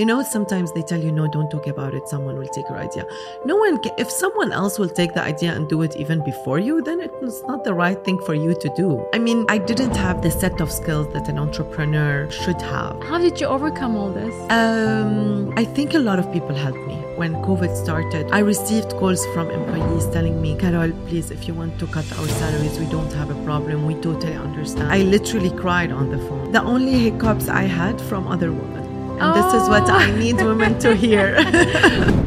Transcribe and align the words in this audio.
You 0.00 0.06
know, 0.06 0.22
sometimes 0.22 0.72
they 0.72 0.80
tell 0.80 0.98
you, 0.98 1.12
no, 1.12 1.26
don't 1.26 1.50
talk 1.50 1.66
about 1.66 1.92
it. 1.92 2.08
Someone 2.08 2.38
will 2.38 2.48
take 2.48 2.66
your 2.70 2.78
idea. 2.78 3.04
No 3.44 3.56
one, 3.56 3.76
ca- 3.82 3.92
if 3.98 4.10
someone 4.10 4.50
else 4.50 4.78
will 4.78 4.88
take 4.88 5.12
the 5.12 5.22
idea 5.22 5.52
and 5.52 5.68
do 5.68 5.82
it 5.82 5.94
even 5.94 6.24
before 6.24 6.58
you, 6.58 6.80
then 6.80 7.00
it's 7.02 7.42
not 7.42 7.64
the 7.64 7.74
right 7.74 8.02
thing 8.02 8.18
for 8.24 8.32
you 8.32 8.54
to 8.62 8.72
do. 8.74 9.04
I 9.12 9.18
mean, 9.18 9.44
I 9.50 9.58
didn't 9.58 9.94
have 9.94 10.22
the 10.22 10.30
set 10.30 10.58
of 10.62 10.72
skills 10.72 11.12
that 11.12 11.28
an 11.28 11.38
entrepreneur 11.38 12.30
should 12.30 12.62
have. 12.62 12.98
How 13.02 13.18
did 13.18 13.38
you 13.42 13.46
overcome 13.46 13.94
all 13.94 14.08
this? 14.10 14.34
Um, 14.50 15.52
I 15.58 15.66
think 15.66 15.92
a 15.92 15.98
lot 15.98 16.18
of 16.18 16.32
people 16.32 16.54
helped 16.54 16.86
me. 16.86 16.94
When 17.16 17.34
COVID 17.34 17.76
started, 17.76 18.26
I 18.32 18.38
received 18.38 18.92
calls 18.92 19.26
from 19.34 19.50
employees 19.50 20.06
telling 20.06 20.40
me, 20.40 20.56
Carole, 20.56 20.92
please, 21.08 21.30
if 21.30 21.46
you 21.46 21.52
want 21.52 21.78
to 21.78 21.86
cut 21.86 22.10
our 22.18 22.28
salaries, 22.40 22.78
we 22.78 22.86
don't 22.86 23.12
have 23.12 23.28
a 23.28 23.44
problem. 23.44 23.84
We 23.84 23.96
totally 23.96 24.32
understand. 24.32 24.90
I 24.90 25.02
literally 25.02 25.50
cried 25.50 25.92
on 25.92 26.08
the 26.08 26.16
phone. 26.26 26.52
The 26.52 26.62
only 26.62 26.98
hiccups 26.98 27.50
I 27.50 27.64
had 27.64 28.00
from 28.00 28.26
other 28.26 28.50
women. 28.50 28.79
And 29.20 29.36
this 29.36 29.62
is 29.62 29.68
what 29.68 29.88
I 29.90 30.10
need 30.18 30.36
women 30.36 30.78
to 30.78 30.94
hear. 30.94 31.36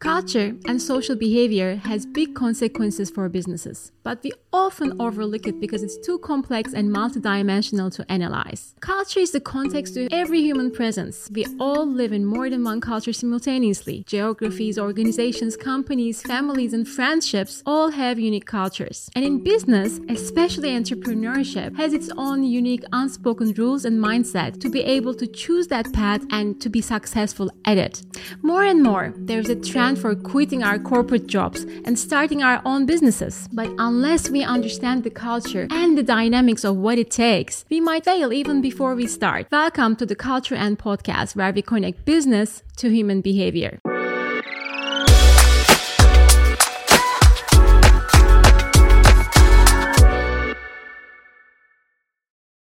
Culture 0.00 0.54
and 0.66 0.80
social 0.80 1.14
behavior 1.14 1.76
has 1.76 2.06
big 2.06 2.34
consequences 2.34 3.10
for 3.10 3.28
businesses, 3.28 3.92
but 4.02 4.22
we 4.24 4.32
often 4.50 4.98
overlook 4.98 5.46
it 5.46 5.60
because 5.60 5.82
it's 5.82 5.98
too 5.98 6.18
complex 6.20 6.72
and 6.72 6.88
multidimensional 6.88 7.94
to 7.94 8.10
analyze. 8.10 8.74
Culture 8.80 9.20
is 9.20 9.32
the 9.32 9.40
context 9.40 9.92
to 9.94 10.08
every 10.10 10.40
human 10.40 10.70
presence. 10.70 11.28
We 11.30 11.44
all 11.60 11.86
live 11.86 12.14
in 12.14 12.24
more 12.24 12.48
than 12.48 12.64
one 12.64 12.80
culture 12.80 13.12
simultaneously. 13.12 14.04
Geographies, 14.06 14.78
organizations, 14.78 15.54
companies, 15.54 16.22
families, 16.22 16.72
and 16.72 16.88
friendships 16.88 17.62
all 17.66 17.90
have 17.90 18.18
unique 18.18 18.46
cultures. 18.46 19.10
And 19.14 19.22
in 19.22 19.44
business, 19.44 20.00
especially 20.08 20.70
entrepreneurship, 20.70 21.76
has 21.76 21.92
its 21.92 22.08
own 22.16 22.42
unique 22.42 22.84
unspoken 22.94 23.52
rules 23.52 23.84
and 23.84 24.02
mindset 24.02 24.60
to 24.62 24.70
be 24.70 24.80
able 24.80 25.12
to 25.12 25.26
choose 25.26 25.66
that 25.66 25.92
path 25.92 26.24
and 26.30 26.58
to 26.62 26.70
be 26.70 26.80
successful 26.80 27.50
at 27.66 27.76
it. 27.76 28.02
More 28.40 28.64
and 28.64 28.82
more, 28.82 29.12
there's 29.18 29.50
a 29.50 29.56
trend 29.56 29.89
for 29.96 30.14
quitting 30.14 30.62
our 30.62 30.78
corporate 30.78 31.26
jobs 31.26 31.62
and 31.84 31.98
starting 31.98 32.42
our 32.42 32.60
own 32.64 32.86
businesses. 32.86 33.48
But 33.52 33.70
unless 33.78 34.30
we 34.30 34.42
understand 34.42 35.04
the 35.04 35.10
culture 35.10 35.66
and 35.70 35.96
the 35.96 36.02
dynamics 36.02 36.64
of 36.64 36.76
what 36.76 36.98
it 36.98 37.10
takes, 37.10 37.64
we 37.70 37.80
might 37.80 38.04
fail 38.04 38.32
even 38.32 38.60
before 38.60 38.94
we 38.94 39.06
start. 39.06 39.46
Welcome 39.50 39.96
to 39.96 40.06
the 40.06 40.16
Culture 40.16 40.54
and 40.54 40.78
Podcast, 40.78 41.36
where 41.36 41.52
we 41.52 41.62
connect 41.62 42.04
business 42.04 42.62
to 42.76 42.90
human 42.90 43.20
behavior. 43.20 43.80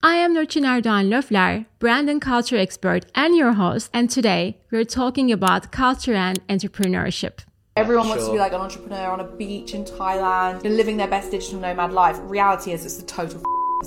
I 0.06 0.18
am 0.18 0.36
Nurçin 0.36 0.64
Erdoğan 0.64 1.10
Löfler, 1.10 1.66
brand 1.80 2.10
and 2.10 2.22
culture 2.22 2.62
expert 2.62 3.06
and 3.16 3.36
your 3.36 3.54
host, 3.54 3.90
and 3.92 4.08
today 4.08 4.56
we're 4.72 4.86
talking 4.86 5.32
about 5.32 5.72
culture 5.72 6.14
and 6.14 6.38
entrepreneurship. 6.48 7.40
Everyone 7.76 8.10
wants 8.10 8.28
to 8.28 8.32
be 8.32 8.38
like 8.38 8.54
an 8.54 8.62
entrepreneur 8.62 9.10
on 9.10 9.20
a 9.20 9.24
beach 9.24 9.74
in 9.74 9.84
Thailand, 9.84 10.64
you're 10.64 10.78
living 10.78 10.98
their 10.98 11.08
best 11.08 11.32
digital 11.32 11.60
nomad 11.60 11.92
life. 11.92 12.20
Reality 12.30 12.72
is 12.72 12.86
it's 12.86 12.98
the 12.98 13.06
total 13.08 13.42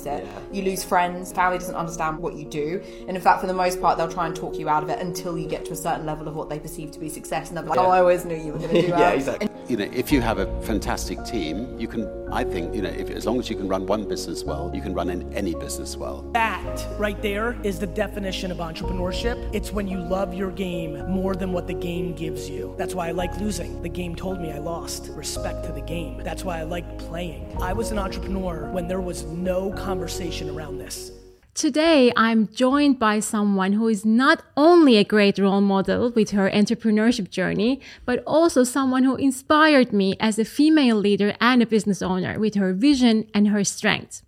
opposite. 0.07 0.27
You 0.51 0.63
lose 0.63 0.83
friends, 0.83 1.31
family 1.31 1.57
doesn't 1.57 1.75
understand 1.75 2.19
what 2.19 2.35
you 2.35 2.45
do, 2.45 2.81
and 3.07 3.15
in 3.15 3.21
fact, 3.21 3.41
for 3.41 3.47
the 3.47 3.53
most 3.53 3.81
part, 3.81 3.97
they'll 3.97 4.11
try 4.11 4.27
and 4.27 4.35
talk 4.35 4.57
you 4.57 4.69
out 4.69 4.83
of 4.83 4.89
it 4.89 4.99
until 4.99 5.37
you 5.37 5.47
get 5.47 5.65
to 5.65 5.73
a 5.73 5.75
certain 5.75 6.05
level 6.05 6.27
of 6.27 6.35
what 6.35 6.49
they 6.49 6.59
perceive 6.59 6.91
to 6.91 6.99
be 6.99 7.09
success, 7.09 7.49
and 7.49 7.57
they're 7.57 7.63
like, 7.63 7.79
"Oh, 7.79 7.89
I 7.89 7.99
always 7.99 8.25
knew 8.25 8.35
you 8.35 8.53
were 8.53 8.59
going 8.59 8.69
to 8.75 8.81
do 8.81 8.87
yeah, 8.87 8.99
well." 8.99 9.13
exactly. 9.13 9.49
You 9.67 9.77
know, 9.77 9.89
if 9.93 10.11
you 10.11 10.19
have 10.21 10.39
a 10.39 10.61
fantastic 10.63 11.23
team, 11.25 11.79
you 11.79 11.87
can. 11.87 12.09
I 12.31 12.43
think 12.43 12.73
you 12.73 12.81
know, 12.81 12.89
if, 12.89 13.09
as 13.09 13.25
long 13.25 13.39
as 13.39 13.49
you 13.49 13.55
can 13.55 13.67
run 13.67 13.85
one 13.85 14.07
business 14.07 14.43
well, 14.43 14.71
you 14.73 14.81
can 14.81 14.93
run 14.93 15.09
in 15.09 15.31
any 15.33 15.53
business 15.53 15.95
well. 15.95 16.23
That 16.33 16.87
right 16.97 17.21
there 17.21 17.55
is 17.63 17.79
the 17.79 17.87
definition 17.87 18.51
of 18.51 18.57
entrepreneurship. 18.57 19.37
It's 19.53 19.71
when 19.71 19.87
you 19.87 19.99
love 19.99 20.33
your 20.33 20.51
game 20.51 21.07
more 21.07 21.35
than 21.35 21.51
what 21.51 21.67
the 21.67 21.73
game 21.73 22.13
gives 22.13 22.49
you. 22.49 22.73
That's 22.77 22.95
why 22.95 23.09
I 23.09 23.11
like 23.11 23.35
losing. 23.37 23.81
The 23.83 23.89
game 23.89 24.15
told 24.15 24.41
me 24.41 24.51
I 24.51 24.57
lost. 24.57 25.09
Respect 25.09 25.65
to 25.65 25.71
the 25.71 25.81
game. 25.81 26.21
That's 26.23 26.43
why 26.43 26.59
I 26.59 26.63
like 26.63 26.97
playing. 26.97 27.55
I 27.61 27.73
was 27.73 27.91
an 27.91 27.99
entrepreneur 27.99 28.69
when 28.71 28.87
there 28.87 29.01
was 29.01 29.23
no 29.25 29.71
conversation 29.89 30.51
around 30.51 30.77
this. 30.77 31.11
Today, 31.55 32.13
I'm 32.15 32.41
joined 32.63 32.99
by 32.99 33.15
someone 33.19 33.73
who 33.73 33.87
is 33.87 34.05
not 34.05 34.43
only 34.55 34.97
a 34.97 35.03
great 35.15 35.39
role 35.39 35.61
model 35.61 36.11
with 36.11 36.29
her 36.37 36.47
entrepreneurship 36.61 37.27
journey, 37.31 37.81
but 38.05 38.21
also 38.27 38.63
someone 38.63 39.03
who 39.03 39.15
inspired 39.15 39.91
me 39.91 40.09
as 40.19 40.37
a 40.37 40.45
female 40.45 40.99
leader 41.07 41.33
and 41.41 41.63
a 41.63 41.71
business 41.75 42.03
owner 42.03 42.33
with 42.43 42.53
her 42.53 42.71
vision 42.71 43.15
and 43.33 43.47
her 43.47 43.63
strength. 43.63 44.21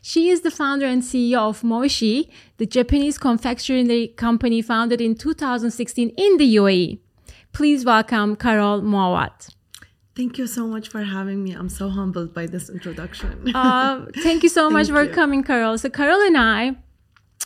She 0.00 0.30
is 0.32 0.40
the 0.40 0.56
founder 0.60 0.86
and 0.86 1.02
CEO 1.02 1.42
of 1.50 1.60
M'OISHÎ, 1.60 2.30
the 2.56 2.70
Japanese 2.78 3.18
confectionery 3.18 4.08
company 4.26 4.62
founded 4.62 5.00
in 5.02 5.14
2016 5.16 6.08
in 6.16 6.38
the 6.38 6.56
UAE. 6.56 6.98
Please 7.52 7.84
welcome 7.84 8.36
Carole 8.36 8.80
Moawad. 8.80 9.54
Thank 10.16 10.38
you 10.38 10.46
so 10.46 10.66
much 10.68 10.88
for 10.88 11.02
having 11.02 11.42
me. 11.42 11.52
I'm 11.52 11.68
so 11.68 11.88
humbled 11.88 12.32
by 12.32 12.46
this 12.46 12.70
introduction. 12.70 13.50
Uh, 13.54 14.06
thank 14.22 14.44
you 14.44 14.48
so 14.48 14.70
much 14.76 14.88
for 14.88 15.02
you. 15.02 15.10
coming, 15.10 15.42
Carole. 15.42 15.76
So, 15.76 15.90
Carole 15.90 16.22
and 16.22 16.38
I, 16.38 16.76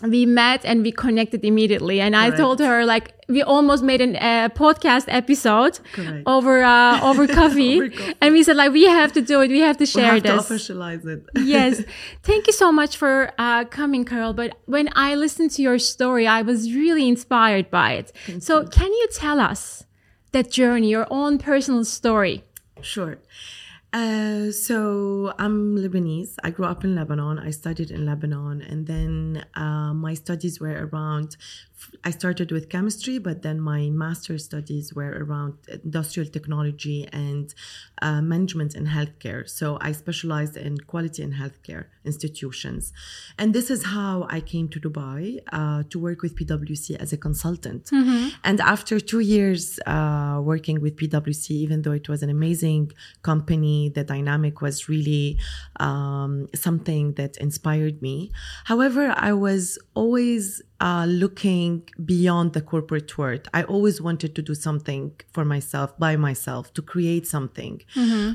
we 0.02 0.26
met 0.26 0.64
and 0.64 0.82
we 0.82 0.92
connected 0.92 1.44
immediately. 1.44 2.00
And 2.00 2.14
I 2.14 2.30
told 2.30 2.60
her, 2.60 2.84
like, 2.84 3.14
we 3.28 3.42
almost 3.42 3.82
made 3.82 4.00
a 4.00 4.16
uh, 4.22 4.48
podcast 4.50 5.06
episode 5.08 5.80
Correct. 5.92 6.22
over 6.26 6.62
uh, 6.62 7.00
over 7.02 7.26
coffee. 7.40 7.76
Over 7.76 7.88
coffee. 7.88 8.14
And 8.20 8.34
we 8.34 8.42
said, 8.42 8.56
like, 8.56 8.72
we 8.72 8.84
have 8.84 9.12
to 9.14 9.22
do 9.22 9.40
it. 9.40 9.48
We 9.48 9.60
have 9.60 9.76
to 9.78 9.82
we 9.82 9.86
share 9.86 10.12
have 10.14 10.22
to 10.24 10.36
officialize 10.36 11.06
it. 11.06 11.24
yes. 11.44 11.82
Thank 12.22 12.46
you 12.46 12.52
so 12.52 12.70
much 12.70 12.96
for 12.96 13.32
uh, 13.38 13.64
coming, 13.64 14.04
Carole. 14.04 14.34
But 14.34 14.58
when 14.66 14.88
I 14.94 15.14
listened 15.14 15.50
to 15.52 15.62
your 15.62 15.78
story, 15.78 16.26
I 16.26 16.42
was 16.42 16.72
really 16.72 17.08
inspired 17.08 17.70
by 17.70 17.92
it. 17.94 18.12
so, 18.40 18.66
can 18.66 18.92
you 18.92 19.08
tell 19.12 19.40
us 19.40 19.84
that 20.32 20.50
journey, 20.50 20.90
your 20.90 21.06
own 21.10 21.38
personal 21.38 21.84
story? 21.84 22.44
Sure. 22.80 23.18
Uh, 23.92 24.50
so 24.50 25.32
I'm 25.38 25.76
Lebanese. 25.76 26.34
I 26.44 26.50
grew 26.50 26.66
up 26.66 26.84
in 26.84 26.94
Lebanon. 26.94 27.38
I 27.38 27.50
studied 27.50 27.90
in 27.90 28.04
Lebanon, 28.04 28.60
and 28.60 28.86
then 28.86 29.44
uh, 29.54 29.94
my 29.94 30.14
studies 30.14 30.60
were 30.60 30.88
around. 30.92 31.36
I 32.04 32.10
started 32.10 32.50
with 32.50 32.68
chemistry, 32.68 33.18
but 33.18 33.42
then 33.42 33.60
my 33.60 33.90
master's 33.90 34.44
studies 34.44 34.94
were 34.94 35.12
around 35.24 35.54
industrial 35.84 36.28
technology 36.28 37.08
and 37.12 37.54
uh, 38.02 38.20
management 38.20 38.74
in 38.74 38.86
healthcare. 38.86 39.48
So 39.48 39.78
I 39.80 39.92
specialized 39.92 40.56
in 40.56 40.78
quality 40.78 41.22
in 41.22 41.32
healthcare 41.32 41.84
institutions, 42.04 42.92
and 43.38 43.54
this 43.54 43.70
is 43.70 43.80
how 43.96 44.26
I 44.30 44.40
came 44.40 44.68
to 44.74 44.80
Dubai 44.80 45.38
uh, 45.52 45.82
to 45.90 45.98
work 45.98 46.22
with 46.22 46.36
PwC 46.36 46.96
as 46.96 47.12
a 47.12 47.16
consultant. 47.16 47.88
And 48.44 48.60
after 48.60 49.00
two 49.00 49.20
years 49.20 49.78
uh, 49.86 50.40
working 50.42 50.80
with 50.80 50.96
PwC, 50.96 51.50
even 51.50 51.82
though 51.82 51.92
it 51.92 52.08
was 52.08 52.22
an 52.22 52.30
amazing 52.30 52.92
company, 53.22 53.90
the 53.94 54.04
dynamic 54.04 54.60
was 54.60 54.88
really 54.88 55.38
um, 55.80 56.48
something 56.54 57.14
that 57.14 57.36
inspired 57.38 58.02
me. 58.02 58.30
However, 58.64 59.14
I 59.16 59.32
was 59.32 59.78
always 59.94 60.62
uh, 60.80 61.04
looking 61.08 61.82
beyond 62.04 62.52
the 62.52 62.60
corporate 62.60 63.18
world. 63.18 63.48
I 63.52 63.64
always 63.64 64.00
wanted 64.00 64.34
to 64.36 64.42
do 64.42 64.54
something 64.54 65.10
for 65.32 65.44
myself, 65.44 65.98
by 65.98 66.14
myself, 66.16 66.72
to 66.74 66.82
create 66.82 67.26
something. 67.26 67.80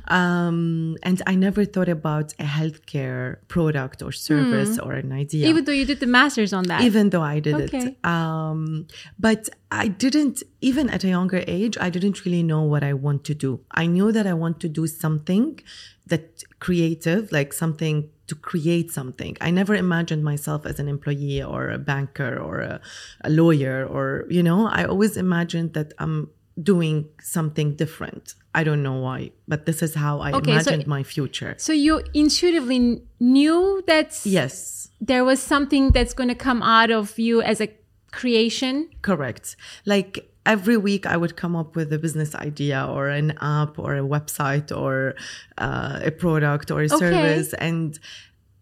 Um, 0.07 0.97
and 1.03 1.21
I 1.25 1.35
never 1.35 1.65
thought 1.65 1.89
about 1.89 2.33
a 2.39 2.43
healthcare 2.43 3.37
product 3.47 4.01
or 4.01 4.11
service 4.11 4.77
or 4.79 4.93
an 4.93 5.11
idea 5.11 5.47
Even 5.47 5.63
though 5.65 5.71
you 5.71 5.85
did 5.85 5.99
the 5.99 6.07
master's 6.07 6.53
on 6.53 6.63
that. 6.65 6.81
even 6.81 7.09
though 7.11 7.21
I 7.21 7.39
did 7.39 7.55
Okay. 7.55 7.85
it. 7.87 8.05
Um, 8.05 8.87
but 9.19 9.49
I 9.71 9.87
didn't, 9.87 10.43
even 10.61 10.89
at 10.89 11.03
a 11.03 11.07
younger 11.07 11.43
age, 11.47 11.77
I 11.79 11.89
didn't 11.89 12.25
really 12.25 12.43
know 12.43 12.63
what 12.63 12.83
I 12.83 12.93
want 12.93 13.23
to 13.25 13.33
do. 13.33 13.61
I 13.71 13.85
knew 13.87 14.11
that 14.11 14.27
I 14.27 14.33
want 14.33 14.59
to 14.61 14.69
do 14.69 14.85
something 14.87 15.59
that 16.07 16.43
creative, 16.59 17.31
like 17.31 17.53
something 17.53 18.09
to 18.33 18.39
create 18.51 18.91
something. 18.91 19.37
I 19.41 19.51
never 19.51 19.75
imagined 19.75 20.23
myself 20.23 20.65
as 20.65 20.79
an 20.79 20.87
employee 20.87 21.41
or 21.43 21.69
a 21.69 21.77
banker 21.77 22.37
or 22.37 22.59
a, 22.59 22.81
a 23.23 23.29
lawyer 23.29 23.85
or, 23.85 24.25
you 24.29 24.43
know, 24.43 24.67
I 24.67 24.85
always 24.85 25.17
imagined 25.17 25.73
that 25.73 25.93
I'm 25.99 26.29
doing 26.61 27.05
something 27.21 27.75
different. 27.75 28.35
I 28.55 28.63
don't 28.63 28.83
know 28.83 28.99
why, 29.07 29.31
but 29.47 29.65
this 29.65 29.81
is 29.81 29.95
how 29.95 30.19
I 30.19 30.31
Okay, 30.33 30.51
so- 30.51 30.71
imagined 30.71 30.87
my 30.87 31.03
future. 31.03 31.55
So 31.57 31.73
you 31.73 32.01
intuitively 32.13 33.01
knew 33.19 33.83
that 33.87 34.19
Yes. 34.23 34.89
there 35.01 35.23
was 35.25 35.41
something 35.41 35.91
that's 35.91 36.13
going 36.13 36.29
to 36.29 36.35
come 36.35 36.61
out 36.61 36.91
of 36.91 37.17
you 37.17 37.41
as 37.41 37.59
a 37.59 37.69
creation. 38.11 38.89
Correct. 39.01 39.55
Like 39.85 40.29
every 40.45 40.77
week, 40.77 41.05
I 41.05 41.17
would 41.17 41.35
come 41.35 41.55
up 41.55 41.75
with 41.75 41.91
a 41.93 41.99
business 41.99 42.35
idea 42.35 42.85
or 42.85 43.09
an 43.09 43.37
app 43.41 43.79
or 43.79 43.95
a 43.95 44.01
website 44.01 44.75
or 44.75 45.15
uh, 45.57 45.99
a 46.03 46.11
product 46.11 46.71
or 46.71 46.81
a 46.81 46.89
service. 46.89 47.53
And 47.53 47.99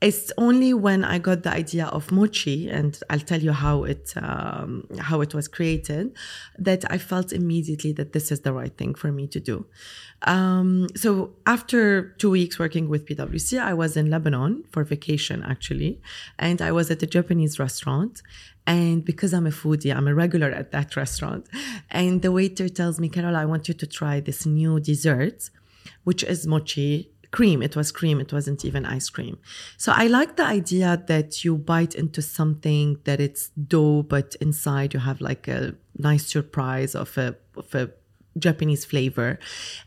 it's 0.01 0.31
only 0.37 0.73
when 0.73 1.03
I 1.03 1.19
got 1.19 1.43
the 1.43 1.51
idea 1.51 1.85
of 1.85 2.11
Mochi, 2.11 2.69
and 2.69 2.99
I'll 3.09 3.19
tell 3.19 3.39
you 3.39 3.51
how 3.51 3.83
it 3.83 4.13
um, 4.17 4.87
how 4.97 5.21
it 5.21 5.35
was 5.35 5.47
created, 5.47 6.15
that 6.57 6.91
I 6.91 6.97
felt 6.97 7.31
immediately 7.31 7.91
that 7.93 8.11
this 8.11 8.31
is 8.31 8.41
the 8.41 8.51
right 8.51 8.75
thing 8.75 8.95
for 8.95 9.11
me 9.11 9.27
to 9.27 9.39
do. 9.39 9.65
Um, 10.23 10.87
so 10.95 11.31
after 11.45 12.09
two 12.17 12.31
weeks 12.31 12.57
working 12.57 12.89
with 12.89 13.05
PwC, 13.05 13.61
I 13.61 13.73
was 13.73 13.95
in 13.95 14.09
Lebanon 14.09 14.63
for 14.71 14.83
vacation 14.83 15.43
actually, 15.43 16.01
and 16.39 16.61
I 16.61 16.71
was 16.71 16.89
at 16.89 17.03
a 17.03 17.07
Japanese 17.07 17.59
restaurant, 17.59 18.23
And 18.67 19.03
because 19.03 19.33
I'm 19.33 19.47
a 19.47 19.51
foodie, 19.51 19.95
I'm 19.95 20.07
a 20.07 20.13
regular 20.13 20.49
at 20.51 20.71
that 20.71 20.95
restaurant. 20.95 21.47
And 21.89 22.21
the 22.21 22.31
waiter 22.31 22.69
tells 22.69 22.99
me, 22.99 23.09
Carole, 23.09 23.35
I 23.35 23.45
want 23.45 23.67
you 23.67 23.73
to 23.73 23.87
try 23.87 24.19
this 24.19 24.45
new 24.45 24.79
dessert, 24.79 25.49
which 26.03 26.23
is 26.23 26.45
mochi 26.45 27.11
cream. 27.31 27.61
It 27.61 27.75
was 27.75 27.91
cream. 27.91 28.19
It 28.19 28.31
wasn't 28.31 28.63
even 28.65 28.85
ice 28.85 29.09
cream. 29.09 29.39
So 29.77 29.93
I 29.95 30.07
like 30.07 30.35
the 30.35 30.45
idea 30.45 31.01
that 31.07 31.43
you 31.43 31.57
bite 31.57 31.95
into 31.95 32.21
something 32.21 32.99
that 33.05 33.19
it's 33.19 33.49
dough, 33.49 34.03
but 34.03 34.35
inside 34.41 34.93
you 34.93 34.99
have 34.99 35.21
like 35.21 35.47
a 35.47 35.75
nice 35.97 36.27
surprise 36.27 36.93
of 36.93 37.17
a, 37.17 37.35
of 37.55 37.73
a 37.73 37.89
Japanese 38.37 38.85
flavor. 38.85 39.39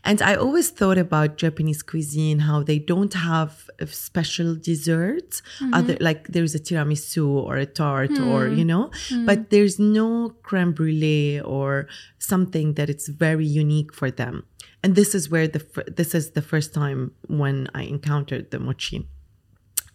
And 0.03 0.21
I 0.21 0.35
always 0.35 0.69
thought 0.69 0.97
about 0.97 1.37
Japanese 1.37 1.81
cuisine, 1.81 2.39
how 2.39 2.63
they 2.63 2.79
don't 2.79 3.13
have 3.13 3.69
a 3.79 3.87
special 3.87 4.55
desserts, 4.55 5.41
mm-hmm. 5.59 5.73
other 5.73 5.97
like 5.99 6.27
there's 6.27 6.53
a 6.55 6.59
tiramisu 6.59 7.27
or 7.27 7.57
a 7.57 7.65
tart 7.65 8.11
or, 8.19 8.47
hmm. 8.47 8.57
you 8.57 8.65
know, 8.65 8.91
hmm. 9.09 9.25
but 9.25 9.49
there's 9.49 9.79
no 9.79 10.35
creme 10.43 10.73
brulee 10.73 11.41
or 11.41 11.87
something 12.19 12.73
that 12.73 12.89
it's 12.89 13.07
very 13.07 13.45
unique 13.45 13.93
for 13.93 14.11
them. 14.11 14.45
And 14.83 14.95
this 14.95 15.15
is 15.15 15.29
where 15.29 15.47
the, 15.47 15.65
this 15.87 16.13
is 16.13 16.31
the 16.31 16.41
first 16.43 16.73
time 16.73 17.11
when 17.27 17.67
I 17.73 17.83
encountered 17.83 18.51
the 18.51 18.59
mochi. 18.59 19.07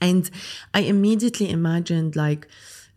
And 0.00 0.28
I 0.74 0.80
immediately 0.80 1.50
imagined 1.50 2.16
like, 2.16 2.48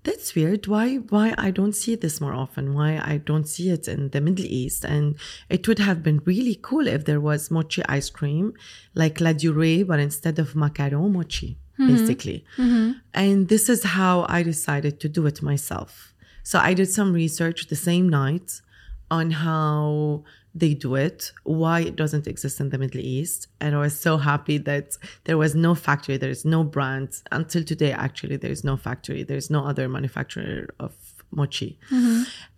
that's 0.03 0.35
weird. 0.35 0.67
Why 0.67 0.95
why 0.95 1.33
I 1.37 1.51
don't 1.51 1.73
see 1.73 1.95
this 1.95 2.19
more 2.19 2.33
often? 2.33 2.73
Why 2.73 3.01
I 3.03 3.17
don't 3.17 3.47
see 3.47 3.69
it 3.69 3.87
in 3.87 4.09
the 4.09 4.21
Middle 4.21 4.45
East? 4.45 4.83
And 4.83 5.15
it 5.49 5.67
would 5.67 5.79
have 5.79 6.03
been 6.03 6.21
really 6.25 6.59
cool 6.61 6.87
if 6.87 7.05
there 7.05 7.21
was 7.21 7.49
mochi 7.49 7.83
ice 7.87 8.09
cream, 8.09 8.53
like 8.93 9.19
Ladurée, 9.19 9.85
but 9.85 9.99
instead 9.99 10.39
of 10.39 10.53
macaron, 10.53 11.11
mochi, 11.11 11.57
mm-hmm. 11.79 11.87
basically. 11.87 12.45
Mm-hmm. 12.57 12.91
And 13.13 13.47
this 13.47 13.69
is 13.69 13.83
how 13.83 14.25
I 14.27 14.43
decided 14.43 14.99
to 15.01 15.09
do 15.09 15.25
it 15.25 15.41
myself. 15.41 16.13
So 16.43 16.59
I 16.59 16.73
did 16.73 16.89
some 16.89 17.13
research 17.13 17.67
the 17.67 17.75
same 17.75 18.09
night 18.09 18.61
on 19.09 19.31
how 19.31 20.23
they 20.55 20.73
do 20.73 20.95
it, 20.95 21.31
why 21.43 21.79
it 21.81 21.95
doesn't 21.95 22.27
exist 22.27 22.59
in 22.59 22.69
the 22.69 22.77
Middle 22.77 23.01
East. 23.01 23.47
And 23.59 23.75
I 23.75 23.79
was 23.79 23.99
so 23.99 24.17
happy 24.17 24.57
that 24.59 24.97
there 25.23 25.37
was 25.37 25.55
no 25.55 25.73
factory, 25.75 26.17
there 26.17 26.29
is 26.29 26.45
no 26.45 26.63
brand. 26.63 27.21
Until 27.31 27.63
today, 27.63 27.91
actually, 27.91 28.37
there 28.37 28.51
is 28.51 28.63
no 28.63 28.77
factory, 28.77 29.23
there's 29.23 29.49
no 29.49 29.65
other 29.65 29.89
manufacturer 29.89 30.73
of 30.79 30.93
mochi. 31.31 31.79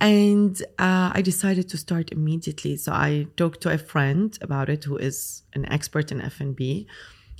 And 0.01 0.62
uh, 0.77 1.12
I 1.13 1.21
decided 1.21 1.69
to 1.69 1.77
start 1.77 2.12
immediately. 2.12 2.75
So 2.75 2.91
I 2.91 3.27
talked 3.38 3.62
to 3.62 3.71
a 3.71 3.77
friend 3.77 4.38
about 4.41 4.69
it 4.69 4.83
who 4.83 4.98
is 4.98 5.44
an 5.53 5.65
expert 5.71 6.12
in 6.12 6.21
F&B. 6.21 6.88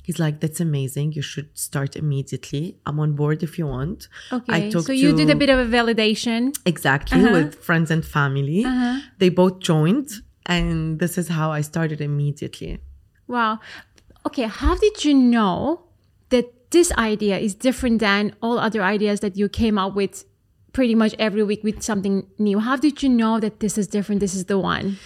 He's 0.06 0.20
like, 0.20 0.38
that's 0.38 0.60
amazing. 0.60 1.12
You 1.18 1.22
should 1.22 1.50
start 1.58 1.96
immediately. 1.96 2.64
I'm 2.86 3.00
on 3.00 3.14
board 3.20 3.42
if 3.42 3.58
you 3.58 3.66
want. 3.66 4.06
Okay. 4.32 4.70
talked 4.70 4.86
So 4.86 4.92
you 4.92 5.16
did 5.16 5.30
a 5.30 5.34
bit 5.34 5.50
of 5.50 5.58
a 5.58 5.68
validation. 5.78 6.56
Exactly, 6.64 7.22
with 7.36 7.56
friends 7.68 7.90
and 7.90 8.04
family. 8.04 8.64
They 9.18 9.30
both 9.30 9.58
joined, 9.58 10.10
and 10.46 11.00
this 11.00 11.18
is 11.18 11.26
how 11.38 11.50
I 11.50 11.62
started 11.62 12.00
immediately. 12.00 12.78
Wow. 13.26 13.58
Okay. 14.28 14.44
How 14.44 14.76
did 14.76 15.04
you 15.04 15.12
know 15.12 15.86
that 16.28 16.70
this 16.70 16.92
idea 16.92 17.36
is 17.38 17.52
different 17.54 17.98
than 17.98 18.34
all 18.40 18.58
other 18.60 18.82
ideas 18.82 19.18
that 19.20 19.36
you 19.36 19.48
came 19.48 19.76
up 19.76 19.96
with 19.96 20.24
pretty 20.72 20.94
much 20.94 21.14
every 21.18 21.42
week 21.42 21.64
with 21.64 21.82
something 21.82 22.28
new? 22.38 22.60
How 22.60 22.76
did 22.76 23.02
you 23.02 23.08
know 23.08 23.40
that 23.40 23.58
this 23.58 23.76
is 23.76 23.88
different? 23.88 24.20
This 24.20 24.36
is 24.36 24.44
the 24.44 24.58
one? 24.58 24.98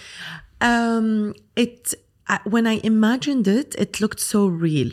Um, 0.61 1.35
it 1.57 1.95
when 2.45 2.67
I 2.67 2.81
imagined 2.85 3.47
it, 3.49 3.75
it 3.79 4.01
looked 4.01 4.21
so 4.21 4.47
real. 4.47 4.93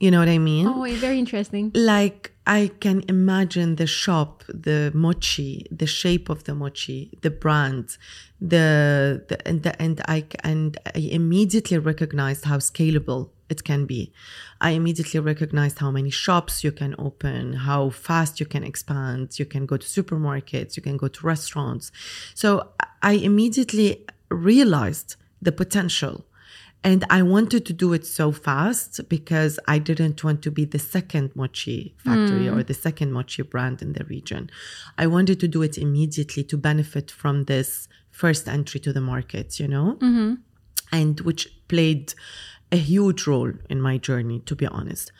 You 0.00 0.10
know 0.10 0.18
what 0.18 0.28
I 0.28 0.38
mean? 0.38 0.66
Oh, 0.66 0.84
it's 0.84 0.98
very 0.98 1.18
interesting. 1.18 1.72
like 1.74 2.32
I 2.46 2.70
can 2.80 2.98
imagine 3.08 3.76
the 3.76 3.86
shop, 3.86 4.44
the 4.48 4.90
mochi, 4.94 5.66
the 5.70 5.86
shape 5.86 6.30
of 6.30 6.44
the 6.44 6.54
mochi, 6.54 7.00
the 7.20 7.30
brand, 7.30 7.98
the, 8.40 9.22
the 9.28 9.36
and 9.46 9.62
the, 9.62 9.72
and 9.82 10.00
I 10.08 10.24
and 10.42 10.78
I 10.96 11.00
immediately 11.00 11.78
recognized 11.78 12.42
how 12.46 12.58
scalable 12.58 13.28
it 13.50 13.62
can 13.64 13.84
be. 13.84 14.12
I 14.60 14.70
immediately 14.70 15.20
recognized 15.20 15.78
how 15.80 15.90
many 15.90 16.10
shops 16.10 16.64
you 16.64 16.72
can 16.72 16.94
open, 16.98 17.42
how 17.52 17.90
fast 17.90 18.40
you 18.40 18.46
can 18.46 18.64
expand. 18.64 19.38
You 19.38 19.44
can 19.44 19.66
go 19.66 19.76
to 19.76 19.86
supermarkets, 19.86 20.76
you 20.78 20.82
can 20.82 20.96
go 20.96 21.08
to 21.08 21.26
restaurants. 21.26 21.92
So 22.34 22.48
I 23.02 23.12
immediately 23.12 24.06
realized 24.30 25.16
the 25.42 25.52
potential. 25.52 26.24
And 26.82 27.04
I 27.10 27.22
wanted 27.22 27.66
to 27.66 27.74
do 27.74 27.92
it 27.92 28.06
so 28.06 28.32
fast 28.32 29.06
because 29.08 29.58
I 29.68 29.78
didn't 29.78 30.24
want 30.24 30.40
to 30.42 30.50
be 30.50 30.64
the 30.64 30.78
second 30.78 31.36
mochi 31.36 31.94
factory 31.98 32.48
or 32.48 32.62
the 32.62 32.72
second 32.74 33.12
mochi 33.12 33.42
brand 33.42 33.82
in 33.82 33.92
the 33.92 34.04
region. 34.04 34.50
I 34.96 35.06
wanted 35.06 35.40
to 35.40 35.48
do 35.48 35.60
it 35.62 35.76
immediately 35.76 36.42
to 36.44 36.56
benefit 36.56 37.10
from 37.10 37.44
this 37.44 37.86
first 38.10 38.48
entry 38.48 38.80
to 38.80 38.92
the 38.94 39.00
market, 39.00 39.60
you 39.60 39.68
know? 39.68 39.98
And 40.90 41.20
which 41.20 41.48
played 41.68 42.14
a 42.72 42.76
huge 42.76 43.26
role 43.26 43.52
in 43.68 43.80
my 43.82 43.98
journey, 43.98 44.40
to 44.40 44.56
be 44.56 44.66
honest. 44.66 45.12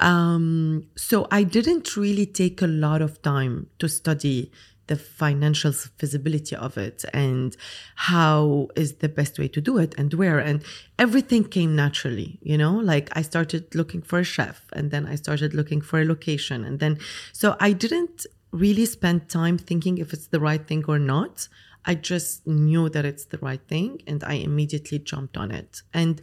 Um, 0.00 0.88
so 0.96 1.28
I 1.30 1.44
didn't 1.44 1.96
really 1.96 2.26
take 2.26 2.60
a 2.60 2.66
lot 2.66 3.00
of 3.00 3.22
time 3.22 3.68
to 3.78 3.88
study 3.88 4.50
the 4.86 4.96
financial 4.96 5.72
feasibility 5.72 6.56
of 6.56 6.76
it 6.76 7.04
and 7.12 7.56
how 7.94 8.68
is 8.76 8.94
the 8.96 9.08
best 9.08 9.38
way 9.38 9.48
to 9.48 9.60
do 9.60 9.78
it 9.78 9.94
and 9.96 10.12
where. 10.14 10.38
And 10.38 10.62
everything 10.98 11.44
came 11.44 11.74
naturally 11.74 12.38
you 12.42 12.58
know? 12.58 12.74
Like 12.74 13.08
i 13.16 13.22
started 13.22 13.74
looking 13.74 14.02
for 14.02 14.18
a 14.20 14.24
chef 14.24 14.58
and 14.72 14.90
then 14.90 15.06
i 15.06 15.14
started 15.14 15.54
looking 15.54 15.80
for 15.80 16.00
a 16.00 16.04
location 16.04 16.64
and 16.64 16.78
then 16.80 16.98
so 17.32 17.56
i 17.60 17.72
didn't 17.72 18.26
really 18.54 18.86
spend 18.86 19.28
time 19.28 19.58
thinking 19.58 19.98
if 19.98 20.12
it's 20.12 20.28
the 20.28 20.38
right 20.38 20.66
thing 20.66 20.84
or 20.86 20.98
not. 20.98 21.48
I 21.84 21.96
just 21.96 22.46
knew 22.46 22.88
that 22.88 23.04
it's 23.04 23.26
the 23.26 23.38
right 23.38 23.60
thing 23.68 24.00
and 24.06 24.22
i 24.24 24.34
immediately 24.34 24.98
jumped 25.00 25.36
on 25.36 25.50
it. 25.50 25.82
And 25.92 26.22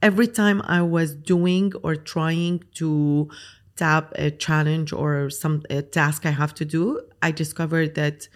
every 0.00 0.28
time 0.28 0.62
I 0.64 0.80
was 0.82 1.14
doing 1.14 1.72
or 1.82 1.96
trying 1.96 2.62
to 2.74 3.28
tap 3.76 4.12
a 4.16 4.30
challenge 4.30 4.92
or 4.92 5.30
some 5.30 5.62
a 5.70 5.82
task 5.82 6.26
I 6.26 6.30
have 6.30 6.54
to 6.54 6.64
do, 6.64 7.00
I 7.22 7.30
discovered 7.32 7.94
that 7.96 8.28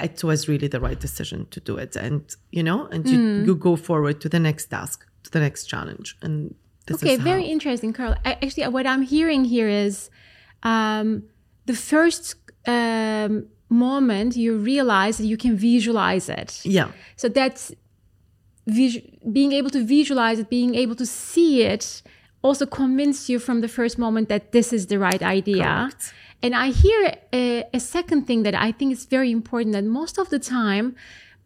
it 0.00 0.22
was 0.22 0.48
really 0.48 0.68
the 0.68 0.80
right 0.80 0.98
decision 1.00 1.46
to 1.50 1.60
do 1.60 1.76
it. 1.76 1.96
And 1.96 2.22
you 2.50 2.62
know, 2.62 2.86
and 2.86 3.08
you, 3.08 3.18
you 3.44 3.54
go 3.56 3.76
forward 3.76 4.20
to 4.22 4.28
the 4.28 4.38
next 4.38 4.66
task, 4.66 5.04
to 5.24 5.30
the 5.30 5.40
next 5.40 5.66
challenge. 5.66 6.16
And 6.22 6.54
this 6.86 7.02
Okay, 7.02 7.16
very 7.16 7.42
how. 7.44 7.48
interesting, 7.50 7.92
Carole. 7.92 8.14
A- 8.24 8.42
Actually, 8.44 8.68
what 8.68 8.86
I'm 8.86 9.02
hearing 9.02 9.44
here 9.44 9.68
is 9.68 10.08
um, 10.62 11.24
the 11.66 11.74
first 11.74 12.36
um, 12.66 13.46
moment 13.68 14.36
you 14.36 14.56
realize 14.56 15.18
that 15.18 15.26
you 15.26 15.36
can 15.36 15.56
visualize 15.56 16.28
it. 16.28 16.60
yeah, 16.64 16.90
So 17.16 17.28
that's 17.28 17.72
visu- 18.66 19.02
being 19.32 19.52
able 19.52 19.70
to 19.70 19.84
visualize 19.84 20.38
it, 20.38 20.48
being 20.48 20.74
able 20.74 20.94
to 20.96 21.06
see 21.06 21.62
it, 21.64 22.02
also 22.42 22.66
convince 22.66 23.28
you 23.28 23.38
from 23.38 23.60
the 23.60 23.68
first 23.68 23.98
moment 23.98 24.28
that 24.28 24.52
this 24.52 24.72
is 24.72 24.86
the 24.86 24.98
right 24.98 25.22
idea. 25.22 25.64
Correct. 25.64 26.14
And 26.42 26.54
I 26.54 26.68
hear 26.70 27.16
a, 27.32 27.64
a 27.74 27.80
second 27.80 28.26
thing 28.26 28.44
that 28.44 28.54
I 28.54 28.70
think 28.72 28.92
is 28.92 29.06
very 29.06 29.30
important 29.32 29.72
that 29.72 29.84
most 29.84 30.18
of 30.18 30.30
the 30.30 30.38
time, 30.38 30.94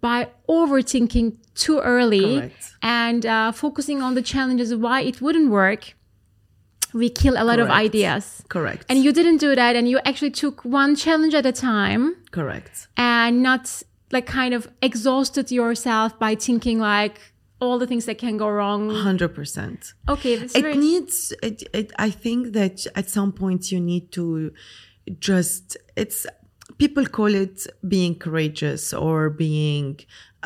by 0.02 0.28
overthinking 0.48 1.36
too 1.54 1.78
early 1.78 2.38
Correct. 2.40 2.74
and 2.82 3.24
uh, 3.24 3.52
focusing 3.52 4.02
on 4.02 4.14
the 4.14 4.22
challenges 4.22 4.70
of 4.70 4.80
why 4.80 5.00
it 5.00 5.22
wouldn't 5.22 5.50
work, 5.50 5.94
we 6.92 7.08
kill 7.08 7.36
a 7.38 7.44
lot 7.44 7.58
of 7.58 7.70
ideas. 7.70 8.42
correct. 8.48 8.84
And 8.90 9.02
you 9.02 9.12
didn't 9.12 9.38
do 9.38 9.54
that, 9.54 9.76
and 9.76 9.88
you 9.88 9.98
actually 10.04 10.32
took 10.32 10.62
one 10.62 10.94
challenge 10.94 11.34
at 11.34 11.46
a 11.46 11.52
time 11.52 12.16
correct. 12.32 12.88
and 12.98 13.42
not 13.42 13.82
like 14.10 14.26
kind 14.26 14.52
of 14.52 14.68
exhausted 14.82 15.50
yourself 15.50 16.18
by 16.18 16.34
thinking 16.34 16.78
like 16.78 17.31
all 17.62 17.78
the 17.78 17.86
things 17.86 18.04
that 18.06 18.18
can 18.18 18.36
go 18.36 18.48
wrong. 18.48 18.90
Hundred 18.90 19.34
percent. 19.34 19.94
Okay, 20.08 20.34
that's 20.36 20.54
it 20.54 20.62
very 20.62 20.76
needs 20.76 21.32
it, 21.42 21.62
it 21.72 21.88
i 22.08 22.10
think 22.10 22.52
that 22.58 22.76
at 23.00 23.06
some 23.18 23.30
point 23.32 23.70
you 23.72 23.80
need 23.80 24.10
to 24.18 24.52
just 25.30 25.76
it's 25.96 26.26
people 26.78 27.04
call 27.16 27.32
it 27.44 27.66
being 27.94 28.14
courageous 28.24 28.92
or 29.06 29.30
being 29.30 29.98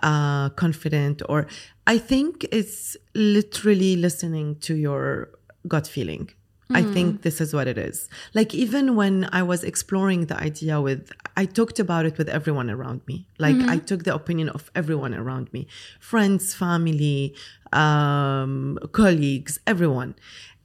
uh 0.02 0.49
confident 0.64 1.23
or 1.28 1.46
i 1.87 1.96
think 2.11 2.46
it's 2.58 2.96
literally 3.14 3.96
listening 4.06 4.49
to 4.66 4.75
your 4.75 5.30
gut 5.73 5.87
feeling 5.87 6.28
I 6.70 6.82
think 6.82 7.23
this 7.23 7.40
is 7.40 7.54
what 7.54 7.68
it 7.68 7.78
is. 7.78 8.08
Like 8.35 8.54
even 8.54 8.96
when 8.96 9.28
I 9.32 9.42
was 9.42 9.62
exploring 9.62 10.26
the 10.26 10.37
idea 10.40 10.80
with 10.80 11.12
I 11.37 11.44
talked 11.44 11.78
about 11.78 12.06
it 12.06 12.18
with 12.18 12.28
everyone 12.28 12.70
around 12.70 13.02
me. 13.06 13.28
Like 13.38 13.56
I 13.68 13.78
took 13.78 14.04
the 14.04 14.14
opinion 14.14 14.49
of 14.49 14.70
everyone 14.75 15.14
around 15.14 15.52
me. 15.52 15.68
Friends, 16.00 16.54
family, 16.54 17.35
um 17.73 18.78
colleagues, 18.92 19.61
everyone. 19.66 20.16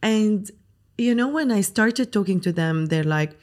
And 0.02 0.50
you 0.98 1.14
know 1.14 1.28
when 1.28 1.52
I 1.52 1.62
started 1.62 2.12
talking 2.12 2.40
to 2.42 2.52
them 2.52 2.88
they're 2.88 3.04
like 3.04 3.38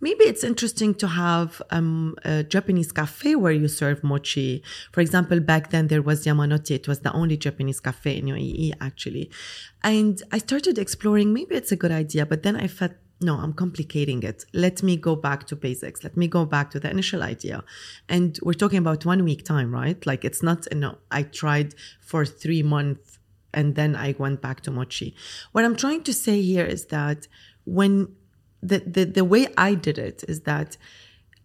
maybe 0.00 0.24
it's 0.24 0.44
interesting 0.44 0.94
to 0.94 1.08
have 1.08 1.62
um, 1.70 2.16
a 2.24 2.42
Japanese 2.42 2.92
cafe 2.92 3.34
where 3.36 3.52
you 3.52 3.68
serve 3.68 4.02
mochi. 4.04 4.62
For 4.92 5.00
example, 5.00 5.40
back 5.40 5.70
then 5.70 5.88
there 5.88 6.02
was 6.02 6.24
Yamanote. 6.24 6.70
It 6.70 6.88
was 6.88 7.00
the 7.00 7.12
only 7.12 7.36
Japanese 7.36 7.80
cafe 7.80 8.16
in 8.18 8.26
UAE, 8.26 8.74
actually. 8.80 9.30
And 9.82 10.22
I 10.32 10.38
started 10.38 10.78
exploring, 10.78 11.32
maybe 11.32 11.54
it's 11.54 11.72
a 11.72 11.76
good 11.76 11.92
idea, 11.92 12.26
but 12.26 12.42
then 12.42 12.56
I 12.56 12.66
felt 12.66 12.92
no, 13.20 13.36
I'm 13.36 13.52
complicating 13.52 14.22
it. 14.22 14.44
Let 14.52 14.82
me 14.82 14.96
go 14.96 15.16
back 15.16 15.46
to 15.46 15.56
basics. 15.56 16.02
Let 16.02 16.16
me 16.16 16.28
go 16.28 16.44
back 16.44 16.70
to 16.72 16.80
the 16.80 16.90
initial 16.90 17.22
idea. 17.22 17.64
And 18.08 18.38
we're 18.42 18.54
talking 18.54 18.78
about 18.78 19.06
one 19.06 19.24
week 19.24 19.44
time, 19.44 19.72
right? 19.72 20.04
Like 20.04 20.24
it's 20.24 20.42
not, 20.42 20.66
no, 20.74 20.98
I 21.10 21.22
tried 21.22 21.74
for 22.00 22.26
three 22.26 22.62
months 22.62 23.18
and 23.54 23.76
then 23.76 23.96
I 23.96 24.14
went 24.18 24.42
back 24.42 24.60
to 24.62 24.70
mochi. 24.70 25.14
What 25.52 25.64
I'm 25.64 25.76
trying 25.76 26.02
to 26.02 26.12
say 26.12 26.42
here 26.42 26.66
is 26.66 26.86
that 26.86 27.28
when 27.64 28.14
the, 28.64 28.78
the, 28.78 29.04
the 29.04 29.24
way 29.24 29.46
I 29.58 29.74
did 29.74 29.98
it 29.98 30.24
is 30.26 30.40
that 30.42 30.76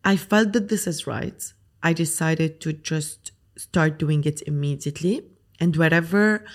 I 0.03 0.15
felt 0.15 0.53
that 0.53 0.69
this 0.69 0.87
is 0.87 1.05
right. 1.05 1.41
I 1.83 1.93
decided 1.93 2.61
to 2.61 2.73
just 2.73 3.31
start 3.57 3.99
doing 3.99 4.23
it 4.23 4.41
immediately. 4.43 5.25
And 5.59 5.75
wherever 5.75 6.45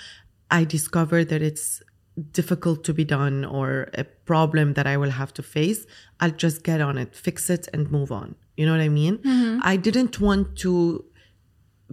I 0.50 0.64
discover 0.64 1.24
that 1.24 1.42
it's 1.42 1.82
difficult 2.30 2.84
to 2.84 2.94
be 2.94 3.04
done 3.04 3.44
or 3.44 3.88
a 3.94 4.04
problem 4.04 4.74
that 4.74 4.86
I 4.86 4.96
will 4.96 5.10
have 5.10 5.34
to 5.34 5.42
face, 5.42 5.84
I'll 6.20 6.30
just 6.30 6.62
get 6.62 6.80
on 6.80 6.96
it, 6.96 7.14
fix 7.14 7.50
it, 7.50 7.68
and 7.74 7.90
move 7.90 8.10
on. 8.10 8.36
You 8.56 8.66
know 8.66 8.72
what 8.72 8.80
I 8.80 8.88
mean? 8.88 9.18
I 9.62 9.76
didn't 9.76 10.20
want 10.20 10.56
to 10.58 11.04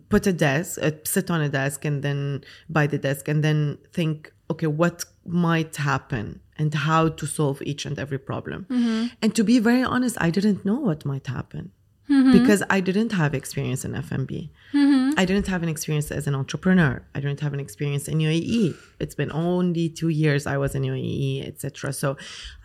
put 0.10 0.28
a 0.28 0.34
desk, 0.34 0.80
uh, 0.82 0.92
sit 1.04 1.30
on 1.30 1.42
a 1.42 1.50
desk, 1.50 1.84
and 1.86 2.04
then 2.04 2.44
by 2.70 2.88
the 2.88 2.98
desk, 2.98 3.28
and 3.28 3.44
then 3.44 3.78
think, 3.92 4.32
okay, 4.50 4.68
what 4.68 5.04
might 5.26 5.76
happen 5.76 6.40
and 6.62 6.72
how 6.90 7.04
to 7.20 7.26
solve 7.38 7.58
each 7.72 7.84
and 7.88 7.96
every 8.04 8.22
problem. 8.32 8.60
Mm-hmm. 8.70 9.02
And 9.22 9.30
to 9.38 9.44
be 9.52 9.58
very 9.70 9.84
honest, 9.94 10.16
I 10.28 10.30
didn't 10.38 10.60
know 10.68 10.80
what 10.88 11.00
might 11.12 11.28
happen 11.38 11.72
mm-hmm. 12.08 12.32
because 12.38 12.62
I 12.70 12.80
didn't 12.88 13.14
have 13.22 13.34
experience 13.42 13.82
in 13.88 13.92
F&B. 13.96 14.34
Mm-hmm. 14.74 15.20
I 15.22 15.24
didn't 15.30 15.48
have 15.54 15.64
an 15.64 15.70
experience 15.76 16.12
as 16.20 16.28
an 16.30 16.36
entrepreneur. 16.36 16.96
I 17.16 17.20
didn't 17.24 17.42
have 17.46 17.54
an 17.58 17.62
experience 17.68 18.06
in 18.08 18.20
UAE. 18.20 18.76
It's 19.04 19.16
been 19.22 19.32
only 19.32 19.90
two 19.90 20.10
years 20.24 20.42
I 20.46 20.58
was 20.64 20.72
in 20.78 20.84
UAE, 20.84 21.48
etc. 21.50 21.94
So 21.94 22.10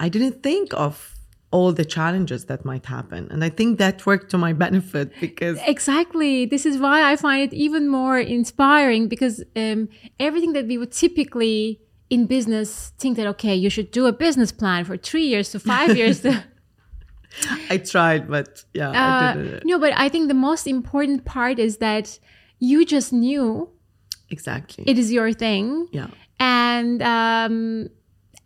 I 0.04 0.08
didn't 0.14 0.42
think 0.42 0.66
of 0.74 0.94
all 1.52 1.72
the 1.72 1.86
challenges 1.96 2.46
that 2.50 2.60
might 2.70 2.86
happen, 2.96 3.28
and 3.30 3.40
I 3.48 3.50
think 3.58 3.78
that 3.78 4.04
worked 4.04 4.28
to 4.32 4.38
my 4.46 4.52
benefit 4.64 5.12
because 5.20 5.56
Exactly. 5.74 6.44
This 6.44 6.66
is 6.66 6.76
why 6.84 6.98
I 7.10 7.14
find 7.16 7.40
it 7.46 7.52
even 7.66 7.88
more 7.88 8.18
inspiring 8.18 9.02
because 9.14 9.36
um, 9.54 9.88
everything 10.28 10.52
that 10.54 10.66
we 10.66 10.76
would 10.76 10.92
typically 11.04 11.80
in 12.10 12.26
business 12.26 12.92
think 12.98 13.16
that, 13.16 13.26
okay, 13.26 13.54
you 13.54 13.70
should 13.70 13.90
do 13.90 14.06
a 14.06 14.12
business 14.12 14.52
plan 14.52 14.84
for 14.84 14.96
three 14.96 15.26
years 15.26 15.50
to 15.50 15.58
five 15.58 15.96
years. 16.00 16.20
To, 16.20 16.44
I 17.70 17.78
tried, 17.78 18.28
but 18.28 18.64
yeah, 18.74 18.90
I 18.90 18.94
uh, 19.30 19.34
didn't. 19.34 19.64
no, 19.66 19.78
but 19.78 19.92
I 19.96 20.08
think 20.08 20.28
the 20.28 20.34
most 20.34 20.66
important 20.66 21.24
part 21.24 21.58
is 21.58 21.78
that 21.78 22.18
you 22.58 22.84
just 22.84 23.12
knew 23.12 23.68
Exactly. 24.30 24.84
it 24.86 24.98
is 24.98 25.12
your 25.12 25.32
thing. 25.32 25.88
yeah. 25.92 26.08
And, 26.38 27.02
um, 27.02 27.88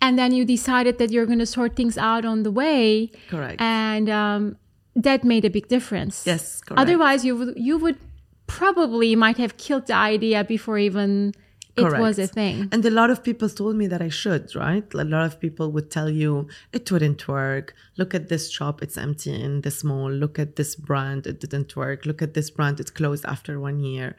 and 0.01 0.19
then 0.19 0.33
you 0.33 0.45
decided 0.45 0.99
that 0.99 1.11
you're 1.11 1.27
going 1.27 1.41
to 1.41 1.47
sort 1.47 1.77
things 1.77 1.99
out 1.99 2.25
on 2.25 2.43
the 2.43 2.51
way. 2.51 3.11
Correct. 3.29 3.61
And 3.61 4.09
um, 4.09 4.57
that 4.97 5.25
made 5.25 5.45
a 5.45 5.51
big 5.51 5.69
difference. 5.69 6.27
Yes, 6.27 6.61
correct. 6.61 6.81
Otherwise, 6.81 7.25
you 7.25 7.37
would 7.37 7.55
you 7.59 7.77
would 7.79 7.99
probably 8.47 9.15
might 9.15 9.37
have 9.37 9.57
killed 9.57 9.87
the 9.87 9.95
idea 9.95 10.43
before 10.45 10.79
even 10.79 11.33
it 11.77 11.99
was 11.99 12.19
a 12.19 12.27
thing. 12.27 12.69
And 12.73 12.85
a 12.85 12.91
lot 12.91 13.11
of 13.11 13.23
people 13.23 13.49
told 13.49 13.77
me 13.77 13.87
that 13.87 14.03
I 14.03 14.09
should, 14.09 14.55
right? 14.55 14.85
A 14.95 15.05
lot 15.05 15.25
of 15.25 15.41
people 15.41 15.73
would 15.73 15.91
tell 15.91 16.11
you 16.11 16.49
it 16.73 16.91
wouldn't 16.91 17.27
work. 17.29 17.75
Look 17.97 18.15
at 18.15 18.29
this 18.29 18.51
shop, 18.51 18.83
it's 18.83 18.97
empty 18.97 19.35
in 19.41 19.63
this 19.63 19.83
mall. 19.85 20.11
Look 20.11 20.39
at 20.39 20.57
this 20.57 20.75
brand, 20.77 21.27
it 21.27 21.41
didn't 21.41 21.75
work. 21.77 22.07
Look 22.07 22.23
at 22.23 22.35
this 22.35 22.51
brand, 22.51 22.81
it 22.81 22.95
closed 22.95 23.25
after 23.27 23.61
one 23.61 23.81
year. 23.81 24.17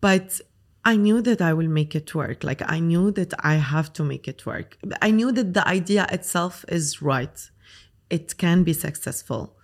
But 0.00 0.40
I 0.84 0.96
knew 0.96 1.20
that 1.22 1.42
I 1.42 1.52
will 1.52 1.68
make 1.68 1.96
it 1.96 2.14
work. 2.14 2.44
Like 2.44 2.62
I 2.70 2.78
knew 2.78 3.10
that 3.12 3.34
I 3.40 3.54
have 3.54 3.92
to 3.94 4.04
make 4.04 4.28
it 4.28 4.46
work. 4.46 4.78
I 5.02 5.10
knew 5.10 5.32
that 5.32 5.52
the 5.52 5.66
idea 5.66 6.06
itself 6.12 6.64
is 6.68 7.02
right. 7.02 7.50
It 8.08 8.36
can 8.38 8.62
be 8.62 8.72
successful. 8.72 9.56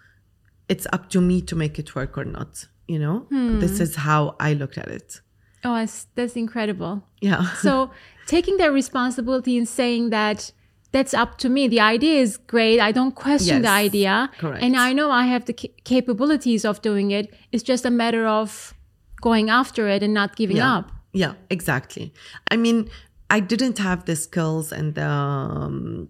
It's 0.69 0.87
up 0.93 1.11
to 1.11 1.21
me 1.21 1.41
to 1.43 1.55
make 1.55 1.79
it 1.79 1.95
work 1.95 2.19
or 2.19 2.25
not. 2.25 2.67
You 2.89 2.99
know, 2.99 3.19
hmm. 3.31 3.61
this 3.61 3.79
is 3.79 3.95
how 3.95 4.35
I 4.41 4.55
looked 4.55 4.79
at 4.79 4.89
it. 4.89 5.21
Oh, 5.65 5.75
that's, 5.77 6.07
that's 6.15 6.37
incredible. 6.37 7.03
Yeah. 7.21 7.49
So 7.63 7.91
taking 8.27 8.57
that 8.59 8.73
responsibility 8.73 9.57
and 9.59 9.69
saying 9.69 10.11
that 10.11 10.53
that's 10.93 11.15
up 11.15 11.39
to 11.39 11.49
me. 11.49 11.69
The 11.69 11.81
idea 11.81 12.21
is 12.21 12.37
great. 12.37 12.79
I 12.79 12.93
don't 12.93 13.15
question 13.15 13.63
the 13.63 13.69
idea. 13.69 14.31
correct. 14.39 14.63
And 14.63 14.77
I 14.77 14.93
know 14.93 15.11
I 15.11 15.25
have 15.25 15.47
the 15.47 15.55
ca- 15.55 15.75
capabilities 15.85 16.65
of 16.65 16.83
doing 16.83 17.11
it. 17.11 17.35
It's 17.51 17.63
just 17.63 17.85
a 17.87 17.91
matter 17.91 18.27
of 18.27 18.75
going 19.21 19.49
after 19.49 19.89
it 19.89 20.03
and 20.03 20.13
not 20.13 20.37
giving 20.37 20.59
yeah. 20.59 20.77
up. 20.77 20.93
Yeah, 21.13 21.35
exactly. 21.51 22.13
I 22.51 22.57
mean, 22.57 22.91
I 23.31 23.41
didn't 23.41 23.79
have 23.79 24.05
the 24.05 24.17
skills 24.17 24.71
and 24.73 24.95
the, 24.95 25.07
um, 25.07 26.09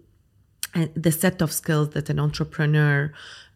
and 0.73 0.91
the 0.95 1.11
set 1.11 1.41
of 1.41 1.53
skills 1.53 1.91
that 1.91 2.09
an 2.09 2.19
entrepreneur 2.19 3.13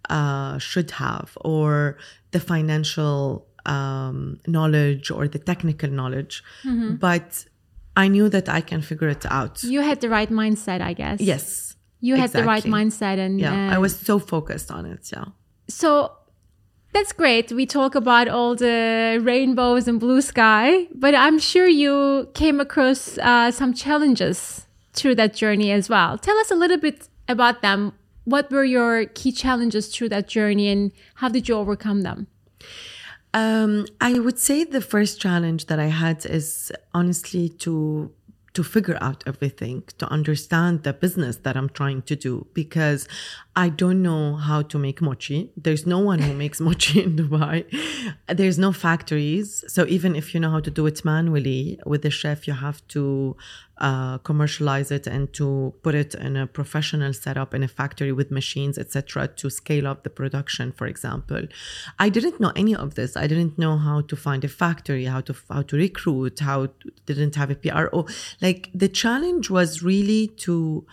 uh, 0.10 0.58
should 0.58 0.92
have, 0.92 1.38
or 1.42 1.98
the 2.32 2.40
financial 2.40 3.47
um, 3.68 4.40
knowledge 4.48 5.12
or 5.12 5.28
the 5.28 5.40
technical 5.40 5.90
knowledge. 5.90 6.44
Mm-hmm. 6.64 6.96
But 6.96 7.46
I 7.96 8.08
knew 8.08 8.30
that 8.30 8.48
I 8.50 8.62
can 8.62 8.82
figure 8.82 9.10
it 9.10 9.26
out. 9.26 9.64
You 9.64 9.82
had 9.82 10.02
the 10.02 10.10
right 10.10 10.30
mindset, 10.30 10.82
I 10.82 10.94
guess. 10.94 11.20
yes. 11.22 11.76
You 12.00 12.16
had 12.16 12.32
the 12.32 12.44
right 12.44 12.64
mindset 12.64 13.18
and 13.18 13.40
Yeah, 13.40 13.74
I 13.74 13.80
was 13.80 13.98
so 13.98 14.20
focused 14.20 14.70
on 14.70 14.86
it. 14.86 15.10
Yeah. 15.12 15.26
So 15.68 16.12
that's 16.94 17.12
great. 17.12 17.52
We 17.52 17.66
talk 17.66 17.96
about 17.96 18.28
all 18.28 18.56
the 18.56 19.20
rainbows 19.22 19.88
and 19.88 20.00
blue 20.00 20.22
sky, 20.22 20.88
but 20.94 21.16
I'm 21.16 21.40
sure 21.40 21.68
you 21.68 22.30
came 22.36 22.60
across 22.60 23.18
uh, 23.18 23.50
some 23.52 23.74
challenges 23.74 24.68
through 24.94 25.16
that 25.16 25.34
journey 25.34 25.72
as 25.72 25.90
well. 25.90 26.18
Tell 26.18 26.38
us 26.38 26.52
a 26.52 26.56
little 26.56 26.78
bit 26.78 27.10
about 27.28 27.62
them. 27.62 27.94
What 28.26 28.52
were 28.52 28.64
your 28.64 29.06
key 29.06 29.32
challenges 29.32 29.88
through 29.88 30.10
that 30.10 30.28
journey 30.28 30.68
and 30.70 30.92
how 31.16 31.30
did 31.30 31.48
you 31.50 31.56
overcome 31.56 32.02
them? 32.02 32.28
Um, 33.34 33.86
I 34.02 34.20
would 34.20 34.40
say 34.40 34.64
the 34.64 34.82
first 34.82 35.20
challenge 35.20 35.66
that 35.68 35.80
I 35.80 35.88
had 35.88 36.26
is 36.26 36.72
honestly 36.94 37.50
to 37.64 38.12
to 38.58 38.64
figure 38.64 38.98
out 39.02 39.24
everything, 39.28 39.84
to 40.00 40.08
understand 40.08 40.82
the 40.82 40.92
business 40.92 41.36
that 41.46 41.56
I'm 41.56 41.70
trying 41.70 42.02
to 42.04 42.16
do 42.16 42.48
because 42.56 43.08
I 43.58 43.70
don't 43.70 44.04
know 44.04 44.36
how 44.36 44.62
to 44.62 44.78
make 44.78 45.02
mochi. 45.02 45.52
There's 45.58 45.88
no 45.88 45.98
one 45.98 46.20
who 46.20 46.34
makes 46.36 46.62
mochi 46.62 47.02
in 47.02 47.16
Dubai. 47.16 47.66
There's 48.28 48.60
no 48.60 48.72
factories. 48.72 49.64
So 49.68 49.88
even 49.88 50.16
if 50.16 50.36
you 50.36 50.40
know 50.40 50.52
how 50.52 50.60
to 50.60 50.70
do 50.70 50.86
it 50.86 51.04
manually 51.04 51.80
with 51.84 52.04
the 52.04 52.12
chef, 52.12 52.48
you 52.48 52.54
have 52.54 52.88
to 52.90 53.36
uh, 53.80 54.20
commercialize 54.20 54.92
it 54.92 55.08
and 55.08 55.34
to 55.34 55.74
put 55.82 55.96
it 55.96 56.14
in 56.14 56.38
a 56.38 56.46
professional 56.46 57.14
setup 57.14 57.56
in 57.56 57.64
a 57.64 57.68
factory 57.68 58.12
with 58.12 58.30
machines, 58.30 58.78
etc., 58.78 59.28
to 59.40 59.50
scale 59.50 59.88
up 59.88 60.04
the 60.04 60.12
production. 60.12 60.72
For 60.72 60.86
example, 60.86 61.48
I 61.98 62.10
didn't 62.10 62.40
know 62.40 62.54
any 62.56 62.76
of 62.76 62.94
this. 62.94 63.18
I 63.18 63.26
didn't 63.26 63.58
know 63.58 63.80
how 63.80 64.02
to 64.02 64.16
find 64.16 64.44
a 64.44 64.50
factory, 64.50 65.06
how 65.06 65.22
to 65.22 65.36
how 65.50 65.64
to 65.64 65.76
recruit, 65.76 66.42
how 66.42 66.68
didn't 67.08 67.34
have 67.34 67.50
a 67.50 67.56
PRO. 67.56 68.06
Like 68.40 68.70
the 68.72 68.88
challenge 68.88 69.50
was 69.50 69.82
really 69.82 70.28
to 70.46 70.86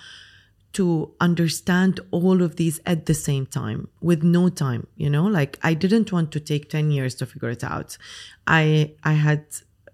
to 0.74 1.12
understand 1.20 2.00
all 2.10 2.42
of 2.42 2.56
these 2.56 2.80
at 2.84 3.06
the 3.06 3.14
same 3.14 3.46
time 3.46 3.88
with 4.00 4.22
no 4.22 4.48
time 4.48 4.86
you 4.96 5.10
know? 5.10 5.24
Like 5.24 5.58
i 5.62 5.74
didn't 5.74 6.12
want 6.12 6.32
to 6.32 6.40
take 6.40 6.68
10 6.68 6.90
years 6.90 7.14
to 7.16 7.26
figure 7.26 7.50
it 7.50 7.64
out. 7.64 7.96
I 8.46 8.92
i 9.02 9.12
had 9.12 9.44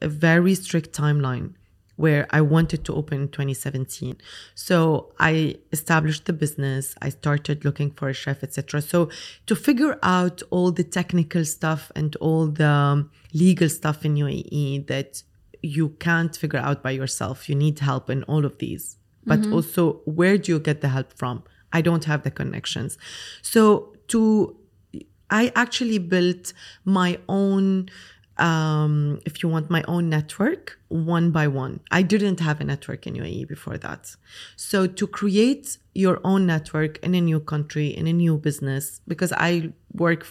a 0.01 0.09
very 0.09 0.55
strict 0.55 0.93
timeline 0.93 1.55
where 1.97 2.27
i 2.31 2.41
wanted 2.41 2.83
to 2.83 2.95
open 2.95 3.23
in 3.23 3.29
2017 3.29 4.17
so 4.55 5.13
i 5.19 5.55
established 5.71 6.25
the 6.25 6.33
business 6.33 6.95
i 7.03 7.11
started 7.11 7.63
looking 7.63 7.91
for 7.91 8.09
a 8.09 8.15
chef 8.15 8.43
etc 8.43 8.81
so 8.81 9.11
to 9.45 9.55
figure 9.55 9.99
out 10.03 10.43
all 10.49 10.73
the 10.73 10.83
technical 10.83 11.45
stuff 11.45 11.93
and 11.95 12.17
all 12.17 12.47
the 12.47 12.67
um, 12.67 13.11
legal 13.35 13.69
stuff 13.69 14.03
in 14.07 14.15
uae 14.15 14.87
that 14.87 15.23
you 15.63 15.91
can't 16.07 16.35
figure 16.37 16.59
out 16.59 16.83
by 16.83 16.91
yourself 16.91 17.51
you 17.51 17.55
need 17.55 17.79
help 17.81 18.09
in 18.09 18.23
all 18.23 18.47
of 18.47 18.57
these 18.59 18.97
but 19.27 19.47
also 19.53 20.01
where 20.05 20.39
do 20.39 20.53
you 20.53 20.59
get 20.59 20.81
the 20.81 20.89
help 20.89 21.13
from? 21.13 21.43
I 21.73 21.81
don't 21.81 22.05
have 22.05 22.23
the 22.23 22.31
connections. 22.31 22.99
So 23.43 23.95
to 24.09 24.57
i 25.33 25.53
actually 25.55 25.99
built 25.99 26.53
my 26.85 27.19
own 27.29 27.89
um, 28.39 29.21
if 29.27 29.43
you 29.43 29.51
want 29.51 29.69
my 29.69 29.85
own 29.87 30.09
network 30.09 30.79
one 30.89 31.31
by 31.31 31.47
one. 31.47 31.81
I 31.91 32.01
didn't 32.03 32.41
have 32.41 32.61
a 32.61 32.65
network 32.65 33.07
in 33.07 33.15
uae 33.15 33.47
before 33.47 33.77
that. 33.79 34.17
So 34.57 34.87
to 34.87 35.07
create 35.07 35.77
your 35.95 36.21
own 36.25 36.47
network 36.47 36.99
in 36.99 37.15
a 37.15 37.21
new 37.21 37.41
country 37.41 37.89
in 37.89 38.07
a 38.07 38.13
new 38.13 38.39
business 38.39 39.01
because 39.07 39.33
i 39.37 39.73
work 39.93 40.25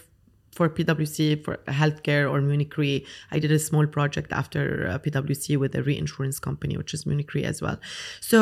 for 0.60 0.68
PwC 0.68 1.42
for 1.46 1.56
healthcare 1.82 2.30
or 2.30 2.42
Munich 2.42 2.76
Re. 2.78 3.06
I 3.32 3.40
did 3.40 3.52
a 3.60 3.60
small 3.70 3.88
project 3.88 4.30
after 4.42 4.90
uh, 4.90 5.00
PwC 5.00 5.46
with 5.64 5.74
a 5.74 5.84
reinsurance 5.90 6.38
company, 6.48 6.76
which 6.76 6.94
is 6.94 7.06
Munich 7.06 7.34
Re 7.34 7.46
as 7.46 7.62
well. 7.62 7.80
So 8.20 8.42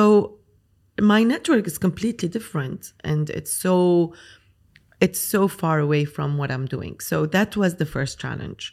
my 1.00 1.22
network 1.34 1.68
is 1.68 1.78
completely 1.78 2.28
different, 2.38 2.82
and 3.12 3.30
it's 3.30 3.54
so 3.54 4.16
it's 5.00 5.20
so 5.20 5.48
far 5.48 5.78
away 5.88 6.04
from 6.16 6.30
what 6.40 6.50
I'm 6.50 6.66
doing. 6.66 6.96
So 7.10 7.28
that 7.38 7.56
was 7.56 7.76
the 7.76 7.90
first 7.96 8.14
challenge. 8.24 8.64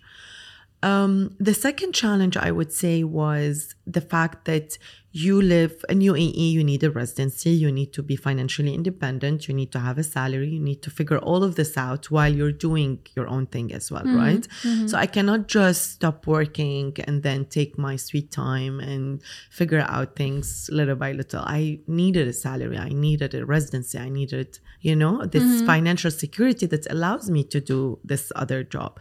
Um, 0.82 1.36
the 1.48 1.56
second 1.66 1.92
challenge 2.02 2.36
I 2.48 2.50
would 2.50 2.72
say 2.72 3.04
was 3.04 3.74
the 3.96 4.04
fact 4.12 4.46
that 4.50 4.78
you 5.16 5.40
live 5.40 5.84
in 5.88 6.00
UAE, 6.00 6.50
you 6.50 6.64
need 6.64 6.82
a 6.82 6.90
residency, 6.90 7.50
you 7.50 7.70
need 7.70 7.92
to 7.92 8.02
be 8.02 8.16
financially 8.16 8.74
independent, 8.74 9.46
you 9.46 9.54
need 9.54 9.70
to 9.70 9.78
have 9.78 9.96
a 9.96 10.02
salary, 10.02 10.48
you 10.48 10.58
need 10.58 10.82
to 10.82 10.90
figure 10.90 11.18
all 11.18 11.44
of 11.44 11.54
this 11.54 11.78
out 11.78 12.10
while 12.10 12.34
you're 12.34 12.50
doing 12.50 12.98
your 13.14 13.28
own 13.28 13.46
thing 13.46 13.72
as 13.72 13.92
well, 13.92 14.02
mm-hmm. 14.02 14.16
right? 14.16 14.48
Mm-hmm. 14.64 14.88
So 14.88 14.98
I 14.98 15.06
cannot 15.06 15.46
just 15.46 15.92
stop 15.92 16.26
working 16.26 16.96
and 17.06 17.22
then 17.22 17.44
take 17.44 17.78
my 17.78 17.94
sweet 17.94 18.32
time 18.32 18.80
and 18.80 19.22
figure 19.50 19.86
out 19.88 20.16
things 20.16 20.68
little 20.72 20.96
by 20.96 21.12
little. 21.12 21.44
I 21.46 21.78
needed 21.86 22.26
a 22.26 22.32
salary, 22.32 22.76
I 22.76 22.88
needed 22.88 23.36
a 23.36 23.46
residency, 23.46 23.96
I 23.96 24.08
needed, 24.08 24.58
you 24.80 24.96
know, 24.96 25.24
this 25.26 25.44
mm-hmm. 25.44 25.66
financial 25.66 26.10
security 26.10 26.66
that 26.66 26.90
allows 26.90 27.30
me 27.30 27.44
to 27.44 27.60
do 27.60 28.00
this 28.02 28.32
other 28.34 28.64
job. 28.64 28.98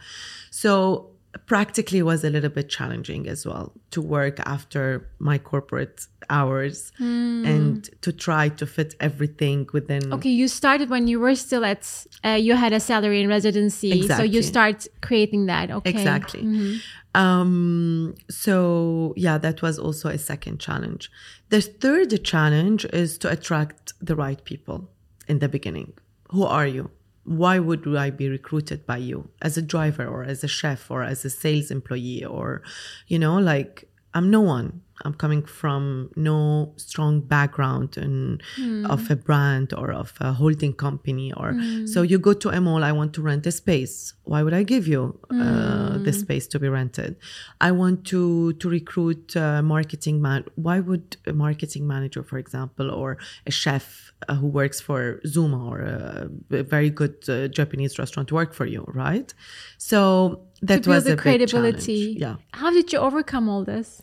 So 0.52 1.13
practically 1.46 2.02
was 2.02 2.24
a 2.24 2.30
little 2.30 2.50
bit 2.50 2.68
challenging 2.68 3.28
as 3.28 3.44
well 3.46 3.72
to 3.90 4.00
work 4.00 4.40
after 4.40 5.08
my 5.18 5.38
corporate 5.38 6.06
hours 6.30 6.92
and 6.98 7.90
to 8.00 8.12
try 8.12 8.48
to 8.48 8.66
fit 8.66 8.94
everything 9.00 9.68
within 9.72 10.12
Okay, 10.12 10.30
you 10.30 10.48
started 10.48 10.88
when 10.90 11.06
you 11.06 11.20
were 11.20 11.34
still 11.34 11.64
at, 11.64 12.06
uh, 12.24 12.30
you 12.30 12.54
had 12.54 12.72
a 12.72 12.80
salary 12.80 13.20
in 13.20 13.28
residency. 13.28 14.06
So 14.08 14.22
you 14.22 14.42
start 14.42 14.86
creating 15.02 15.46
that. 15.46 15.70
Okay. 15.70 15.90
Exactly. 15.90 16.80
Um, 17.14 18.14
so 18.28 19.12
yeah, 19.16 19.38
that 19.38 19.62
was 19.62 19.78
also 19.78 20.08
a 20.08 20.18
second 20.18 20.60
challenge. 20.60 21.10
The 21.50 21.60
third 21.60 22.24
challenge 22.24 22.84
is 22.86 23.18
to 23.18 23.30
attract 23.30 23.92
the 24.00 24.16
right 24.16 24.42
people 24.44 24.90
in 25.28 25.38
the 25.38 25.48
beginning. 25.48 25.92
Who 26.30 26.44
are 26.44 26.66
you? 26.66 26.90
Why 27.24 27.58
would 27.58 27.86
I 27.96 28.10
be 28.10 28.28
recruited 28.28 28.86
by 28.86 28.98
you 28.98 29.30
as 29.40 29.56
a 29.56 29.62
driver 29.62 30.06
or 30.06 30.24
as 30.24 30.44
a 30.44 30.48
chef 30.48 30.90
or 30.90 31.02
as 31.02 31.24
a 31.24 31.30
sales 31.30 31.70
employee 31.70 32.24
or, 32.24 32.62
you 33.08 33.18
know, 33.18 33.38
like 33.38 33.88
I'm 34.14 34.30
no 34.30 34.40
one. 34.40 34.82
I'm 35.02 35.14
coming 35.14 35.42
from 35.44 36.10
no 36.16 36.72
strong 36.76 37.20
background 37.20 37.96
in, 37.96 38.40
of 38.88 39.10
a 39.10 39.16
brand 39.16 39.72
or 39.74 39.92
of 39.92 40.14
a 40.20 40.32
holding 40.32 40.72
company 40.72 41.32
or 41.32 41.54
so 41.86 42.02
you 42.02 42.18
go 42.18 42.32
to 42.32 42.48
a 42.50 42.60
mall. 42.60 42.84
I 42.84 42.92
want 42.92 43.12
to 43.14 43.22
rent 43.22 43.46
a 43.46 43.52
space. 43.52 44.14
Why 44.24 44.42
would 44.42 44.54
I 44.54 44.62
give 44.62 44.86
you 44.86 45.18
uh, 45.30 45.98
the 45.98 46.12
space 46.12 46.46
to 46.48 46.58
be 46.58 46.68
rented? 46.68 47.16
I 47.60 47.72
want 47.72 48.04
to 48.06 48.52
to 48.54 48.68
recruit 48.68 49.36
uh, 49.36 49.62
marketing 49.62 50.22
man. 50.22 50.44
Why 50.54 50.80
would 50.80 51.16
a 51.26 51.32
marketing 51.32 51.86
manager, 51.86 52.22
for 52.22 52.38
example, 52.38 52.90
or 52.90 53.18
a 53.46 53.50
chef 53.50 54.12
uh, 54.28 54.34
who 54.36 54.46
works 54.46 54.80
for 54.80 55.20
Zuma 55.26 55.68
or 55.68 55.80
a, 55.80 56.30
a 56.50 56.62
very 56.62 56.90
good 56.90 57.16
uh, 57.28 57.48
Japanese 57.48 57.98
restaurant 57.98 58.30
work 58.32 58.54
for 58.54 58.66
you, 58.66 58.84
right? 58.88 59.32
So 59.78 60.46
that 60.62 60.86
was 60.86 61.04
the 61.04 61.14
a 61.14 61.16
credibility. 61.16 62.16
Yeah. 62.18 62.36
How 62.52 62.70
did 62.70 62.92
you 62.92 62.98
overcome 62.98 63.48
all 63.48 63.64
this? 63.64 64.00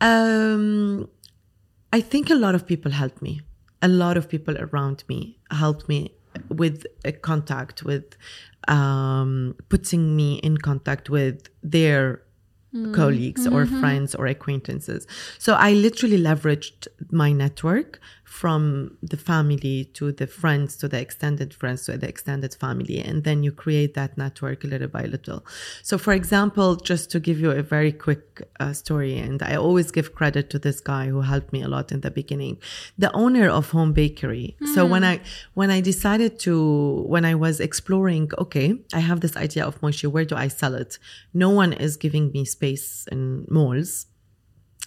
Um, 0.00 1.08
I 1.92 2.00
think 2.00 2.30
a 2.30 2.34
lot 2.34 2.54
of 2.54 2.66
people 2.66 2.92
helped 2.92 3.22
me. 3.22 3.40
A 3.82 3.88
lot 3.88 4.16
of 4.16 4.28
people 4.28 4.56
around 4.58 5.04
me 5.08 5.38
helped 5.50 5.88
me 5.88 6.14
with 6.48 6.86
a 7.04 7.12
contact, 7.12 7.82
with 7.82 8.16
um, 8.68 9.56
putting 9.68 10.16
me 10.16 10.34
in 10.36 10.58
contact 10.58 11.10
with 11.10 11.48
their 11.62 12.22
colleagues 12.92 13.46
or 13.46 13.66
friends 13.66 14.14
or 14.14 14.26
acquaintances. 14.26 15.06
So 15.38 15.54
I 15.54 15.72
literally 15.72 16.18
leveraged 16.18 16.86
my 17.10 17.32
network 17.32 18.00
from 18.30 18.96
the 19.02 19.16
family 19.16 19.86
to 19.92 20.12
the 20.12 20.26
friends 20.26 20.76
to 20.76 20.86
the 20.86 21.00
extended 21.00 21.52
friends 21.52 21.84
to 21.84 21.98
the 21.98 22.08
extended 22.08 22.54
family. 22.54 23.00
And 23.00 23.24
then 23.24 23.42
you 23.42 23.50
create 23.50 23.94
that 23.94 24.16
network 24.16 24.62
little 24.62 24.86
by 24.86 25.06
little. 25.06 25.44
So, 25.82 25.98
for 25.98 26.12
example, 26.12 26.76
just 26.76 27.10
to 27.10 27.18
give 27.18 27.40
you 27.40 27.50
a 27.50 27.60
very 27.60 27.90
quick 27.90 28.48
uh, 28.60 28.72
story, 28.72 29.18
and 29.18 29.42
I 29.42 29.56
always 29.56 29.90
give 29.90 30.14
credit 30.14 30.48
to 30.50 30.60
this 30.60 30.80
guy 30.80 31.08
who 31.08 31.22
helped 31.22 31.52
me 31.52 31.60
a 31.60 31.68
lot 31.68 31.90
in 31.90 32.02
the 32.02 32.10
beginning, 32.12 32.58
the 32.96 33.12
owner 33.14 33.48
of 33.48 33.70
Home 33.70 33.92
Bakery. 33.92 34.56
So 34.74 34.86
when 34.86 35.02
I 35.02 35.20
when 35.54 35.72
I 35.72 35.80
decided 35.80 36.38
to 36.40 37.04
when 37.08 37.24
I 37.24 37.34
was 37.34 37.58
exploring, 37.58 38.30
okay, 38.38 38.78
I 38.94 39.00
have 39.00 39.22
this 39.22 39.36
idea 39.36 39.64
of 39.66 39.82
mochi, 39.82 40.06
where 40.06 40.24
do 40.24 40.36
I 40.36 40.46
sell 40.46 40.76
it? 40.76 41.00
No 41.34 41.50
one 41.50 41.72
is 41.72 41.96
giving 41.96 42.30
me 42.30 42.44
space 42.44 43.08
in 43.10 43.44
malls. 43.50 44.06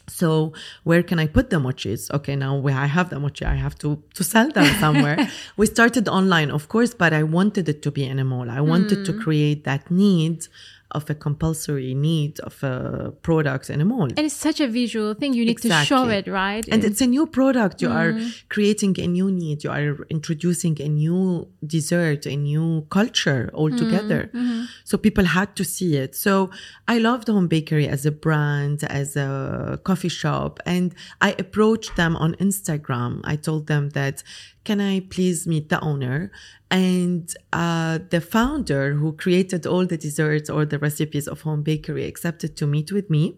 So 0.08 0.54
where 0.84 1.02
can 1.02 1.18
I 1.18 1.28
put 1.28 1.50
the 1.50 1.58
mochis? 1.58 2.12
Okay, 2.12 2.36
now 2.36 2.56
where 2.56 2.76
I 2.76 2.88
have 2.88 3.10
the 3.10 3.20
mochi, 3.20 3.46
I 3.46 3.56
have 3.56 3.78
to 3.80 4.04
to 4.16 4.24
sell 4.24 4.50
them 4.52 4.66
somewhere. 4.80 5.30
we 5.58 5.66
started 5.66 6.08
online, 6.08 6.52
of 6.52 6.68
course, 6.68 6.94
but 6.94 7.14
I 7.14 7.24
wanted 7.24 7.70
it 7.70 7.82
to 7.84 7.92
be 7.92 8.04
in 8.06 8.20
a 8.20 8.24
mall. 8.24 8.50
I 8.50 8.62
wanted 8.62 9.06
to 9.06 9.14
hmm. 9.14 9.22
create 9.22 9.64
that 9.64 9.90
need 9.90 10.48
of 10.94 11.10
a 11.10 11.16
compulsory 11.16 11.94
need 11.94 12.40
of 12.42 12.64
a 12.64 13.14
product 13.22 13.70
in 13.70 13.82
a 13.82 13.86
mall. 13.86 14.04
And 14.18 14.20
it's 14.20 14.36
such 14.36 14.60
a 14.60 14.68
visual 14.68 15.14
thing. 15.14 15.34
You 15.34 15.46
need 15.46 15.60
to 15.60 15.72
show 15.84 16.08
it, 16.10 16.28
right? 16.28 16.66
And 16.72 16.84
it's 16.84 17.02
a 17.02 17.08
new 17.08 17.26
product. 17.28 17.82
You 17.82 17.90
are 17.90 18.14
mm-hmm. 18.14 18.30
creating 18.50 19.00
a 19.00 19.08
new 19.08 19.32
need. 19.32 19.64
You 19.64 19.72
are 19.72 19.98
introducing 20.10 20.80
a 20.82 20.90
new 20.90 21.48
dessert, 21.66 22.26
a 22.26 22.36
new 22.36 22.86
culture 22.90 23.50
altogether. 23.54 24.30
Mm-hmm. 24.34 24.38
Mm-hmm. 24.38 24.64
So 24.84 24.98
people 24.98 25.26
had 25.26 25.56
to 25.56 25.64
see 25.64 25.96
it. 25.96 26.16
So 26.16 26.50
I 26.88 26.98
loved 26.98 27.28
Home 27.28 27.48
Bakery 27.48 27.88
as 27.88 28.06
a 28.06 28.12
brand, 28.12 28.84
as 28.84 29.16
a 29.16 29.80
coffee 29.84 30.10
shop. 30.10 30.60
And 30.66 30.94
I 31.22 31.36
approached 31.40 31.96
them 31.96 32.16
on 32.16 32.36
Instagram. 32.36 33.22
I 33.24 33.36
told 33.36 33.68
them 33.68 33.90
that, 33.92 34.24
can 34.64 34.80
I 34.80 35.02
please 35.02 35.46
meet 35.46 35.70
the 35.70 35.80
owner? 35.82 36.32
And 36.72 37.32
uh, 37.52 38.00
the 38.10 38.22
founder 38.22 38.94
who 38.94 39.14
created 39.14 39.66
all 39.68 39.86
the 39.86 39.98
desserts 39.98 40.50
or 40.50 40.66
the 40.66 40.80
recipes 40.80 41.28
of 41.28 41.42
Home 41.42 41.64
Bakery 41.64 42.06
accepted 42.06 42.56
to 42.58 42.68
meet 42.68 42.92
with 42.92 43.10
me. 43.10 43.38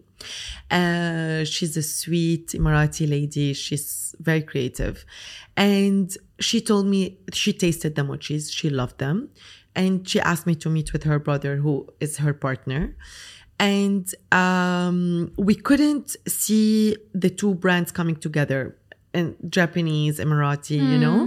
Uh, 0.70 1.44
she's 1.44 1.76
a 1.76 1.82
sweet 1.82 2.48
Emirati 2.48 3.08
lady. 3.08 3.52
She's 3.52 4.14
very 4.20 4.42
creative. 4.42 5.04
And 5.56 6.16
she 6.38 6.60
told 6.60 6.86
me 6.86 7.18
she 7.32 7.52
tasted 7.52 7.94
the 7.96 8.02
mochis. 8.02 8.52
She 8.52 8.70
loved 8.70 8.98
them. 8.98 9.30
And 9.74 10.08
she 10.08 10.20
asked 10.20 10.46
me 10.46 10.54
to 10.56 10.70
meet 10.70 10.92
with 10.92 11.04
her 11.04 11.18
brother, 11.18 11.56
who 11.56 11.88
is 12.00 12.16
her 12.18 12.32
partner. 12.32 12.96
And 13.58 14.10
um, 14.32 15.32
we 15.36 15.54
couldn't 15.54 16.16
see 16.26 16.96
the 17.12 17.30
two 17.30 17.54
brands 17.54 17.90
coming 17.92 18.16
together 18.16 18.76
in 19.14 19.36
Japanese, 19.48 20.18
Emirati, 20.18 20.76
you 20.76 20.98
know? 20.98 21.26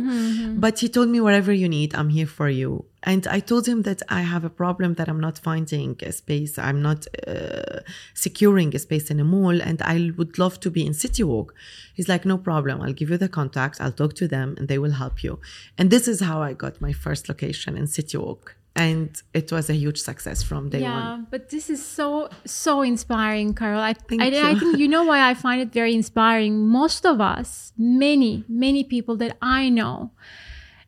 But 0.60 0.80
he 0.80 0.89
told 0.89 1.10
me, 1.10 1.20
whatever 1.22 1.52
you 1.52 1.68
need, 1.70 1.96
I'm 1.96 2.10
here 2.10 2.28
for 2.28 2.50
you. 2.50 2.86
And 3.04 3.26
I 3.28 3.39
told 3.39 3.65
him 3.68 3.84
that 3.84 4.02
I 4.10 4.22
have 4.22 4.44
a 4.44 4.50
problem 4.50 4.96
that 4.96 5.08
I'm 5.08 5.22
not 5.22 5.39
finding 5.39 5.96
a 6.04 6.12
space. 6.12 6.58
I'm 6.58 6.82
not 6.82 7.08
uh, 7.28 7.80
securing 8.13 8.76
a 8.76 8.80
space 8.80 9.10
in 9.10 9.20
a 9.20 9.24
mall 9.24 9.62
and 9.62 9.82
I 9.82 10.12
would 10.18 10.38
love 10.38 10.60
to 10.60 10.70
be 10.70 10.86
in 10.86 10.94
City 10.94 11.24
Walk. 11.24 11.56
He's 11.94 12.10
like, 12.10 12.26
no 12.26 12.38
problem. 12.38 12.82
I'll 12.82 12.94
give 12.94 13.10
you 13.10 13.18
the 13.18 13.30
contact. 13.30 13.80
I'll 13.80 13.94
talk 13.94 14.15
to 14.15 14.28
them 14.28 14.56
and 14.58 14.68
they 14.68 14.78
will 14.78 14.92
help 14.92 15.24
you. 15.24 15.39
And 15.78 15.89
this 15.89 16.08
is 16.08 16.20
how 16.20 16.42
I 16.42 16.54
got 16.54 16.82
my 16.82 16.92
first 16.92 17.30
location 17.30 17.78
in 17.78 17.88
City 17.88 18.18
Walk. 18.18 18.56
And 18.76 19.10
it 19.34 19.52
was 19.52 19.70
a 19.70 19.74
huge 19.74 19.98
success 20.00 20.42
from 20.44 20.70
day 20.70 20.82
yeah, 20.82 21.12
one. 21.12 21.28
but 21.32 21.50
this 21.50 21.70
is 21.70 21.84
so 21.86 22.30
so 22.46 22.82
inspiring, 22.82 23.54
Carole. 23.54 23.82
I, 23.82 23.94
Thank 23.94 24.22
I, 24.22 24.52
I 24.52 24.56
think 24.56 24.78
you 24.78 24.88
know 24.88 25.04
why 25.04 25.30
I 25.30 25.34
find 25.34 25.60
it 25.62 25.74
very 25.74 25.94
inspiring. 25.94 26.66
Most 26.68 27.06
of 27.06 27.20
us, 27.20 27.74
many 27.78 28.44
many 28.48 28.84
people 28.84 29.18
that 29.18 29.36
I 29.42 29.70
know, 29.70 30.12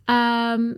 um, 0.07 0.77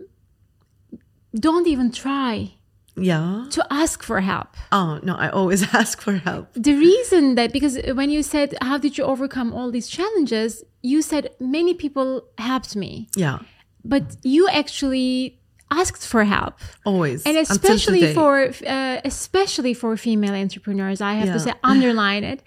don't 1.36 1.68
even 1.68 1.92
try 1.92 2.54
Yeah. 2.96 3.46
to 3.50 3.62
ask 3.70 4.04
for 4.04 4.22
help. 4.22 4.56
Oh, 4.72 5.00
no, 5.04 5.16
I 5.16 5.30
always 5.30 5.62
ask 5.82 6.02
for 6.02 6.13
help. 6.13 6.54
The 6.54 6.74
reason 6.76 7.36
that 7.36 7.52
because 7.52 7.78
when 7.94 8.10
you 8.10 8.24
said 8.24 8.56
how 8.62 8.78
did 8.78 8.98
you 8.98 9.04
overcome 9.04 9.54
all 9.54 9.72
these 9.72 9.88
challenges, 9.88 10.63
you 10.82 11.02
said 11.02 11.30
many 11.39 11.74
people 11.74 12.24
helped 12.38 12.76
me, 12.76 13.08
Yeah. 13.16 13.39
but 13.84 14.04
you 14.24 14.48
actually 14.50 15.39
asked 15.79 16.03
for 16.13 16.23
help. 16.36 16.53
Always. 16.89 17.19
and 17.27 17.36
especially 17.45 18.03
for 18.19 18.33
uh, 18.75 19.12
especially 19.12 19.73
for 19.81 19.91
female 20.07 20.36
entrepreneurs 20.45 20.99
i 21.12 21.13
have 21.19 21.29
to 21.36 21.39
say 21.45 21.53
underline 21.73 22.23
it 22.33 22.39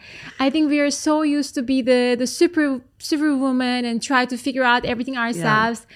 i 0.45 0.47
think 0.53 0.63
we 0.75 0.79
are 0.85 0.91
so 1.07 1.15
used 1.39 1.53
to 1.59 1.63
be 1.73 1.79
the 1.91 2.01
the 2.23 2.27
super 2.41 2.67
superwoman 3.11 3.81
and 3.89 3.97
try 4.11 4.23
to 4.33 4.37
figure 4.47 4.65
out 4.73 4.85
everything 4.93 5.17
ourselves 5.17 5.87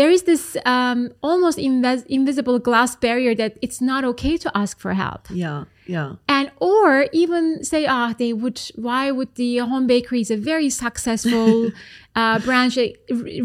there 0.00 0.10
is 0.16 0.22
this 0.24 0.44
um, 0.66 1.00
almost 1.22 1.56
invis- 1.58 2.04
invisible 2.18 2.58
glass 2.68 2.92
barrier 3.04 3.34
that 3.42 3.52
it's 3.62 3.80
not 3.80 4.04
okay 4.04 4.36
to 4.44 4.48
ask 4.62 4.74
for 4.84 4.92
help 5.04 5.22
Yeah. 5.30 5.64
Yeah. 5.96 6.10
and 6.36 6.46
or 6.70 6.88
even 7.22 7.44
say 7.70 7.86
ah 7.86 8.08
they 8.22 8.32
would 8.42 8.58
why 8.86 9.04
would 9.16 9.32
the 9.42 9.50
home 9.70 9.86
bakery 9.94 10.20
is 10.26 10.30
a 10.30 10.36
very 10.52 10.68
successful 10.84 11.70
uh, 12.20 12.36
branch 12.46 12.74
uh, 12.76 12.88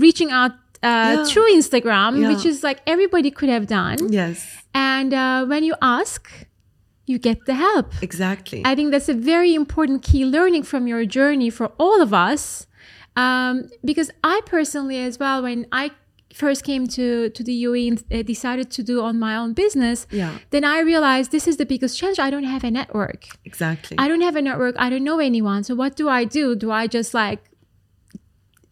reaching 0.05 0.29
out 0.39 0.51
Yeah. 0.83 1.23
through 1.25 1.49
instagram 1.59 2.11
Yeah. 2.19 2.29
which 2.29 2.45
is 2.45 2.63
like 2.63 2.79
everybody 2.87 3.29
could 3.31 3.49
have 3.49 3.65
done 3.67 3.97
Yes. 4.09 4.37
and 4.73 5.13
uh, 5.13 5.45
when 5.45 5.63
you 5.63 5.75
ask, 5.81 6.21
you 7.05 7.17
get 7.19 7.39
the 7.45 7.55
help. 7.55 7.87
Exactly. 8.01 8.61
I 8.63 8.73
think 8.75 8.91
that's 8.91 9.09
a 9.09 9.13
very 9.33 9.53
important 9.53 10.01
key 10.01 10.23
learning 10.23 10.63
from 10.63 10.87
your 10.87 11.03
journey 11.05 11.49
for 11.49 11.67
all 11.77 11.99
of 12.01 12.13
us. 12.13 12.67
Um, 13.17 13.67
because 13.83 14.09
I 14.23 14.39
personally, 14.45 14.97
as 15.09 15.19
well, 15.19 15.41
when 15.43 15.65
I 15.73 15.91
first 16.33 16.63
came 16.63 16.87
to 16.97 17.29
to 17.29 17.43
the 17.43 17.55
UAE 17.67 17.87
and 17.91 17.97
uh, 18.13 18.21
decided 18.23 18.71
to 18.77 18.81
do 18.83 19.01
on 19.01 19.19
my 19.19 19.35
own 19.35 19.51
business, 19.53 20.07
Yeah. 20.11 20.37
then 20.51 20.63
I 20.63 20.79
realized 20.79 21.31
this 21.31 21.47
is 21.51 21.57
the 21.57 21.65
biggest 21.65 21.93
challenge. 21.99 22.19
I 22.19 22.29
don't 22.29 22.45
have 22.55 22.63
a 22.63 22.71
network. 22.71 23.21
Exactly. 23.43 23.95
I 24.03 24.07
don't 24.07 24.21
have 24.21 24.37
a 24.37 24.41
network. 24.49 24.75
I 24.85 24.89
don't 24.89 25.03
know 25.03 25.19
anyone. 25.19 25.63
So 25.67 25.75
what 25.75 25.97
do 25.97 26.07
I 26.07 26.23
do? 26.23 26.55
Do 26.55 26.71
I 26.71 26.87
just 26.87 27.13
like 27.13 27.39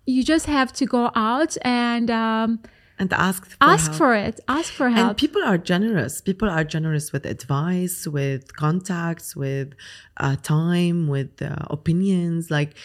you 0.09 0.23
just 0.23 0.45
have 0.47 0.73
to 0.73 0.85
go 0.85 1.11
out 1.15 1.55
and 1.61 2.09
um, 2.09 2.59
and 2.97 3.13
ask 3.13 3.45
for 3.45 3.57
ask 3.61 3.87
help. 3.87 3.97
for 3.97 4.13
it. 4.15 4.39
Ask 4.47 4.73
for 4.73 4.89
help. 4.89 5.09
And 5.09 5.17
people 5.17 5.43
are 5.43 5.57
generous. 5.57 6.19
People 6.19 6.49
are 6.49 6.63
generous 6.63 7.13
with 7.13 7.25
advice, 7.25 8.07
with 8.07 8.55
contacts, 8.55 9.35
with 9.35 9.73
uh, 10.17 10.35
time, 10.37 11.07
with 11.07 11.41
uh, 11.41 11.55
opinions. 11.69 12.51
Like 12.51 12.75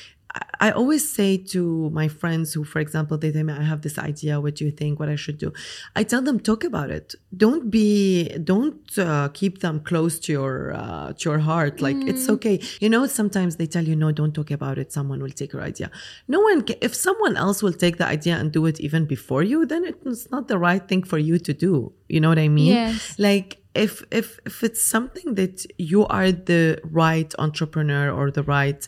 I- 0.61 0.71
always 0.73 1.05
say 1.19 1.37
to 1.55 1.91
my 1.91 2.09
friends 2.09 2.55
who, 2.55 2.65
for 2.65 2.81
example, 2.81 3.17
they 3.19 3.31
tell 3.31 3.45
me, 3.45 3.53
I 3.53 3.63
have 3.63 3.83
this 3.83 3.99
idea. 3.99 4.41
What 4.41 4.55
do 4.57 4.65
you 4.65 4.71
think? 4.81 4.99
What 4.99 5.09
I 5.09 5.17
should 5.17 5.39
do? 5.39 5.53
I 5.95 6.03
tell 6.05 6.23
them, 6.23 6.41
talk 6.41 6.65
about 6.65 6.91
it. 6.91 7.15
Don't 7.37 7.71
be, 7.71 8.29
don't 8.53 8.99
uh, 8.99 9.29
keep 9.41 9.61
them 9.61 9.81
close 9.81 10.19
to 10.21 10.33
your, 10.33 10.73
uh, 10.75 11.13
to 11.19 11.31
your 11.31 11.39
heart. 11.39 11.81
Like 11.81 11.97
it's 12.11 12.29
okay. 12.35 12.57
You 12.81 12.89
know, 12.89 13.07
sometimes 13.07 13.57
they 13.57 13.67
tell 13.67 13.85
you, 13.85 13.95
no, 13.95 14.11
don't 14.13 14.35
talk 14.35 14.51
about 14.51 14.77
it. 14.79 14.93
Someone 14.93 15.21
will 15.23 15.31
take 15.43 15.53
your 15.53 15.63
idea. 15.63 15.91
No 16.29 16.41
one, 16.41 16.63
ca- 16.63 16.79
if 16.81 16.95
someone 16.95 17.37
else 17.37 17.63
will 17.63 17.73
take 17.85 17.99
the 17.99 18.07
idea 18.07 18.35
and 18.37 18.51
do 18.51 18.67
it 18.67 18.81
even 18.81 19.05
before 19.07 19.43
you, 19.43 19.67
then 19.67 19.85
it's 19.85 20.31
not 20.31 20.49
the 20.49 20.59
right 20.59 20.87
thing 20.89 21.03
for 21.03 21.19
you 21.19 21.39
to 21.39 21.53
do. 21.55 21.93
You 22.09 22.21
know 22.21 22.29
what 22.29 22.39
I 22.39 22.49
mean? 22.49 22.73
Yes. 22.75 23.19
Like 23.19 23.59
if 23.75 24.05
if 24.13 24.39
if 24.47 24.63
it's 24.63 24.81
something 24.83 25.35
that 25.35 25.67
you 25.79 26.07
are 26.07 26.31
the 26.31 26.79
right 26.85 27.35
entrepreneur 27.41 28.11
or 28.19 28.31
the 28.31 28.45
right 28.45 28.87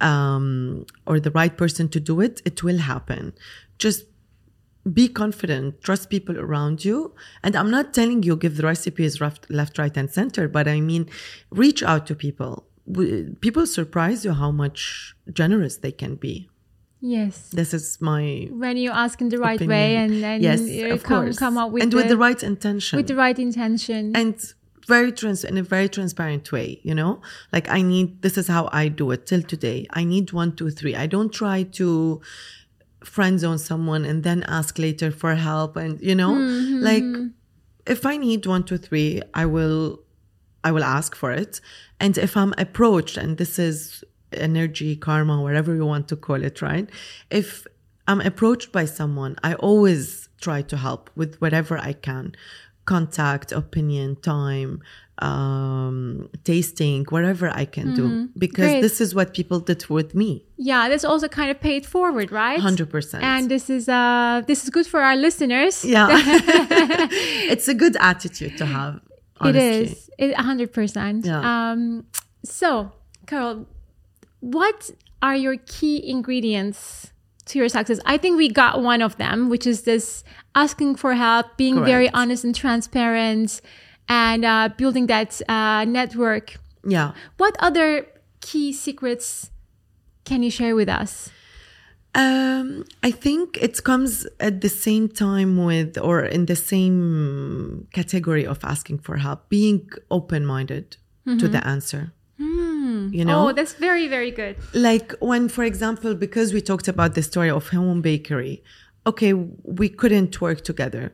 um 0.00 0.84
or 1.06 1.18
the 1.20 1.30
right 1.30 1.56
person 1.56 1.88
to 1.88 2.00
do 2.00 2.20
it, 2.20 2.42
it 2.44 2.62
will 2.62 2.78
happen. 2.78 3.32
Just 3.78 4.04
be 4.92 5.08
confident 5.08 5.82
trust 5.82 6.08
people 6.10 6.38
around 6.38 6.84
you 6.84 7.12
and 7.42 7.56
i'm 7.56 7.70
not 7.70 7.92
telling 7.92 8.22
you 8.22 8.36
give 8.36 8.56
the 8.56 8.62
recipes 8.62 9.20
left, 9.20 9.50
left 9.50 9.78
right 9.78 9.96
and 9.96 10.10
center 10.10 10.46
but 10.46 10.68
i 10.68 10.80
mean 10.80 11.08
reach 11.50 11.82
out 11.82 12.06
to 12.06 12.14
people 12.14 12.64
people 13.40 13.66
surprise 13.66 14.24
you 14.24 14.32
how 14.32 14.50
much 14.52 15.16
generous 15.32 15.78
they 15.78 15.90
can 15.90 16.14
be 16.14 16.48
yes. 17.00 17.48
this 17.50 17.74
is 17.74 17.98
my 18.00 18.48
When 18.52 18.76
you 18.76 18.90
ask 18.90 19.20
in 19.20 19.28
the 19.28 19.38
right 19.38 19.56
opinion. 19.56 19.70
way 19.76 19.96
and 19.96 20.22
then 20.22 20.40
yes 20.40 20.60
you 20.60 20.92
of 20.92 21.02
come, 21.02 21.24
course 21.24 21.38
come 21.38 21.58
up 21.58 21.72
with 21.72 21.82
and 21.82 21.92
the, 21.92 21.96
with 21.96 22.08
the 22.08 22.16
right 22.16 22.40
intention 22.42 22.96
with 22.96 23.08
the 23.08 23.16
right 23.16 23.38
intention. 23.38 24.14
and 24.14 24.36
very 24.86 25.12
trans 25.12 25.44
in 25.44 25.56
a 25.58 25.62
very 25.62 25.88
transparent 25.88 26.50
way 26.52 26.80
you 26.82 26.94
know? 26.94 27.20
Like 27.52 27.68
i 27.68 27.82
need 27.82 28.22
this 28.22 28.38
is 28.38 28.48
how 28.48 28.68
i 28.72 28.88
do 28.88 29.10
it 29.10 29.26
till 29.26 29.42
today. 29.42 29.86
I 29.90 30.04
need 30.04 30.32
one 30.32 30.54
two 30.56 30.70
three. 30.70 30.94
I 30.94 31.06
don't 31.06 31.32
try 31.32 31.64
to 31.64 32.20
friend 33.04 33.38
zone 33.38 33.58
someone 33.58 34.04
and 34.04 34.24
then 34.24 34.42
ask 34.44 34.78
later 34.78 35.10
for 35.10 35.34
help 35.34 35.76
and 35.76 36.00
you 36.00 36.14
know? 36.14 36.34
Mm-hmm. 36.34 36.82
Like 36.82 37.32
if 37.86 38.06
i 38.06 38.16
need 38.16 38.46
one 38.46 38.64
two 38.64 38.78
three 38.78 39.22
i 39.34 39.46
will 39.46 40.00
i 40.64 40.72
will 40.72 40.84
ask 40.84 41.14
for 41.14 41.32
it. 41.32 41.60
And 42.00 42.16
if 42.18 42.36
i'm 42.36 42.54
approached 42.58 43.16
and 43.16 43.38
this 43.38 43.58
is 43.58 44.04
energy 44.32 44.96
karma 44.96 45.40
whatever 45.40 45.74
you 45.74 45.86
want 45.86 46.08
to 46.08 46.16
call 46.16 46.42
it 46.42 46.60
right? 46.62 46.88
If 47.30 47.66
i'm 48.08 48.20
approached 48.20 48.70
by 48.72 48.84
someone 48.84 49.36
i 49.42 49.54
always 49.54 50.28
try 50.40 50.62
to 50.62 50.76
help 50.76 51.10
with 51.16 51.40
whatever 51.40 51.78
i 51.78 51.92
can 51.92 52.34
contact 52.86 53.52
opinion 53.52 54.16
time 54.16 54.80
um 55.18 56.28
tasting 56.44 57.04
whatever 57.08 57.48
i 57.50 57.64
can 57.64 57.94
do 57.94 58.28
because 58.36 58.66
Great. 58.66 58.80
this 58.82 59.00
is 59.00 59.14
what 59.14 59.32
people 59.32 59.58
did 59.60 59.88
with 59.88 60.14
me 60.14 60.46
yeah, 60.58 60.88
that's 60.88 61.04
also 61.04 61.28
kind 61.28 61.50
of 61.50 61.60
paid 61.60 61.84
forward, 61.84 62.32
right? 62.32 62.58
100% 62.58 63.22
And 63.22 63.50
this 63.50 63.68
is 63.68 63.88
uh 63.88 64.42
this 64.46 64.64
is 64.64 64.70
good 64.70 64.86
for 64.86 65.00
our 65.00 65.16
listeners. 65.16 65.84
yeah 65.84 66.08
it's 67.52 67.68
a 67.68 67.74
good 67.74 67.96
attitude 68.00 68.56
to 68.58 68.66
have 68.66 69.00
honestly. 69.40 69.60
It 69.60 69.90
is. 69.90 70.10
It 70.18 70.34
hundred 70.36 70.72
percent. 70.72 71.26
Um 71.28 72.06
so, 72.42 72.92
Carole, 73.26 73.66
what 74.40 74.90
are 75.20 75.36
your 75.36 75.56
key 75.56 76.08
ingredients 76.08 77.12
to 77.46 77.58
your 77.58 77.68
success? 77.68 78.00
I 78.04 78.16
think 78.18 78.36
we 78.36 78.48
got 78.48 78.82
one 78.82 79.02
of 79.02 79.16
them, 79.16 79.48
which 79.48 79.66
is 79.66 79.82
this 79.82 80.24
asking 80.54 80.96
for 80.96 81.14
help, 81.14 81.56
being 81.56 81.84
very 81.84 82.10
honest 82.10 82.44
and 82.44 82.54
transparent, 82.54 83.60
and 84.08 84.44
uh, 84.44 84.68
building 84.76 85.06
that 85.06 85.40
uh, 85.48 85.84
network. 85.84 86.56
yeah 86.84 87.12
What 87.36 87.56
other 87.58 88.06
key 88.40 88.72
secrets 88.72 89.50
can 90.24 90.42
you 90.42 90.50
share 90.50 90.74
with 90.74 90.88
us? 90.88 91.30
Um, 92.14 92.84
I 93.02 93.10
think 93.10 93.58
it 93.60 93.84
comes 93.84 94.26
at 94.40 94.62
the 94.62 94.70
same 94.70 95.08
time 95.08 95.62
with, 95.64 95.98
or 95.98 96.24
in 96.24 96.46
the 96.46 96.56
same 96.56 97.88
category 97.92 98.46
of 98.46 98.64
asking 98.64 98.98
for 99.00 99.18
help, 99.18 99.50
being 99.50 99.90
open 100.10 100.46
minded 100.46 100.96
to 101.40 101.48
the 101.48 101.66
answer. 101.66 102.12
You 103.12 103.24
know, 103.24 103.48
Oh, 103.48 103.52
that's 103.52 103.74
very, 103.74 104.08
very 104.08 104.30
good. 104.30 104.56
like 104.74 105.12
when, 105.20 105.48
for 105.48 105.64
example, 105.64 106.14
because 106.14 106.52
we 106.52 106.60
talked 106.60 106.88
about 106.88 107.14
the 107.14 107.22
story 107.22 107.50
of 107.50 107.68
home 107.68 108.00
bakery, 108.02 108.62
okay, 109.06 109.32
we 109.78 109.88
couldn't 109.88 110.40
work 110.40 110.62
together, 110.64 111.12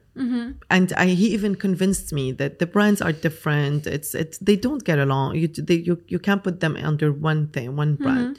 and 0.71 0.93
I, 0.97 1.07
he 1.21 1.27
even 1.35 1.55
convinced 1.57 2.13
me 2.13 2.33
that 2.33 2.59
the 2.59 2.67
brands 2.67 3.01
are 3.03 3.13
different. 3.13 3.87
It's 3.87 4.15
it's 4.15 4.39
they 4.39 4.57
don't 4.57 4.83
get 4.85 4.99
along. 4.99 5.37
You 5.37 5.49
they, 5.49 5.77
you 5.89 5.95
you 6.09 6.19
can't 6.19 6.43
put 6.43 6.61
them 6.61 6.75
under 6.77 7.13
one 7.13 7.49
thing, 7.55 7.77
one 7.77 7.97
brand, 7.97 8.39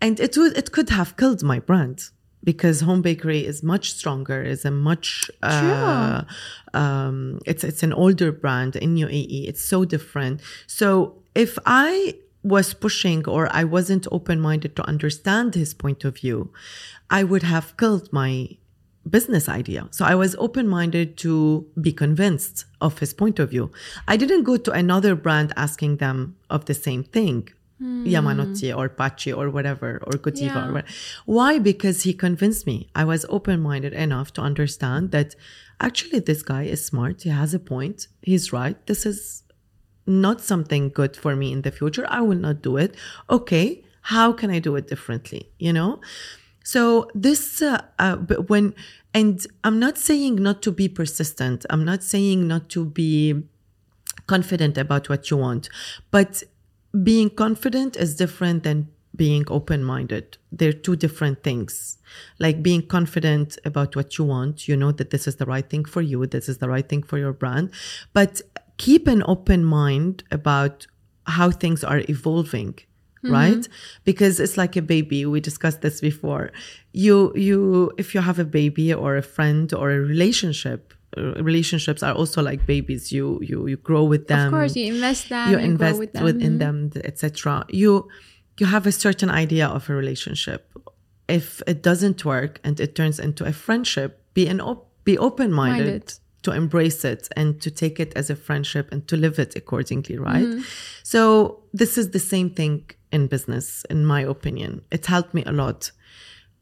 and 0.00 0.20
it 0.20 0.36
would 0.38 0.56
it 0.56 0.68
could 0.72 0.90
have 0.90 1.16
killed 1.16 1.42
my 1.42 1.58
brand 1.58 1.98
because 2.44 2.76
home 2.82 3.02
bakery 3.02 3.44
is 3.44 3.62
much 3.62 3.86
stronger 3.98 4.40
is 4.42 4.64
a 4.64 4.70
much 4.70 5.30
uh, 5.42 6.22
um, 6.74 7.40
it's 7.44 7.64
it's 7.64 7.82
an 7.82 7.92
older 7.92 8.30
brand 8.32 8.76
in 8.76 8.94
UAE 8.96 9.48
it's 9.48 9.64
so 9.64 9.84
different. 9.84 10.40
So 10.66 10.86
if 11.34 11.58
I 11.66 12.14
was 12.54 12.68
pushing 12.86 13.20
or 13.34 13.42
I 13.60 13.64
wasn't 13.76 14.06
open 14.18 14.38
minded 14.48 14.72
to 14.76 14.82
understand 14.92 15.48
his 15.62 15.72
point 15.84 16.00
of 16.08 16.12
view 16.22 16.40
I 17.18 17.20
would 17.30 17.44
have 17.54 17.66
killed 17.80 18.06
my 18.22 18.32
business 19.16 19.44
idea. 19.60 19.82
So 19.96 20.02
I 20.12 20.16
was 20.22 20.32
open 20.46 20.66
minded 20.78 21.08
to 21.24 21.32
be 21.86 21.92
convinced 22.04 22.56
of 22.86 22.92
his 23.02 23.12
point 23.22 23.36
of 23.42 23.46
view. 23.54 23.66
I 24.12 24.16
didn't 24.22 24.42
go 24.50 24.56
to 24.66 24.70
another 24.72 25.12
brand 25.24 25.48
asking 25.66 25.92
them 26.04 26.18
of 26.54 26.60
the 26.68 26.74
same 26.86 27.02
thing. 27.16 27.38
Hmm. 27.78 28.04
Yamanote 28.14 28.70
or 28.80 28.86
Pachi 29.00 29.30
or 29.40 29.46
whatever, 29.56 29.90
or 30.06 30.12
Godiva 30.24 30.54
Yeah. 30.54 30.64
or 30.68 30.72
whatever. 30.72 30.88
Why? 31.36 31.50
Because 31.70 31.98
he 32.06 32.12
convinced 32.26 32.62
me. 32.70 32.76
I 33.00 33.04
was 33.12 33.22
open 33.36 33.56
minded 33.70 33.92
enough 34.06 34.28
to 34.36 34.40
understand 34.50 35.02
that 35.16 35.28
actually 35.86 36.20
this 36.28 36.42
guy 36.52 36.64
is 36.74 36.80
smart. 36.90 37.16
He 37.26 37.30
has 37.42 37.50
a 37.60 37.62
point. 37.74 37.98
He's 38.30 38.46
right. 38.58 38.78
This 38.90 39.02
is 39.12 39.20
not 40.06 40.40
something 40.40 40.88
good 40.90 41.16
for 41.16 41.34
me 41.36 41.52
in 41.52 41.62
the 41.62 41.70
future. 41.70 42.06
I 42.08 42.20
will 42.20 42.38
not 42.38 42.62
do 42.62 42.76
it. 42.76 42.94
Okay, 43.28 43.84
how 44.02 44.32
can 44.32 44.50
I 44.50 44.58
do 44.58 44.76
it 44.76 44.88
differently? 44.88 45.50
You 45.58 45.72
know? 45.72 46.00
So 46.62 47.08
this, 47.14 47.62
uh, 47.62 47.82
uh, 47.98 48.16
when, 48.16 48.74
and 49.14 49.44
I'm 49.64 49.78
not 49.78 49.98
saying 49.98 50.36
not 50.36 50.62
to 50.62 50.72
be 50.72 50.88
persistent. 50.88 51.64
I'm 51.70 51.84
not 51.84 52.02
saying 52.02 52.46
not 52.46 52.68
to 52.70 52.84
be 52.84 53.44
confident 54.26 54.76
about 54.76 55.08
what 55.08 55.30
you 55.30 55.36
want, 55.36 55.68
but 56.10 56.42
being 57.02 57.30
confident 57.30 57.96
is 57.96 58.16
different 58.16 58.64
than 58.64 58.88
being 59.14 59.44
open 59.48 59.82
minded. 59.82 60.38
They're 60.52 60.72
two 60.72 60.96
different 60.96 61.42
things. 61.42 61.98
Like 62.38 62.62
being 62.62 62.86
confident 62.86 63.58
about 63.64 63.96
what 63.96 64.18
you 64.18 64.24
want, 64.24 64.68
you 64.68 64.76
know 64.76 64.92
that 64.92 65.10
this 65.10 65.26
is 65.26 65.36
the 65.36 65.46
right 65.46 65.68
thing 65.68 65.84
for 65.84 66.02
you, 66.02 66.26
this 66.26 66.48
is 66.48 66.58
the 66.58 66.68
right 66.68 66.88
thing 66.88 67.02
for 67.02 67.18
your 67.18 67.32
brand, 67.32 67.70
but 68.12 68.42
keep 68.78 69.06
an 69.06 69.22
open 69.26 69.64
mind 69.64 70.22
about 70.30 70.86
how 71.26 71.50
things 71.50 71.82
are 71.84 72.02
evolving 72.08 72.74
right 73.24 73.66
because 74.04 74.38
it's 74.38 74.56
like 74.56 74.76
a 74.76 74.82
baby 74.82 75.26
we 75.26 75.40
discussed 75.40 75.80
this 75.80 76.00
before 76.00 76.52
you 76.92 77.32
you 77.34 77.90
if 77.98 78.14
you 78.14 78.20
have 78.20 78.38
a 78.38 78.44
baby 78.44 78.94
or 78.94 79.16
a 79.16 79.22
friend 79.22 79.72
or 79.74 79.90
a 79.90 79.98
relationship 80.00 80.94
uh, 81.16 81.32
relationships 81.42 82.02
are 82.04 82.14
also 82.14 82.40
like 82.40 82.64
babies 82.66 83.10
you 83.10 83.40
you 83.42 83.66
you 83.66 83.76
grow 83.78 84.04
with 84.04 84.28
them 84.28 84.46
of 84.46 84.52
course, 84.52 84.76
you 84.76 84.86
invest 84.94 85.28
them. 85.28 85.50
you 85.50 85.56
grow 85.56 85.64
invest 85.64 85.98
with 85.98 86.12
them. 86.12 86.22
within 86.24 86.54
Mhm. 86.54 86.58
them 86.64 86.76
etc 87.04 87.64
you 87.68 88.06
you 88.60 88.66
have 88.66 88.86
a 88.86 88.92
certain 88.92 89.30
idea 89.44 89.66
of 89.66 89.90
a 89.90 89.94
relationship 89.94 90.60
if 91.28 91.60
it 91.66 91.82
doesn't 91.82 92.24
work 92.24 92.60
and 92.62 92.78
it 92.78 92.94
turns 92.94 93.18
into 93.18 93.44
a 93.44 93.52
friendship 93.52 94.22
be 94.34 94.46
an 94.46 94.60
op- 94.60 94.86
be 95.04 95.18
open 95.18 95.50
Minded. 95.52 96.14
To 96.46 96.52
embrace 96.52 97.04
it 97.04 97.28
and 97.34 97.60
to 97.60 97.72
take 97.72 97.98
it 97.98 98.12
as 98.14 98.30
a 98.30 98.36
friendship 98.36 98.92
and 98.92 99.00
to 99.08 99.16
live 99.16 99.36
it 99.40 99.56
accordingly 99.56 100.16
right? 100.16 100.44
Mm-hmm. 100.44 100.62
so 101.02 101.18
this 101.80 101.98
is 101.98 102.06
the 102.12 102.20
same 102.20 102.50
thing 102.50 102.88
in 103.10 103.26
business 103.26 103.84
in 103.90 104.06
my 104.06 104.20
opinion. 104.20 104.82
It 104.92 105.06
helped 105.06 105.34
me 105.34 105.42
a 105.44 105.50
lot. 105.50 105.90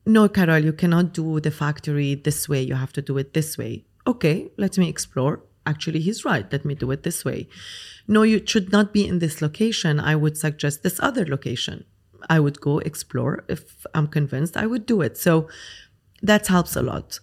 No 0.07 0.27
Carole 0.37 0.65
you 0.65 0.73
cannot 0.73 1.13
do 1.13 1.39
the 1.39 1.51
factory 1.51 2.15
this 2.15 2.49
way. 2.49 2.63
You 2.63 2.77
have 2.77 2.95
to 2.95 3.03
do 3.03 3.19
it 3.19 3.35
this 3.35 3.59
way. 3.59 3.85
Okay 4.07 4.37
let 4.57 4.79
me 4.79 4.89
explore. 4.89 5.35
Actually 5.67 6.01
he's 6.01 6.25
right. 6.25 6.47
Let 6.51 6.65
me 6.65 6.75
do 6.75 6.91
it 6.91 7.03
this 7.03 7.23
way. 7.23 7.41
No 8.09 8.23
you 8.23 8.41
should 8.47 8.73
not 8.73 8.95
be 8.95 9.07
in 9.07 9.19
this 9.19 9.43
location. 9.43 10.01
I 10.01 10.15
would 10.17 10.39
suggest 10.39 10.83
this 10.83 10.99
other 11.09 11.27
location. 11.27 11.85
I 12.31 12.41
would 12.41 12.59
go 12.69 12.79
explore. 12.79 13.45
If 13.49 13.63
i'm 13.95 14.09
convinced 14.19 14.57
i 14.57 14.67
would 14.73 14.87
do 14.87 15.03
it. 15.03 15.19
So 15.19 15.33
that 16.25 16.47
helps 16.47 16.75
a 16.75 16.83
lot. 16.83 17.21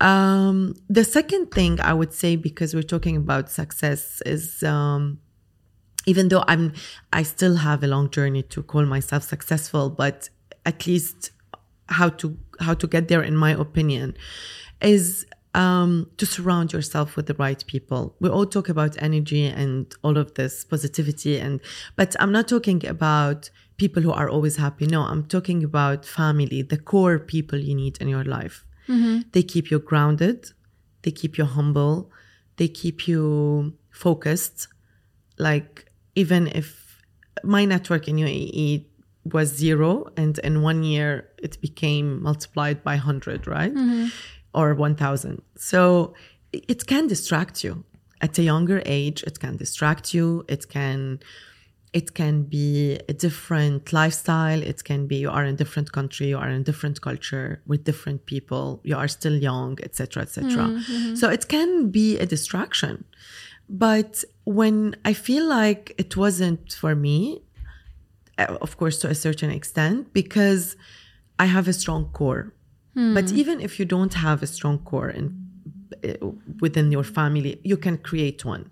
Um, 0.00 0.74
the 0.88 1.04
second 1.04 1.52
thing 1.52 1.80
I 1.80 1.94
would 1.94 2.12
say, 2.12 2.34
because 2.36 2.74
we're 2.74 2.82
talking 2.82 3.16
about 3.16 3.48
success, 3.50 4.20
is 4.26 4.62
um, 4.64 5.18
even 6.06 6.28
though 6.28 6.44
I'm, 6.48 6.72
I 7.12 7.22
still 7.22 7.56
have 7.56 7.84
a 7.84 7.86
long 7.86 8.10
journey 8.10 8.42
to 8.42 8.62
call 8.62 8.84
myself 8.84 9.22
successful, 9.22 9.90
but 9.90 10.28
at 10.66 10.86
least 10.86 11.30
how 11.86 12.08
to 12.08 12.36
how 12.60 12.74
to 12.74 12.86
get 12.86 13.08
there, 13.08 13.22
in 13.22 13.36
my 13.36 13.52
opinion, 13.52 14.16
is 14.80 15.24
um, 15.54 16.10
to 16.16 16.26
surround 16.26 16.72
yourself 16.72 17.16
with 17.16 17.26
the 17.26 17.34
right 17.34 17.62
people. 17.66 18.16
We 18.20 18.28
all 18.28 18.46
talk 18.46 18.68
about 18.68 19.00
energy 19.00 19.46
and 19.46 19.92
all 20.02 20.16
of 20.16 20.34
this 20.34 20.64
positivity, 20.64 21.38
and 21.38 21.60
but 21.94 22.16
I'm 22.18 22.32
not 22.32 22.48
talking 22.48 22.84
about 22.86 23.50
people 23.84 24.02
who 24.06 24.14
are 24.20 24.28
always 24.34 24.56
happy. 24.66 24.86
No, 24.96 25.00
I'm 25.10 25.24
talking 25.36 25.60
about 25.70 26.00
family, 26.20 26.60
the 26.74 26.80
core 26.90 27.18
people 27.34 27.58
you 27.68 27.74
need 27.82 27.94
in 28.02 28.08
your 28.16 28.26
life. 28.38 28.56
Mm-hmm. 28.92 29.16
They 29.32 29.44
keep 29.52 29.66
you 29.72 29.78
grounded, 29.90 30.38
they 31.02 31.12
keep 31.20 31.32
you 31.38 31.46
humble, 31.58 31.96
they 32.58 32.68
keep 32.82 32.98
you 33.10 33.24
focused. 34.04 34.58
Like 35.48 35.72
even 36.22 36.42
if 36.60 36.66
my 37.54 37.62
network 37.72 38.04
in 38.10 38.16
UAE 38.24 38.86
was 39.36 39.48
zero 39.64 39.90
and 40.22 40.34
in 40.48 40.54
one 40.70 40.80
year 40.92 41.10
it 41.46 41.54
became 41.68 42.06
multiplied 42.28 42.78
by 42.88 42.94
100 42.94 43.46
right? 43.56 43.74
Mm-hmm. 43.74 44.06
Or 44.54 44.74
1000 44.74 45.42
so 45.56 46.14
it 46.52 46.80
can 46.86 47.04
distract 47.14 47.56
you. 47.64 47.72
At 48.26 48.38
a 48.42 48.44
younger 48.52 48.80
age 48.98 49.18
it 49.30 49.36
can 49.42 49.54
distract 49.56 50.14
you. 50.16 50.26
It 50.54 50.62
can 50.76 50.98
it 52.00 52.14
can 52.14 52.36
be 52.44 52.98
a 53.12 53.14
different 53.26 53.92
lifestyle 53.92 54.60
it 54.72 54.82
can 54.90 55.06
be 55.06 55.16
you 55.16 55.30
are 55.36 55.44
in 55.44 55.54
a 55.54 55.58
different 55.62 55.88
country 55.92 56.26
you 56.28 56.38
are 56.42 56.48
in 56.48 56.60
a 56.62 56.64
different 56.70 57.00
culture 57.08 57.48
with 57.70 57.84
different 57.84 58.20
people 58.32 58.80
you 58.90 58.96
are 58.96 59.08
still 59.18 59.36
young 59.50 59.72
etc 59.82 60.22
etc 60.22 60.46
so 61.20 61.24
it 61.28 61.44
can 61.48 61.70
be 61.90 62.18
a 62.18 62.26
distraction. 62.34 62.94
But 63.68 64.12
when 64.58 64.78
i 65.10 65.12
feel 65.26 65.44
like 65.60 65.82
it 66.02 66.16
wasn't 66.24 66.64
for 66.82 66.94
me 67.06 67.18
uh, 68.38 68.56
of 68.66 68.70
course 68.80 68.96
to 69.02 69.06
a 69.08 69.14
certain 69.26 69.50
extent 69.58 69.98
because 70.20 70.64
i 71.38 71.46
have 71.56 71.66
a 71.68 71.76
strong 71.82 72.02
core. 72.18 72.44
But 73.16 73.26
even 73.40 73.56
if 73.66 73.72
you 73.78 73.86
don't 73.96 74.14
have 74.26 74.38
a 74.42 74.46
strong 74.56 74.76
core 74.90 75.10
in 75.18 75.24
uh, 76.04 76.26
within 76.64 76.86
your 76.96 77.06
family 77.18 77.52
you 77.70 77.76
can 77.84 77.96
create 78.08 78.40
one 78.54 78.64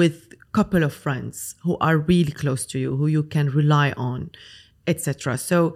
with 0.00 0.16
couple 0.52 0.82
of 0.82 0.92
friends 0.92 1.54
who 1.62 1.76
are 1.78 1.96
really 1.96 2.32
close 2.32 2.66
to 2.66 2.78
you 2.78 2.96
who 2.96 3.06
you 3.06 3.22
can 3.22 3.48
rely 3.50 3.92
on 3.96 4.30
etc 4.86 5.38
so 5.38 5.74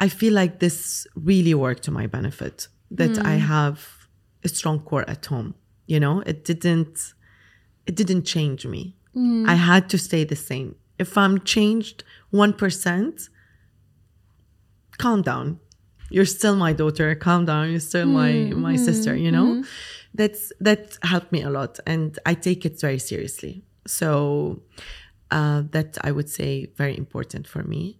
i 0.00 0.08
feel 0.08 0.32
like 0.32 0.58
this 0.58 1.06
really 1.14 1.54
worked 1.54 1.82
to 1.82 1.90
my 1.90 2.06
benefit 2.06 2.68
that 2.90 3.18
i 3.26 3.34
hmm. 3.34 3.46
have 3.46 4.08
a 4.44 4.48
strong 4.48 4.80
core 4.80 5.08
at 5.08 5.26
home 5.26 5.54
you 5.86 6.00
know? 6.00 6.20
It 6.20 6.44
didn't 6.44 7.14
it 7.86 7.94
didn't 7.94 8.24
change 8.24 8.66
me. 8.66 8.96
Hmm. 9.14 9.48
I 9.48 9.54
had 9.54 9.88
to 9.90 9.98
stay 9.98 10.24
the 10.24 10.36
same. 10.36 10.74
If 10.98 11.16
i'm 11.16 11.40
changed 11.40 12.04
1% 12.32 13.28
calm 14.98 15.22
down. 15.22 15.60
You're 16.10 16.24
still 16.24 16.56
my 16.56 16.72
daughter. 16.72 17.14
Calm 17.14 17.44
down. 17.44 17.70
You're 17.70 17.80
still 17.80 18.06
my 18.06 18.32
hmm, 18.32 18.60
my 18.60 18.76
sister 18.76 19.14
you 19.16 19.30
know? 19.30 19.64
that's 20.14 20.50
that 20.60 20.96
helped 21.02 21.30
me 21.30 21.42
a 21.42 21.50
lot 21.50 21.78
and 21.86 22.18
i 22.24 22.32
take 22.32 22.64
it 22.64 22.80
very 22.80 22.98
seriously 22.98 23.62
so 23.86 24.62
uh, 25.30 25.62
that 25.70 25.98
i 26.02 26.10
would 26.12 26.28
say 26.28 26.66
very 26.76 26.96
important 26.96 27.46
for 27.46 27.62
me. 27.62 27.98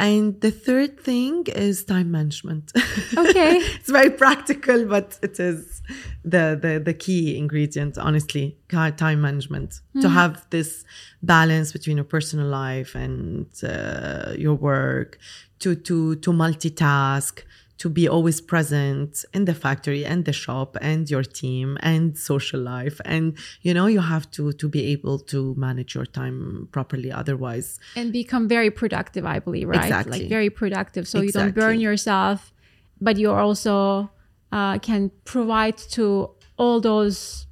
And 0.00 0.40
the 0.40 0.52
third 0.52 1.00
thing 1.00 1.46
is 1.48 1.84
time 1.84 2.10
management. 2.12 2.72
Okay. 3.16 3.56
it's 3.56 3.90
very 3.90 4.10
practical 4.10 4.84
but 4.84 5.18
it 5.22 5.40
is 5.40 5.82
the 6.24 6.56
the, 6.64 6.80
the 6.88 6.94
key 6.94 7.36
ingredient 7.36 7.98
honestly 7.98 8.56
time 8.68 9.20
management. 9.20 9.80
To 10.02 10.08
have 10.08 10.46
this 10.50 10.84
balance 11.22 11.72
between 11.72 11.96
your 11.96 12.04
personal 12.04 12.46
life 12.46 12.94
and 12.94 13.46
uh, 13.64 14.34
your 14.36 14.54
work 14.54 15.18
to 15.60 15.74
to 15.74 16.14
to 16.16 16.30
multitask 16.30 17.42
to 17.78 17.88
be 17.88 18.08
always 18.08 18.40
present 18.40 19.24
in 19.32 19.44
the 19.44 19.54
factory 19.54 20.04
and 20.04 20.24
the 20.24 20.32
shop 20.32 20.76
and 20.80 21.08
your 21.08 21.22
team 21.22 21.78
and 21.80 22.18
social 22.18 22.60
life. 22.60 23.00
And 23.04 23.36
you 23.62 23.72
know 23.72 23.86
you 23.86 24.00
have 24.00 24.30
to 24.32 24.52
to 24.52 24.68
be 24.68 24.86
able 24.92 25.18
to 25.32 25.54
manage 25.56 25.94
your 25.94 26.06
time 26.06 26.68
properly 26.72 27.10
otherwise. 27.10 27.78
And 27.96 28.12
become 28.12 28.48
very 28.48 28.70
productive 28.70 29.24
i 29.24 29.38
believe 29.38 29.68
right? 29.68 29.82
Exactly. 29.82 30.20
like 30.20 30.28
very 30.28 30.50
productive. 30.50 31.06
So 31.08 31.20
you 31.20 31.32
don't 31.32 31.54
burn 31.54 31.80
yourself 31.80 32.52
but 33.00 33.16
you 33.16 33.30
also 33.30 34.10
uh, 34.52 34.78
can 34.78 35.10
provide 35.24 35.76
to 35.76 36.30
all 36.56 36.80
those 36.80 37.46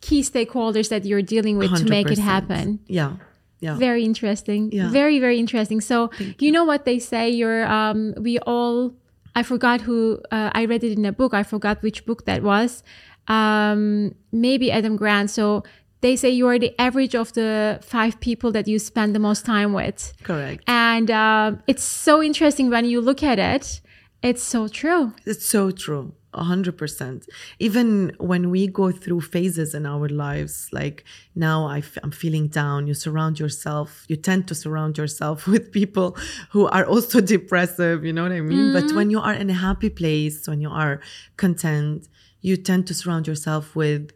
key 0.00 0.20
stakeholders 0.20 0.88
that 0.90 1.04
you're 1.04 1.22
dealing 1.22 1.56
with 1.56 1.74
to 1.78 1.84
make 1.84 2.10
it 2.10 2.18
happen. 2.18 2.80
Yeah. 2.86 3.16
Yeah. 3.60 3.76
Very 3.76 4.04
interesting. 4.04 4.70
Yeah. 4.72 4.90
very 4.90 5.18
very 5.18 5.38
interesting. 5.38 5.80
So 5.80 6.10
you. 6.38 6.52
know 6.52 6.64
what 6.64 6.84
they 6.84 6.98
say 6.98 7.30
you're 7.30 7.64
um 7.66 8.12
we 8.18 8.38
all 8.40 8.94
i 9.34 9.42
forgot 9.42 9.80
who 9.82 10.20
uh, 10.30 10.50
i 10.54 10.64
read 10.64 10.82
it 10.84 10.96
in 10.98 11.04
a 11.04 11.12
book. 11.12 11.34
I 11.34 11.42
forgot 11.42 11.82
which 11.82 12.04
book 12.06 12.24
that 12.26 12.42
was. 12.42 12.82
Um 13.28 14.14
maybe 14.32 14.70
adam 14.70 14.96
grant. 14.96 15.30
So 15.30 15.62
they 16.00 16.16
say 16.16 16.30
you 16.30 16.46
are 16.48 16.58
the 16.58 16.72
average 16.78 17.14
of 17.14 17.32
the 17.32 17.78
five 17.82 18.20
people 18.20 18.52
that 18.52 18.68
you 18.68 18.78
spend 18.78 19.14
the 19.14 19.18
most 19.18 19.46
time 19.46 19.72
with. 19.72 20.12
Correct. 20.22 20.62
And 20.66 21.10
um 21.10 21.62
it's 21.66 21.84
so 21.84 22.22
interesting 22.22 22.70
when 22.70 22.84
you 22.84 23.00
look 23.00 23.22
at 23.22 23.38
it. 23.38 23.80
It's 24.22 24.42
so 24.42 24.68
true. 24.68 25.12
It's 25.26 25.46
so 25.46 25.70
true. 25.70 26.14
A 26.34 26.44
hundred 26.44 26.76
percent. 26.76 27.28
Even 27.58 28.12
when 28.18 28.50
we 28.50 28.66
go 28.66 28.90
through 28.90 29.20
phases 29.20 29.74
in 29.74 29.86
our 29.86 30.08
lives, 30.08 30.68
like 30.72 31.04
now 31.34 31.66
I 31.66 31.78
f- 31.78 31.98
I'm 32.02 32.10
feeling 32.10 32.48
down, 32.48 32.86
you 32.88 32.94
surround 32.94 33.38
yourself, 33.38 34.04
you 34.08 34.16
tend 34.16 34.48
to 34.48 34.54
surround 34.54 34.98
yourself 34.98 35.46
with 35.52 35.70
people 35.70 36.16
who 36.50 36.66
are 36.66 36.84
also 36.84 37.20
depressive, 37.20 38.04
you 38.04 38.12
know 38.12 38.24
what 38.24 38.32
I 38.32 38.40
mean? 38.40 38.72
But 38.72 38.92
when 38.92 39.10
you 39.10 39.20
are 39.20 39.32
in 39.32 39.48
a 39.48 39.54
happy 39.54 39.90
place, 39.90 40.46
when 40.48 40.60
you 40.60 40.70
are 40.70 41.00
content, 41.36 42.08
you 42.40 42.56
tend 42.56 42.86
to 42.88 42.94
surround 42.94 43.26
yourself 43.26 43.74
with 43.76 44.10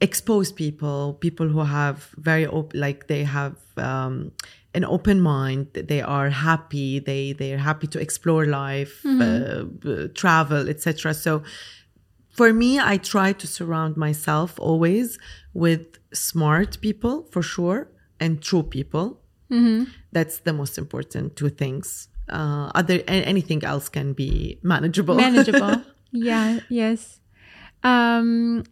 exposed 0.00 0.56
people, 0.56 1.14
people 1.14 1.48
who 1.48 1.60
have 1.60 2.10
very 2.16 2.46
open, 2.46 2.78
like 2.80 3.06
they 3.06 3.24
have 3.24 3.56
um, 3.76 4.32
an 4.74 4.84
open 4.84 5.20
mind. 5.20 5.66
They 5.74 6.02
are 6.02 6.30
happy. 6.30 6.98
They 6.98 7.32
they 7.32 7.52
are 7.54 7.58
happy 7.70 7.86
to 7.88 7.98
explore 8.00 8.44
life, 8.46 9.04
uh, 9.06 9.64
travel, 10.14 10.68
etc. 10.68 11.14
So, 11.14 11.42
for 12.30 12.52
me, 12.52 12.78
I 12.80 12.96
try 12.98 13.32
to 13.32 13.46
surround 13.46 13.96
myself 13.96 14.58
always 14.58 15.18
with 15.52 15.98
smart 16.12 16.80
people 16.80 17.28
for 17.32 17.42
sure 17.42 17.88
and 18.20 18.42
true 18.42 18.62
people. 18.62 19.20
That's 20.12 20.40
the 20.40 20.52
most 20.52 20.78
important 20.78 21.36
two 21.36 21.48
things. 21.48 22.08
Uh, 22.28 22.70
other 22.74 23.02
anything 23.06 23.62
else 23.64 23.88
can 23.88 24.14
be 24.14 24.58
manageable. 24.62 25.14
manageable 25.14 25.82
yeah 26.12 26.60
yes 26.70 27.20
um 27.82 28.64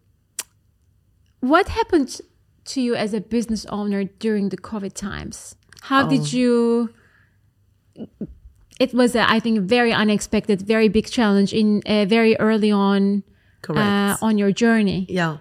what 1.41 1.69
happened 1.69 2.21
to 2.65 2.81
you 2.81 2.95
as 2.95 3.13
a 3.13 3.21
business 3.21 3.67
owner 3.67 4.05
during 4.05 4.49
the 4.49 4.57
covid 4.57 4.95
times 4.95 5.55
how 5.89 6.01
Oh. 6.07 6.09
did 6.15 6.33
you 6.33 6.51
it 8.85 8.91
was 8.95 9.15
a, 9.15 9.23
i 9.31 9.39
think 9.45 9.61
very 9.79 9.93
unexpected 9.93 10.63
very 10.63 10.89
big 10.89 11.07
challenge 11.19 11.53
in 11.53 11.83
uh, 11.87 12.05
very 12.17 12.35
early 12.39 12.71
on 12.73 13.23
Correct. 13.63 13.81
uh, 14.23 14.27
on 14.27 14.39
your 14.43 14.51
journey 14.65 15.07
Yeah, 15.09 15.37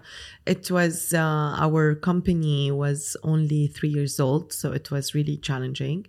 it 0.45 0.69
was 0.77 1.11
uh, 1.13 1.55
our 1.65 1.95
company 1.95 2.71
was 2.71 3.17
only 3.23 3.65
three 3.75 3.89
years 3.97 4.19
old, 4.19 4.53
so 4.53 4.65
it 4.79 4.91
was 4.91 5.15
really 5.17 5.37
challenging. 5.37 6.05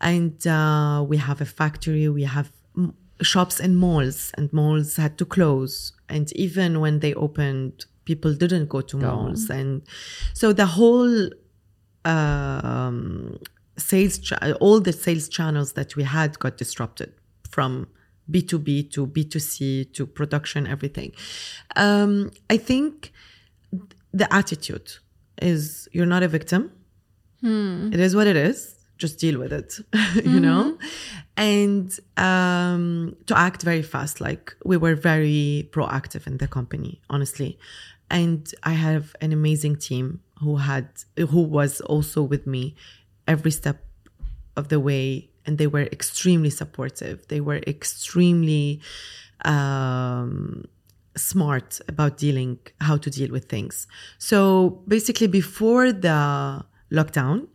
And 0.00 0.36
uh, 0.46 1.04
we 1.10 1.16
have 1.18 1.42
a 1.42 1.44
factory, 1.60 2.08
we 2.08 2.24
have 2.36 2.48
m- 2.78 2.94
shops 3.20 3.60
and 3.60 3.72
malls, 3.76 4.32
and 4.38 4.50
malls 4.54 4.96
had 4.96 5.18
to 5.20 5.26
close. 5.36 5.92
And 6.08 6.26
even 6.32 6.80
when 6.80 7.00
they 7.00 7.12
opened, 7.26 7.84
people 8.06 8.32
didn't 8.42 8.68
go 8.70 8.80
to 8.90 8.96
malls, 8.96 9.50
and 9.50 9.82
so 10.40 10.46
the 10.54 10.68
whole 10.78 11.14
um, 12.06 13.38
sales, 13.76 14.18
cha- 14.18 14.52
all 14.60 14.80
the 14.80 14.92
sales 14.92 15.28
channels 15.28 15.72
that 15.72 15.96
we 15.96 16.04
had 16.04 16.38
got 16.38 16.56
disrupted 16.56 17.12
from 17.48 17.88
B2B 18.30 18.90
to 18.92 19.06
B2C 19.06 19.92
to 19.94 20.06
production, 20.06 20.66
everything. 20.66 21.12
Um, 21.76 22.30
I 22.48 22.56
think 22.56 23.12
the 24.12 24.32
attitude 24.32 24.92
is 25.42 25.88
you're 25.92 26.06
not 26.06 26.22
a 26.22 26.28
victim. 26.28 26.72
It 27.92 28.00
is 28.00 28.16
what 28.16 28.26
it 28.26 28.36
is. 28.36 28.74
Just 28.96 29.18
deal 29.18 29.38
with 29.38 29.52
it, 29.52 29.74
you 30.24 30.40
know? 30.40 30.78
And 31.36 31.92
um, 32.16 33.16
to 33.26 33.36
act 33.36 33.62
very 33.62 33.82
fast. 33.82 34.20
Like 34.20 34.54
we 34.64 34.76
were 34.76 34.94
very 34.94 35.68
proactive 35.72 36.26
in 36.26 36.38
the 36.38 36.46
company, 36.46 37.02
honestly. 37.10 37.58
And 38.08 38.50
I 38.62 38.72
have 38.72 39.16
an 39.20 39.32
amazing 39.32 39.76
team 39.76 40.20
who 40.40 40.56
had, 40.56 40.88
who 41.18 41.42
was 41.42 41.80
also 41.82 42.22
with 42.22 42.46
me 42.46 42.76
every 43.26 43.50
step 43.50 43.84
of 44.56 44.68
the 44.68 44.80
way 44.80 45.30
and 45.46 45.58
they 45.58 45.66
were 45.66 45.82
extremely 45.82 46.50
supportive 46.50 47.26
they 47.28 47.40
were 47.40 47.60
extremely 47.66 48.80
um, 49.44 50.64
smart 51.16 51.80
about 51.88 52.16
dealing 52.16 52.58
how 52.80 52.96
to 52.96 53.10
deal 53.10 53.30
with 53.30 53.48
things. 53.48 53.86
So 54.18 54.82
basically, 54.88 55.26
before 55.26 55.92
the 55.92 56.64
lockdown, 56.90 57.48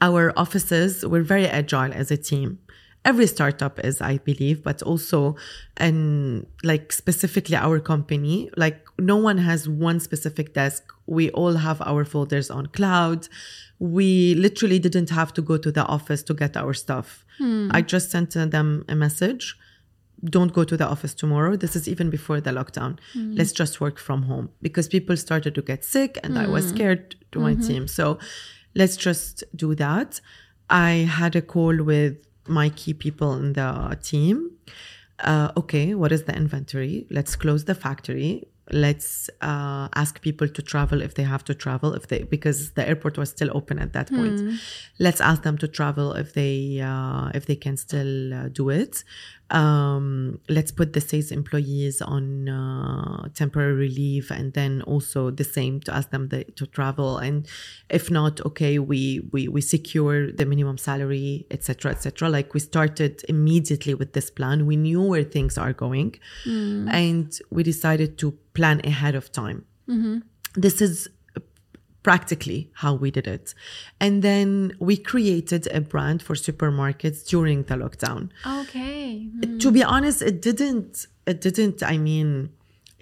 our 0.00 0.32
offices 0.38 1.04
were 1.04 1.22
very 1.22 1.46
agile 1.46 1.92
as 1.92 2.10
a 2.10 2.16
team 2.16 2.58
every 3.10 3.26
startup 3.26 3.74
is 3.88 4.00
i 4.00 4.14
believe 4.30 4.58
but 4.62 4.82
also 4.82 5.36
and 5.78 6.46
like 6.62 6.92
specifically 6.92 7.56
our 7.56 7.80
company. 7.80 8.50
Like 8.56 8.86
no 8.98 9.16
one 9.16 9.38
has 9.38 9.68
one 9.68 10.00
specific 10.00 10.54
desk. 10.54 10.82
We 11.06 11.30
all 11.30 11.54
have 11.54 11.80
our 11.82 12.04
folders 12.04 12.50
on 12.50 12.66
cloud. 12.66 13.28
We 13.78 14.34
literally 14.34 14.78
didn't 14.78 15.10
have 15.10 15.32
to 15.34 15.42
go 15.42 15.56
to 15.56 15.70
the 15.70 15.84
office 15.86 16.22
to 16.24 16.34
get 16.34 16.56
our 16.56 16.74
stuff. 16.74 17.24
Hmm. 17.38 17.70
I 17.72 17.82
just 17.82 18.10
sent 18.10 18.32
them 18.32 18.84
a 18.88 18.94
message. 18.94 19.56
Don't 20.24 20.52
go 20.52 20.64
to 20.64 20.76
the 20.76 20.86
office 20.86 21.14
tomorrow. 21.14 21.56
This 21.56 21.76
is 21.76 21.88
even 21.88 22.10
before 22.10 22.40
the 22.40 22.50
lockdown. 22.50 22.98
Hmm. 23.12 23.34
Let's 23.34 23.52
just 23.52 23.80
work 23.80 23.98
from 23.98 24.22
home. 24.24 24.50
Because 24.60 24.88
people 24.88 25.16
started 25.16 25.54
to 25.54 25.62
get 25.62 25.84
sick 25.84 26.18
and 26.24 26.38
I 26.38 26.48
was 26.48 26.64
hmm. 26.64 26.74
scared 26.74 27.16
to 27.32 27.38
my 27.38 27.54
mm-hmm. 27.54 27.68
team. 27.68 27.88
So 27.88 28.18
let's 28.74 28.96
just 28.96 29.44
do 29.54 29.76
that. 29.76 30.20
I 30.70 31.08
had 31.18 31.36
a 31.36 31.40
call 31.40 31.82
with 31.82 32.16
my 32.48 32.68
key 32.70 32.94
people 32.94 33.34
in 33.34 33.52
the 33.54 33.98
team. 34.02 34.52
Uh, 35.20 35.50
okay, 35.56 35.94
what 35.94 36.12
is 36.12 36.24
the 36.24 36.34
inventory? 36.34 37.06
Let's 37.10 37.34
close 37.36 37.64
the 37.64 37.74
factory. 37.74 38.48
Let's 38.70 39.30
uh, 39.40 39.88
ask 39.94 40.20
people 40.20 40.46
to 40.46 40.62
travel 40.62 41.00
if 41.00 41.14
they 41.14 41.22
have 41.22 41.42
to 41.44 41.54
travel, 41.54 41.94
if 41.94 42.08
they 42.08 42.22
because 42.24 42.72
the 42.72 42.86
airport 42.86 43.16
was 43.16 43.30
still 43.30 43.50
open 43.56 43.78
at 43.78 43.94
that 43.94 44.10
point. 44.12 44.40
Let's 44.98 45.20
ask 45.22 45.42
them 45.42 45.56
to 45.58 45.66
travel 45.68 46.12
if 46.12 46.34
they 46.34 46.80
uh, 46.80 47.30
if 47.34 47.46
they 47.46 47.56
can 47.56 47.76
still 47.78 48.34
uh, 48.34 48.48
do 48.48 48.68
it. 48.68 49.04
Um, 49.50 50.40
let's 50.48 50.70
put 50.70 50.92
the 50.92 51.00
sales 51.00 51.30
employees 51.30 52.02
on 52.02 52.48
uh, 52.48 53.28
temporary 53.34 53.88
leave, 53.88 54.30
and 54.30 54.52
then 54.52 54.82
also 54.82 55.30
the 55.30 55.44
same 55.44 55.80
to 55.80 55.94
ask 55.94 56.10
them 56.10 56.28
the, 56.28 56.44
to 56.44 56.66
travel. 56.66 57.16
And 57.18 57.46
if 57.88 58.10
not, 58.10 58.40
okay, 58.44 58.78
we 58.78 59.26
we 59.32 59.48
we 59.48 59.60
secure 59.62 60.30
the 60.30 60.44
minimum 60.44 60.76
salary, 60.76 61.46
etc., 61.50 61.92
etc. 61.92 62.28
Like 62.28 62.52
we 62.52 62.60
started 62.60 63.24
immediately 63.28 63.94
with 63.94 64.12
this 64.12 64.30
plan. 64.30 64.66
We 64.66 64.76
knew 64.76 65.02
where 65.02 65.24
things 65.24 65.56
are 65.56 65.72
going, 65.72 66.16
and 66.90 67.38
we 67.50 67.62
decided 67.62 68.18
to 68.18 68.32
plan 68.52 68.80
ahead 68.84 69.14
of 69.14 69.32
time. 69.32 69.64
This 70.54 70.82
is 70.82 71.08
practically 72.08 72.60
how 72.82 72.92
we 73.02 73.08
did 73.18 73.26
it. 73.36 73.46
And 74.04 74.14
then 74.28 74.48
we 74.88 74.94
created 75.12 75.62
a 75.78 75.80
brand 75.92 76.18
for 76.26 76.34
supermarkets 76.46 77.18
during 77.32 77.58
the 77.68 77.76
lockdown. 77.82 78.22
Okay. 78.60 79.06
To 79.64 79.68
be 79.76 79.82
honest, 79.96 80.18
it 80.30 80.36
didn't, 80.48 80.92
it 81.32 81.38
didn't, 81.46 81.78
I 81.94 81.96
mean, 82.08 82.30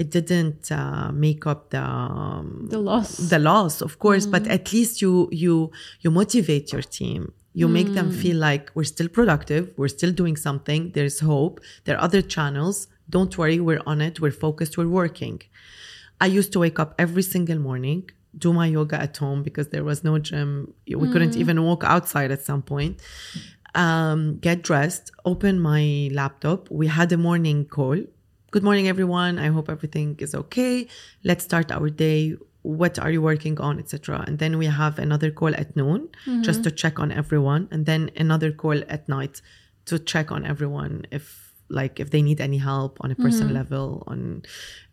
it 0.03 0.09
didn't 0.17 0.63
uh, 0.81 1.09
make 1.27 1.43
up 1.53 1.61
the 1.75 1.83
um, 1.83 2.49
The 2.77 2.83
loss. 2.91 3.11
the 3.33 3.41
loss 3.51 3.75
of 3.89 3.93
course 4.05 4.25
but 4.35 4.45
at 4.57 4.65
least 4.75 4.95
you 5.05 5.13
you 5.43 5.55
you 6.03 6.11
motivate 6.23 6.67
your 6.75 6.85
team 6.99 7.23
you 7.61 7.67
make 7.79 7.91
them 7.99 8.09
feel 8.23 8.39
like 8.49 8.65
we're 8.77 8.91
still 8.97 9.11
productive 9.19 9.63
we're 9.81 9.95
still 9.99 10.13
doing 10.23 10.37
something 10.49 10.81
there's 10.97 11.19
hope 11.33 11.55
there 11.85 11.95
are 11.97 12.05
other 12.09 12.23
channels 12.35 12.77
don't 13.17 13.33
worry 13.41 13.59
we're 13.69 13.85
on 13.93 13.99
it 14.09 14.15
we're 14.23 14.39
focused 14.47 14.73
we're 14.81 14.95
working 15.03 15.37
i 16.25 16.27
used 16.39 16.51
to 16.55 16.59
wake 16.65 16.79
up 16.83 16.91
every 17.05 17.25
single 17.35 17.61
morning 17.69 18.01
do 18.39 18.53
my 18.53 18.67
yoga 18.67 19.01
at 19.01 19.17
home 19.17 19.43
because 19.43 19.69
there 19.69 19.85
was 19.85 20.05
no 20.05 20.19
gym. 20.19 20.73
We 20.87 21.11
couldn't 21.13 21.31
mm. 21.31 21.37
even 21.37 21.63
walk 21.63 21.85
outside 21.85 22.31
at 22.31 22.43
some 22.43 22.63
point. 22.63 23.01
Um, 23.75 24.39
get 24.39 24.63
dressed 24.63 25.11
open 25.25 25.61
my 25.61 26.09
laptop. 26.13 26.71
We 26.71 26.87
had 26.87 27.13
a 27.13 27.19
morning 27.19 27.67
call. 27.67 27.99
Good 28.51 28.63
morning 28.63 28.89
everyone. 28.89 29.39
I 29.39 29.49
hope 29.49 29.69
everything 29.69 30.17
is 30.19 30.35
okay. 30.35 30.89
Let's 31.25 31.45
start 31.45 31.71
our 31.71 31.91
day. 31.91 32.37
What 32.63 32.99
are 32.99 33.13
you 33.13 33.23
working 33.23 33.61
on 33.61 33.79
etc 33.79 34.25
and 34.27 34.41
then 34.41 34.59
we 34.59 34.67
have 34.67 34.99
another 34.99 35.31
call 35.31 35.55
at 35.55 35.77
noon 35.77 36.09
mm-hmm. 36.27 36.43
just 36.43 36.65
to 36.65 36.71
check 36.73 36.99
on 36.99 37.13
everyone 37.13 37.69
and 37.71 37.87
then 37.87 38.11
another 38.17 38.51
call 38.51 38.79
at 38.89 39.09
night 39.09 39.41
to 39.85 40.01
check 40.01 40.33
on 40.33 40.45
everyone 40.45 41.07
if 41.13 41.47
like 41.69 42.01
if 42.01 42.11
they 42.11 42.23
need 42.23 42.41
any 42.41 42.59
help 42.59 42.99
on 43.03 43.11
a 43.11 43.15
personal 43.15 43.51
mm. 43.51 43.55
level 43.55 44.03
on 44.07 44.43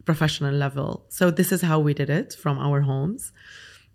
professional 0.06 0.54
level 0.54 1.06
so 1.10 1.32
this 1.32 1.52
is 1.52 1.62
how 1.62 1.80
we 1.80 1.94
did 1.94 2.10
it 2.10 2.34
from 2.34 2.58
our 2.60 2.82
homes 2.82 3.32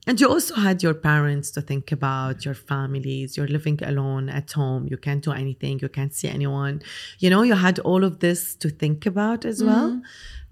and 0.08 0.18
you 0.18 0.26
also 0.26 0.54
had 0.54 0.82
your 0.82 0.94
parents 0.94 1.50
to 1.50 1.60
think 1.60 1.92
about, 1.92 2.46
your 2.46 2.54
families. 2.54 3.36
You're 3.36 3.46
living 3.46 3.78
alone 3.82 4.30
at 4.30 4.50
home. 4.52 4.88
You 4.90 4.96
can't 4.96 5.22
do 5.22 5.32
anything. 5.32 5.80
You 5.80 5.90
can't 5.90 6.14
see 6.14 6.28
anyone. 6.28 6.80
You 7.18 7.28
know, 7.28 7.42
you 7.42 7.54
had 7.54 7.78
all 7.80 8.04
of 8.04 8.20
this 8.20 8.54
to 8.56 8.70
think 8.70 9.04
about 9.04 9.44
as 9.44 9.62
well. 9.62 10.00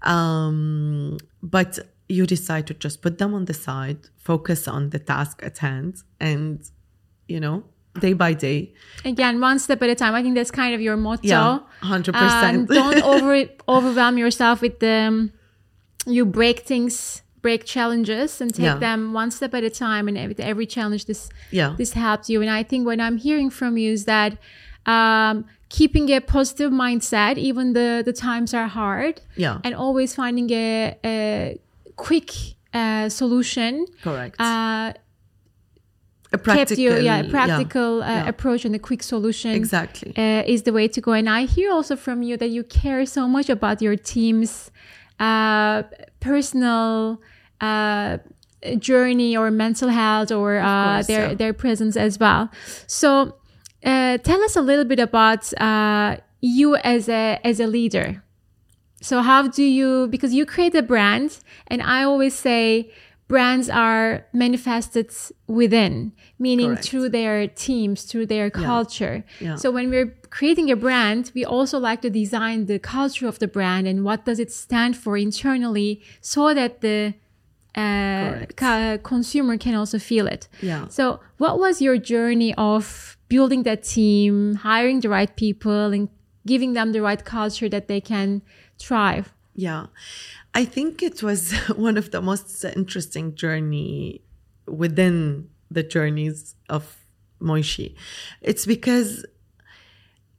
Mm-hmm. 0.05 0.09
Um, 0.09 1.17
but 1.41 1.79
you 2.07 2.27
decide 2.27 2.67
to 2.67 2.75
just 2.75 3.01
put 3.01 3.17
them 3.17 3.33
on 3.33 3.45
the 3.45 3.55
side, 3.55 3.97
focus 4.15 4.67
on 4.67 4.91
the 4.91 4.99
task 4.99 5.39
at 5.41 5.57
hand, 5.57 6.03
and, 6.19 6.61
you 7.27 7.39
know, 7.39 7.63
day 7.99 8.13
by 8.13 8.33
day. 8.33 8.75
Again, 9.05 9.41
one 9.41 9.57
step 9.57 9.81
at 9.81 9.89
a 9.89 9.95
time. 9.95 10.13
I 10.13 10.21
think 10.21 10.35
that's 10.35 10.51
kind 10.51 10.75
of 10.75 10.81
your 10.81 10.97
motto. 10.97 11.21
Yeah, 11.23 11.59
100%. 11.81 12.13
Uh, 12.13 12.45
and 12.45 12.67
don't 12.67 13.01
over 13.01 13.43
overwhelm 13.67 14.19
yourself 14.19 14.61
with 14.61 14.79
the. 14.81 14.91
Um, 14.91 15.31
You 16.07 16.25
break 16.25 16.59
things, 16.61 17.21
break 17.41 17.65
challenges, 17.65 18.41
and 18.41 18.53
take 18.53 18.65
Yeah. 18.65 18.79
them 18.79 19.13
one 19.13 19.29
step 19.31 19.53
at 19.53 19.63
a 19.63 19.69
time. 19.69 20.07
And 20.07 20.17
with 20.27 20.39
every 20.39 20.65
challenge, 20.65 21.05
this 21.05 21.29
Yeah. 21.51 21.75
this 21.77 21.93
helps 21.93 22.29
you. 22.29 22.41
And 22.41 22.49
I 22.59 22.63
think 22.63 22.85
what 22.85 22.99
I'm 22.99 23.17
hearing 23.17 23.49
from 23.51 23.77
you 23.77 23.91
is 23.91 24.05
that 24.05 24.31
um, 24.85 25.43
keeping 25.69 26.09
a 26.09 26.19
positive 26.21 26.71
mindset, 26.71 27.37
even 27.37 27.73
the 27.73 28.01
the 28.05 28.13
times 28.13 28.53
are 28.53 28.67
hard, 28.67 29.15
Yeah. 29.35 29.59
and 29.65 29.75
always 29.75 30.15
finding 30.15 30.49
a, 30.51 30.95
a 31.03 31.17
quick 31.97 32.31
uh, 32.73 33.09
solution. 33.09 33.85
Correct. 34.03 34.35
Uh, 34.39 34.93
a 36.33 36.37
kept 36.37 36.43
practical, 36.43 36.83
you, 36.83 37.05
yeah, 37.09 37.23
practical 37.29 38.01
Uh, 38.03 38.07
yeah. 38.07 38.27
approach 38.29 38.65
and 38.65 38.75
a 38.75 38.79
quick 38.79 39.01
solution 39.03 39.51
Exactly. 39.51 40.11
uh, 40.17 40.43
is 40.53 40.63
the 40.63 40.71
way 40.73 40.87
to 40.89 40.99
go. 41.01 41.11
And 41.13 41.27
I 41.29 41.45
hear 41.45 41.71
also 41.71 41.95
from 41.95 42.21
you 42.21 42.35
that 42.37 42.49
you 42.49 42.63
care 42.63 43.05
so 43.05 43.27
much 43.27 43.49
about 43.49 43.81
your 43.81 43.95
team's 44.13 44.69
uh, 45.19 45.83
personal 46.19 47.21
uh, 47.61 48.17
journey 48.79 49.35
or 49.37 49.51
mental 49.51 49.89
health 49.89 50.31
or 50.31 50.57
uh, 50.57 50.95
course, 50.95 51.07
their 51.07 51.35
their 51.35 51.53
presence 51.53 51.95
as 51.95 52.19
well. 52.19 52.49
So 52.87 53.35
uh, 53.83 54.17
tell 54.17 54.41
us 54.43 54.55
a 54.55 54.61
little 54.61 54.85
bit 54.85 54.99
about 54.99 55.53
uh, 55.61 56.17
you 56.41 56.75
as 56.77 57.09
a 57.09 57.39
as 57.43 57.59
a 57.59 57.67
leader. 57.67 58.23
So 59.01 59.21
how 59.21 59.47
do 59.47 59.63
you 59.63 60.07
because 60.07 60.33
you 60.33 60.45
create 60.45 60.73
a 60.75 60.81
brand 60.81 61.39
and 61.67 61.81
I 61.81 62.03
always 62.03 62.33
say 62.33 62.91
brands 63.27 63.69
are 63.69 64.25
manifested 64.33 65.11
within 65.47 66.13
meaning 66.39 66.69
Correct. 66.69 66.87
through 66.87 67.09
their 67.09 67.47
teams 67.47 68.03
through 68.03 68.25
their 68.27 68.49
culture. 68.49 69.23
Yeah. 69.39 69.55
So 69.55 69.71
when 69.71 69.89
we're 69.89 70.15
creating 70.29 70.71
a 70.71 70.75
brand, 70.75 71.31
we 71.35 71.43
also 71.43 71.77
like 71.77 72.01
to 72.01 72.09
design 72.09 72.65
the 72.65 72.79
culture 72.79 73.27
of 73.27 73.39
the 73.39 73.47
brand 73.47 73.87
and 73.87 74.03
what 74.03 74.25
does 74.25 74.39
it 74.39 74.51
stand 74.51 74.95
for 74.95 75.17
internally 75.17 76.01
so 76.21 76.53
that 76.53 76.81
the 76.81 77.15
uh, 77.75 78.45
ca- 78.55 78.97
consumer 79.03 79.57
can 79.57 79.75
also 79.75 79.99
feel 79.99 80.25
it. 80.27 80.47
Yeah. 80.61 80.87
So, 80.87 81.19
what 81.37 81.59
was 81.59 81.81
your 81.81 81.97
journey 81.97 82.55
of 82.55 83.17
building 83.29 83.63
that 83.63 83.83
team, 83.83 84.55
hiring 84.55 85.01
the 85.01 85.09
right 85.09 85.33
people, 85.35 85.93
and 85.93 86.09
giving 86.47 86.73
them 86.73 86.91
the 86.91 87.01
right 87.01 87.23
culture 87.23 87.69
that 87.69 87.87
they 87.87 88.01
can 88.01 88.41
thrive? 88.79 89.31
Yeah. 89.53 89.87
I 90.53 90.65
think 90.65 91.03
it 91.03 91.21
was 91.23 91.53
one 91.75 91.97
of 91.97 92.11
the 92.11 92.21
most 92.21 92.63
interesting 92.65 93.35
journey 93.35 94.21
within 94.67 95.49
the 95.69 95.83
journeys 95.83 96.55
of 96.69 96.97
M'OISHÎ. 97.41 97.93
It's 98.41 98.65
because 98.65 99.25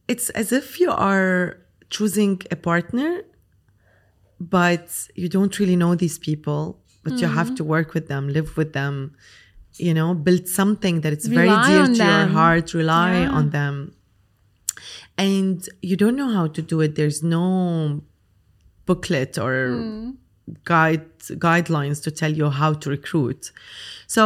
it's 0.09 0.31
as 0.31 0.53
if 0.53 0.81
you 0.81 0.90
are 0.90 1.59
choosing 1.90 2.40
a 2.51 2.57
partner, 2.57 3.23
but 4.40 5.09
you 5.14 5.29
don't 5.29 5.59
really 5.59 5.77
know 5.77 5.94
these 5.94 6.18
people, 6.18 6.81
but 7.05 7.14
you 7.21 7.27
have 7.27 7.55
to 7.57 7.64
work 7.64 7.94
with 7.94 8.09
them, 8.09 8.29
live 8.29 8.57
with 8.57 8.73
them, 8.73 9.14
you 9.77 9.94
know, 9.94 10.14
build 10.14 10.49
something 10.49 11.01
that 11.03 11.12
it's 11.12 11.27
very 11.27 11.49
dear 11.68 11.87
to 11.87 11.94
your 11.94 12.27
heart, 12.27 12.75
rely 12.75 13.21
Yeah. 13.23 13.31
on 13.31 13.51
them. 13.51 13.92
And 15.16 15.68
you 15.83 15.97
don't 15.97 16.16
know 16.16 16.31
how 16.33 16.47
to 16.47 16.62
do 16.62 16.81
it. 16.81 16.94
There's 16.94 17.23
no 17.23 18.03
booklet 18.88 19.33
or 19.44 19.53
mm. 19.68 20.17
guide 20.65 21.06
guidelines 21.48 21.98
to 22.04 22.10
tell 22.21 22.33
you 22.40 22.48
how 22.60 22.73
to 22.83 22.87
recruit. 22.96 23.42
So 24.06 24.23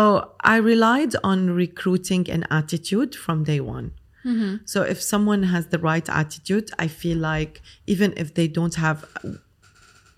I 0.54 0.56
relied 0.72 1.12
on 1.30 1.38
recruiting 1.64 2.24
an 2.36 2.42
attitude 2.58 3.12
from 3.24 3.36
day 3.52 3.60
one. 3.76 3.88
Mm-hmm. 4.24 4.52
So 4.72 4.78
if 4.82 4.98
someone 5.12 5.42
has 5.54 5.64
the 5.74 5.80
right 5.90 6.08
attitude, 6.22 6.66
I 6.84 6.86
feel 7.00 7.18
like 7.32 7.60
even 7.92 8.14
if 8.16 8.28
they 8.36 8.48
don't 8.58 8.76
have 8.86 8.98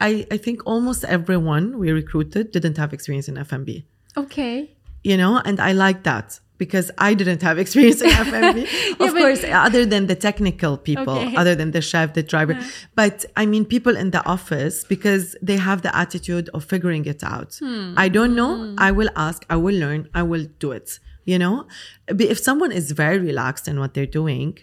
I, 0.01 0.27
I 0.31 0.37
think 0.37 0.67
almost 0.67 1.05
everyone 1.05 1.79
we 1.79 1.91
recruited 1.91 2.51
didn't 2.51 2.77
have 2.77 2.93
experience 2.93 3.29
in 3.29 3.39
F&B 3.39 3.87
Okay. 4.17 4.71
you 5.03 5.17
know 5.17 5.41
and 5.45 5.61
i 5.61 5.73
like 5.73 6.01
that 6.11 6.41
because 6.59 6.91
I 6.99 7.15
didn't 7.15 7.43
have 7.43 7.59
experience 7.59 8.01
in 8.01 8.11
F&B. 8.27 8.63
of 8.93 8.99
but- 8.99 9.11
course, 9.21 9.43
other 9.45 9.85
than 9.85 10.07
the 10.07 10.15
technical 10.15 10.77
people, 10.79 11.15
Okay. 11.19 11.37
other 11.37 11.55
than 11.55 11.71
the 11.73 11.81
chef, 11.81 12.15
the 12.15 12.23
driver. 12.23 12.59
But 12.95 13.25
I 13.37 13.45
mean, 13.47 13.65
people 13.65 13.97
in 13.97 14.11
the 14.13 14.25
office 14.37 14.85
because 14.85 15.37
they 15.43 15.57
have 15.57 15.83
the 15.83 15.95
attitude 15.97 16.49
of 16.55 16.65
figuring 16.65 17.05
it 17.07 17.23
out. 17.25 17.51
Hmm. 17.61 17.95
I 17.97 18.09
don't 18.09 18.35
know. 18.41 18.75
I 18.79 18.91
will 18.93 19.11
ask. 19.17 19.45
I 19.51 19.57
will 19.57 19.75
learn. 19.85 20.09
I 20.15 20.23
will 20.23 20.47
do 20.59 20.71
it. 20.73 21.01
You 21.27 21.39
know, 21.39 21.67
But 22.07 22.21
if 22.35 22.39
someone 22.39 22.71
is 22.71 22.93
very 22.93 23.19
relaxed 23.19 23.67
in 23.67 23.81
what 23.81 23.95
they're 23.95 24.15
doing, 24.23 24.59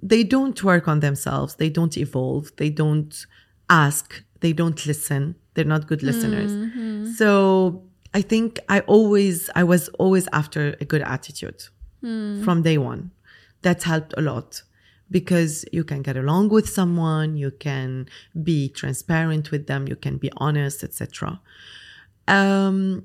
they 0.00 0.22
don't 0.22 0.62
work 0.62 0.86
on 0.86 1.00
themselves. 1.00 1.56
They 1.56 1.68
don't 1.78 1.96
evolve. 1.96 2.52
They 2.56 2.70
don't 2.70 3.12
ask. 3.68 4.22
They 4.40 4.52
don't 4.52 4.80
listen. 4.86 5.34
They're 5.54 5.64
not 5.76 5.88
good 5.88 6.02
listeners. 6.04 6.52
So 7.18 7.82
I 8.14 8.22
think 8.22 8.60
I 8.68 8.80
always, 8.80 9.50
I 9.56 9.64
was 9.64 9.88
always 9.98 10.28
after 10.32 10.76
a 10.80 10.84
good 10.84 11.02
attitude 11.02 11.64
from 12.44 12.62
day 12.62 12.78
one. 12.78 13.10
That's 13.62 13.84
helped 13.84 14.14
a 14.16 14.20
lot 14.20 14.62
because 15.10 15.64
you 15.72 15.84
can 15.84 16.02
get 16.02 16.16
along 16.16 16.48
with 16.50 16.68
someone, 16.68 17.36
you 17.36 17.50
can 17.50 18.08
be 18.42 18.68
transparent 18.68 19.50
with 19.50 19.66
them, 19.66 19.88
you 19.88 19.96
can 19.96 20.16
be 20.18 20.30
honest, 20.36 20.84
etc. 20.84 21.40
Um, 22.28 23.04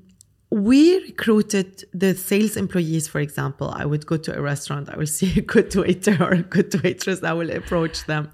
we 0.50 0.98
recruited 1.02 1.84
the 1.92 2.14
sales 2.14 2.56
employees, 2.56 3.06
for 3.06 3.20
example. 3.20 3.70
I 3.70 3.84
would 3.84 4.06
go 4.06 4.16
to 4.16 4.36
a 4.36 4.40
restaurant, 4.40 4.88
I 4.90 4.96
will 4.96 5.06
see 5.18 5.38
a 5.38 5.42
good 5.42 5.74
waiter 5.74 6.16
or 6.20 6.32
a 6.32 6.42
good 6.42 6.74
waitress, 6.82 7.22
I 7.22 7.32
will 7.32 7.50
approach 7.50 8.06
them. 8.06 8.30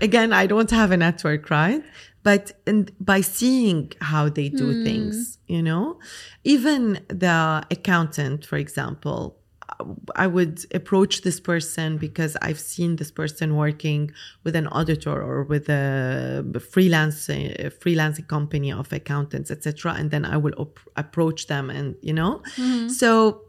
Again, 0.00 0.32
I 0.32 0.46
don't 0.46 0.70
have 0.70 0.90
a 0.90 0.96
network, 0.96 1.50
right? 1.50 1.82
But 2.24 2.52
in, 2.66 2.88
by 2.98 3.20
seeing 3.20 3.92
how 4.00 4.28
they 4.28 4.48
do 4.48 4.72
hmm. 4.72 4.84
things, 4.84 5.38
you 5.46 5.62
know, 5.62 6.00
even 6.42 7.04
the 7.08 7.64
accountant, 7.70 8.46
for 8.46 8.56
example, 8.56 9.36
uh, 9.68 9.84
I 10.16 10.26
would 10.26 10.64
approach 10.74 11.20
this 11.20 11.38
person 11.38 11.98
because 11.98 12.34
I've 12.40 12.58
seen 12.58 12.96
this 12.96 13.10
person 13.10 13.56
working 13.56 14.10
with 14.42 14.56
an 14.56 14.66
auditor 14.68 15.22
or 15.22 15.44
with 15.44 15.68
a 15.68 16.42
freelance 16.72 17.28
a 17.28 17.70
freelancing 17.82 18.26
company 18.26 18.72
of 18.72 18.90
accountants, 18.92 19.50
etc. 19.50 19.92
And 19.92 20.10
then 20.10 20.24
I 20.24 20.38
will 20.38 20.54
op- 20.56 20.80
approach 20.96 21.46
them, 21.46 21.68
and 21.68 21.94
you 22.00 22.14
know, 22.14 22.42
hmm. 22.56 22.88
so 22.88 23.42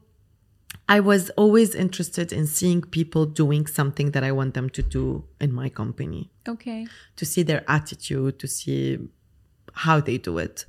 I 0.87 0.99
was 0.99 1.31
always 1.31 1.73
interested 1.73 2.31
in 2.31 2.45
seeing 2.45 2.81
people 2.81 3.25
doing 3.25 3.65
something 3.65 4.11
that 4.11 4.23
I 4.23 4.31
want 4.31 4.53
them 4.53 4.69
to 4.71 4.81
do 4.83 5.23
in 5.41 5.51
my 5.51 5.69
company, 5.69 6.29
Okay. 6.47 6.85
to 7.15 7.25
see 7.25 7.41
their 7.43 7.63
attitude, 7.67 8.37
to 8.39 8.47
see 8.47 8.99
how 9.73 9.99
they 9.99 10.17
do 10.19 10.37
it. 10.37 10.65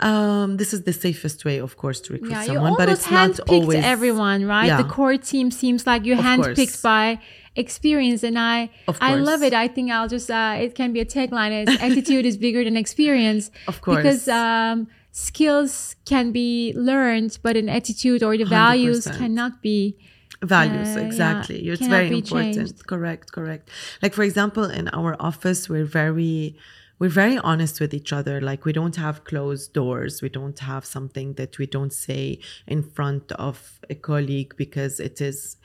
Um, 0.00 0.56
this 0.56 0.72
is 0.72 0.82
the 0.84 0.92
safest 0.94 1.44
way, 1.44 1.58
of 1.58 1.76
course, 1.76 2.00
to 2.02 2.14
recruit 2.14 2.30
Yeah, 2.32 2.44
someone, 2.44 2.74
but 2.78 2.88
it's 2.88 3.10
not 3.10 3.38
always 3.50 3.84
everyone, 3.84 4.46
right? 4.46 4.66
Yeah. 4.66 4.78
The 4.82 4.88
core 4.88 5.18
team 5.18 5.50
seems 5.50 5.86
like 5.86 6.06
you're 6.06 6.18
Of 6.18 6.24
handpicked 6.24 6.56
course. 6.56 6.82
by 6.82 7.18
experience, 7.54 8.22
and 8.22 8.38
I 8.38 8.70
I 9.00 9.16
love 9.16 9.42
it. 9.42 9.52
I 9.52 9.68
think 9.68 9.90
I'll 9.90 10.08
just 10.08 10.30
uh, 10.30 10.56
it 10.58 10.74
can 10.74 10.92
be 10.94 11.00
a 11.00 11.04
tagline: 11.04 11.52
is 11.68 11.76
attitude 11.88 12.24
is 12.24 12.38
bigger 12.38 12.64
than 12.64 12.76
experience. 12.78 13.50
Of 13.68 13.82
course. 13.82 13.96
because 13.98 14.26
um, 14.28 14.86
skills 15.12 15.96
can 16.04 16.32
be 16.32 16.72
learned, 16.74 17.38
but 17.42 17.56
an 17.56 17.68
attitude 17.68 18.22
or 18.22 18.36
the 18.36 18.44
values 18.44 19.06
100%. 19.06 19.18
cannot 19.18 19.62
be. 19.62 19.96
values 20.42 20.96
Uh, 20.96 21.00
yeah, 21.00 21.06
exactly 21.06 21.68
it's 21.68 21.86
very 21.86 22.08
important 22.16 22.54
changed. 22.56 22.86
correct 22.86 23.26
correct 23.30 23.68
like 24.02 24.14
for 24.14 24.22
example 24.22 24.64
in 24.64 24.88
our 25.00 25.12
office 25.20 25.68
we're 25.68 25.84
very 26.02 26.56
we're 26.98 27.16
very 27.24 27.36
honest 27.50 27.78
with 27.82 27.92
each 27.92 28.10
other 28.18 28.40
like 28.40 28.64
we 28.64 28.72
don't 28.72 28.96
have 28.96 29.16
closed 29.24 29.66
doors 29.74 30.22
we 30.22 30.30
don't 30.30 30.60
have 30.60 30.84
something 30.96 31.34
that 31.34 31.58
we 31.58 31.66
don't 31.66 31.92
say 31.92 32.38
in 32.66 32.80
front 32.82 33.26
of 33.32 33.80
a 33.90 33.94
colleague 33.94 34.54
because 34.56 34.94
it 34.98 35.20
is 35.20 35.56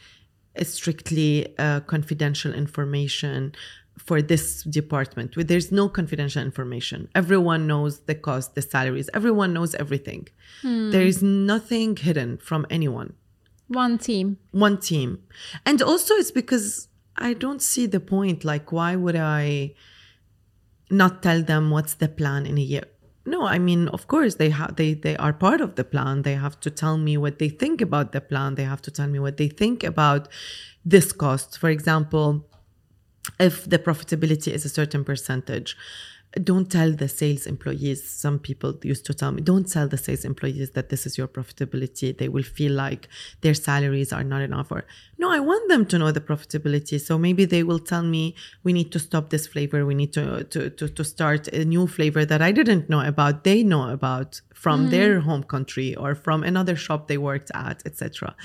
strictly 0.64 1.58
uh, 1.58 1.80
confidential 1.82 2.54
information 2.54 3.54
for 3.98 4.22
this 4.22 4.64
department 4.64 5.36
where 5.36 5.44
there's 5.44 5.72
no 5.72 5.88
confidential 5.90 6.42
information. 6.42 7.08
Everyone 7.16 7.66
knows 7.68 8.00
the 8.02 8.16
cost 8.16 8.56
the 8.56 8.62
salaries. 8.62 9.10
Everyone 9.14 9.54
knows 9.54 9.74
everything. 9.76 10.28
Hmm. 10.62 10.92
There 10.92 11.04
is 11.06 11.24
nothing 11.24 11.96
hidden 11.96 12.38
from 12.38 12.66
anyone. 12.70 13.14
One 13.68 13.98
team. 13.98 14.38
one 14.52 14.78
team. 14.80 15.24
And 15.66 15.82
also 15.82 16.14
it's 16.16 16.32
because 16.32 16.88
i 17.18 17.34
don't 17.34 17.62
see 17.62 17.86
the 17.86 18.00
point. 18.00 18.44
Like 18.44 18.72
why 18.72 18.96
would 18.96 19.16
i 19.16 19.74
not 20.92 21.24
tell 21.24 21.42
them 21.42 21.72
what's 21.72 21.96
the 21.96 22.08
plan 22.08 22.46
in 22.46 22.58
a 22.58 22.62
year? 22.62 22.86
No 23.26 23.48
i 23.48 23.58
mean 23.58 23.88
of 23.88 24.08
course 24.08 24.36
they 24.36 24.52
have 24.52 24.76
they 24.76 24.94
they 24.94 25.16
are 25.18 25.34
part 25.34 25.62
of 25.62 25.76
the 25.76 25.84
plan. 25.84 26.22
They 26.22 26.36
have 26.36 26.60
to 26.60 26.70
tell 26.70 26.98
me 26.98 27.18
what 27.18 27.40
they 27.40 27.50
think 27.50 27.82
about 27.82 28.12
the 28.12 28.22
plan. 28.22 28.56
They 28.56 28.66
have 28.66 28.84
to 28.84 28.92
tell 28.92 29.08
me 29.08 29.20
what 29.20 29.38
they 29.38 29.48
think 29.48 29.84
about 29.84 30.28
this 30.94 31.12
cost. 31.12 31.58
For 31.58 31.70
example 31.70 32.46
if 33.40 33.66
the 33.70 33.80
profitability 33.80 34.52
is 34.52 34.66
a 34.66 34.70
certain 34.70 35.04
percentage 35.04 35.78
don't 36.44 36.70
tell 36.72 36.92
the 36.92 37.08
sales 37.08 37.46
employees. 37.46 38.04
Some 38.10 38.40
people 38.40 38.78
used 38.84 39.06
to 39.06 39.14
tell 39.14 39.32
me 39.32 39.42
don't 39.42 39.70
tell 39.70 39.88
the 39.88 39.98
sales 39.98 40.26
employees 40.26 40.72
that 40.72 40.90
this 40.90 41.06
is 41.06 41.18
your 41.18 41.28
profitability. 41.28 42.18
They 42.18 42.28
will 42.28 42.44
feel 42.44 42.74
like 42.74 43.08
their 43.42 43.54
salaries 43.54 44.12
are 44.12 44.24
not 44.24 44.42
enough 44.42 44.72
or 44.72 44.86
no 45.18 45.32
i 45.32 45.40
want 45.40 45.70
them 45.70 45.86
to 45.86 45.98
know 45.98 46.12
the 46.12 46.22
profitability. 46.22 47.00
So 47.00 47.18
maybe 47.18 47.46
they 47.46 47.64
will 47.64 47.80
tell 47.80 48.04
me 48.04 48.36
we 48.64 48.74
need 48.74 48.92
to 48.92 49.00
stop 49.00 49.30
this 49.30 49.48
flavor. 49.48 49.86
We 49.86 49.96
need 49.96 50.14
to 50.14 50.44
to 50.44 50.70
to, 50.70 50.90
to 50.90 51.04
start 51.04 51.48
a 51.50 51.64
new 51.66 51.88
flavor 51.88 52.26
that 52.26 52.42
i 52.42 52.52
didn't 52.52 52.90
know 52.90 53.02
about 53.02 53.44
they 53.44 53.64
know 53.64 53.90
about 53.90 54.42
from 54.54 54.90
their 54.90 55.20
home 55.20 55.44
country 55.44 55.96
or 55.96 56.16
from 56.16 56.44
another 56.44 56.76
shop 56.76 57.08
they 57.08 57.18
worked 57.18 57.52
at 57.54 57.82
etc 57.86 58.36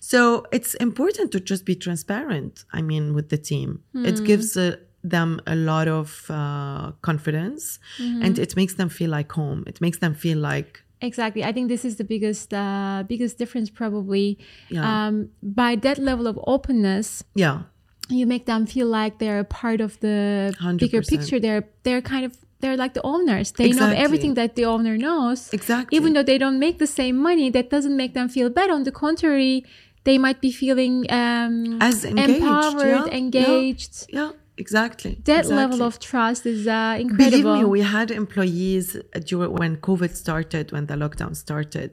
so 0.00 0.46
it's 0.52 0.74
important 0.74 1.32
to 1.32 1.40
just 1.40 1.64
be 1.64 1.74
transparent 1.74 2.64
i 2.72 2.80
mean 2.82 3.14
with 3.14 3.28
the 3.28 3.38
team. 3.38 3.82
It 3.94 4.24
gives 4.24 4.56
uh, 4.56 4.76
them 5.02 5.40
a 5.46 5.56
lot 5.56 5.88
of 5.88 6.26
uh, 6.30 6.92
confidence 7.02 7.78
and 7.98 8.38
it 8.38 8.54
makes 8.56 8.74
them 8.74 8.88
feel 8.88 9.10
like 9.10 9.30
home 9.32 9.64
it 9.66 9.80
makes 9.80 9.98
them 9.98 10.14
feel 10.14 10.38
like 10.38 10.82
Exactly. 11.04 11.42
I 11.42 11.50
think 11.50 11.68
this 11.68 11.84
is 11.84 11.96
the 11.96 12.04
biggest 12.04 12.54
uh, 12.54 13.02
biggest 13.08 13.36
difference 13.36 13.68
probably. 13.70 14.38
Yeah. 14.68 14.86
Um, 15.06 15.30
by 15.42 15.74
that 15.76 15.98
level 15.98 16.28
of 16.28 16.38
openness, 16.46 17.24
yeah 17.34 17.62
you 18.08 18.26
make 18.26 18.46
them 18.46 18.66
feel 18.66 18.86
like 18.86 19.18
they're 19.18 19.40
a 19.40 19.44
part 19.44 19.80
of 19.80 19.98
the 20.00 20.54
bigger 20.78 21.00
100%. 21.02 21.08
picture. 21.08 21.40
They're 21.40 21.64
they're 21.82 22.02
kind 22.02 22.24
of 22.24 22.36
they're 22.60 22.76
like 22.76 22.94
the 22.94 23.02
owners. 23.02 23.52
They 23.52 23.72
know 23.72 23.90
everything 23.90 24.34
that 24.34 24.54
the 24.54 24.64
owner 24.66 24.96
knows. 24.96 25.52
Exactly. 25.52 25.96
Even 25.96 26.12
though 26.12 26.22
they 26.22 26.38
don't 26.38 26.58
make 26.60 26.78
the 26.78 26.86
same 26.86 27.16
money, 27.16 27.50
that 27.50 27.70
doesn't 27.70 27.96
make 27.96 28.14
them 28.14 28.28
feel 28.28 28.48
bad. 28.50 28.70
On 28.70 28.84
the 28.84 28.92
contrary, 28.92 29.64
they 30.04 30.18
might 30.18 30.40
be 30.40 30.52
feeling 30.52 31.06
um, 31.10 31.78
As 31.82 32.04
engaged, 32.04 32.42
empowered, 32.42 32.86
yeah, 32.86 33.04
yeah. 33.06 33.12
engaged. 33.12 34.06
yeah 34.08 34.30
exactly 34.64 35.12
That 35.30 35.44
exactly. 35.44 35.56
level 35.62 35.80
of 35.88 35.94
trust 36.08 36.42
is 36.54 36.62
uh, 36.66 36.74
Believe 36.96 37.10
incredible. 37.10 37.56
me, 37.56 37.64
we 37.76 37.82
had 37.96 38.08
employees 38.24 38.86
during 39.28 39.52
when 39.60 39.72
COVID 39.88 40.12
started, 40.24 40.64
when 40.74 40.84
the 40.90 40.96
lockdown 41.04 41.32
started. 41.46 41.90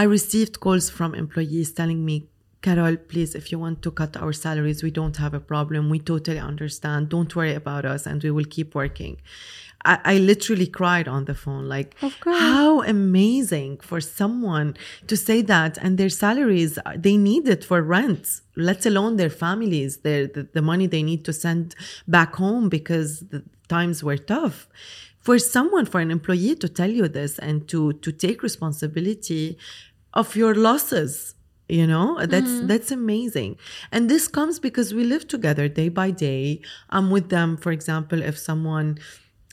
I 0.00 0.04
received 0.18 0.54
calls 0.64 0.86
from 0.96 1.10
employees 1.24 1.68
telling 1.80 2.00
me, 2.08 2.16
Carole, 2.66 2.98
please, 3.12 3.30
if 3.40 3.44
you 3.52 3.58
want 3.66 3.78
to 3.86 3.90
cut 4.00 4.12
our 4.22 4.32
salaries, 4.46 4.78
we 4.86 4.92
don't 5.00 5.16
have 5.24 5.32
a 5.40 5.44
problem. 5.52 5.80
We 5.94 6.00
totally 6.12 6.42
understand. 6.52 7.00
Don't 7.14 7.32
worry 7.38 7.54
about 7.62 7.84
us, 7.94 8.02
and 8.10 8.18
we 8.26 8.30
will 8.36 8.48
keep 8.56 8.70
working. 8.82 9.14
I, 9.84 9.98
I 10.04 10.18
literally 10.18 10.66
cried 10.66 11.06
on 11.06 11.24
the 11.26 11.34
phone, 11.34 11.68
like, 11.68 11.94
how 12.24 12.82
amazing 12.82 13.78
for 13.78 14.00
someone 14.00 14.76
to 15.06 15.16
say 15.16 15.42
that, 15.42 15.78
and 15.78 15.98
their 15.98 16.08
salaries 16.08 16.78
uh, 16.78 16.94
they 16.96 17.16
need 17.16 17.48
it 17.48 17.64
for 17.64 17.82
rent, 17.82 18.40
let 18.56 18.84
alone 18.86 19.16
their 19.16 19.30
families, 19.30 19.98
their 19.98 20.26
the, 20.26 20.48
the 20.52 20.62
money 20.62 20.86
they 20.86 21.02
need 21.02 21.24
to 21.26 21.32
send 21.32 21.74
back 22.06 22.36
home 22.36 22.68
because 22.68 23.20
the 23.30 23.44
times 23.68 24.02
were 24.02 24.18
tough. 24.18 24.68
For 25.20 25.38
someone 25.38 25.84
for 25.84 26.00
an 26.00 26.10
employee 26.10 26.54
to 26.56 26.68
tell 26.68 26.90
you 26.90 27.06
this 27.06 27.38
and 27.38 27.68
to 27.68 27.92
to 27.92 28.12
take 28.12 28.42
responsibility 28.42 29.58
of 30.14 30.34
your 30.34 30.54
losses 30.54 31.34
you 31.68 31.86
know 31.86 32.18
that's 32.24 32.48
mm-hmm. 32.48 32.66
that's 32.66 32.90
amazing. 32.90 33.58
And 33.92 34.08
this 34.08 34.26
comes 34.26 34.58
because 34.58 34.94
we 34.94 35.04
live 35.04 35.28
together 35.28 35.68
day 35.68 35.90
by 35.90 36.10
day. 36.10 36.62
I'm 36.88 37.10
with 37.10 37.28
them 37.28 37.58
for 37.58 37.72
example 37.72 38.22
if 38.22 38.38
someone 38.38 38.98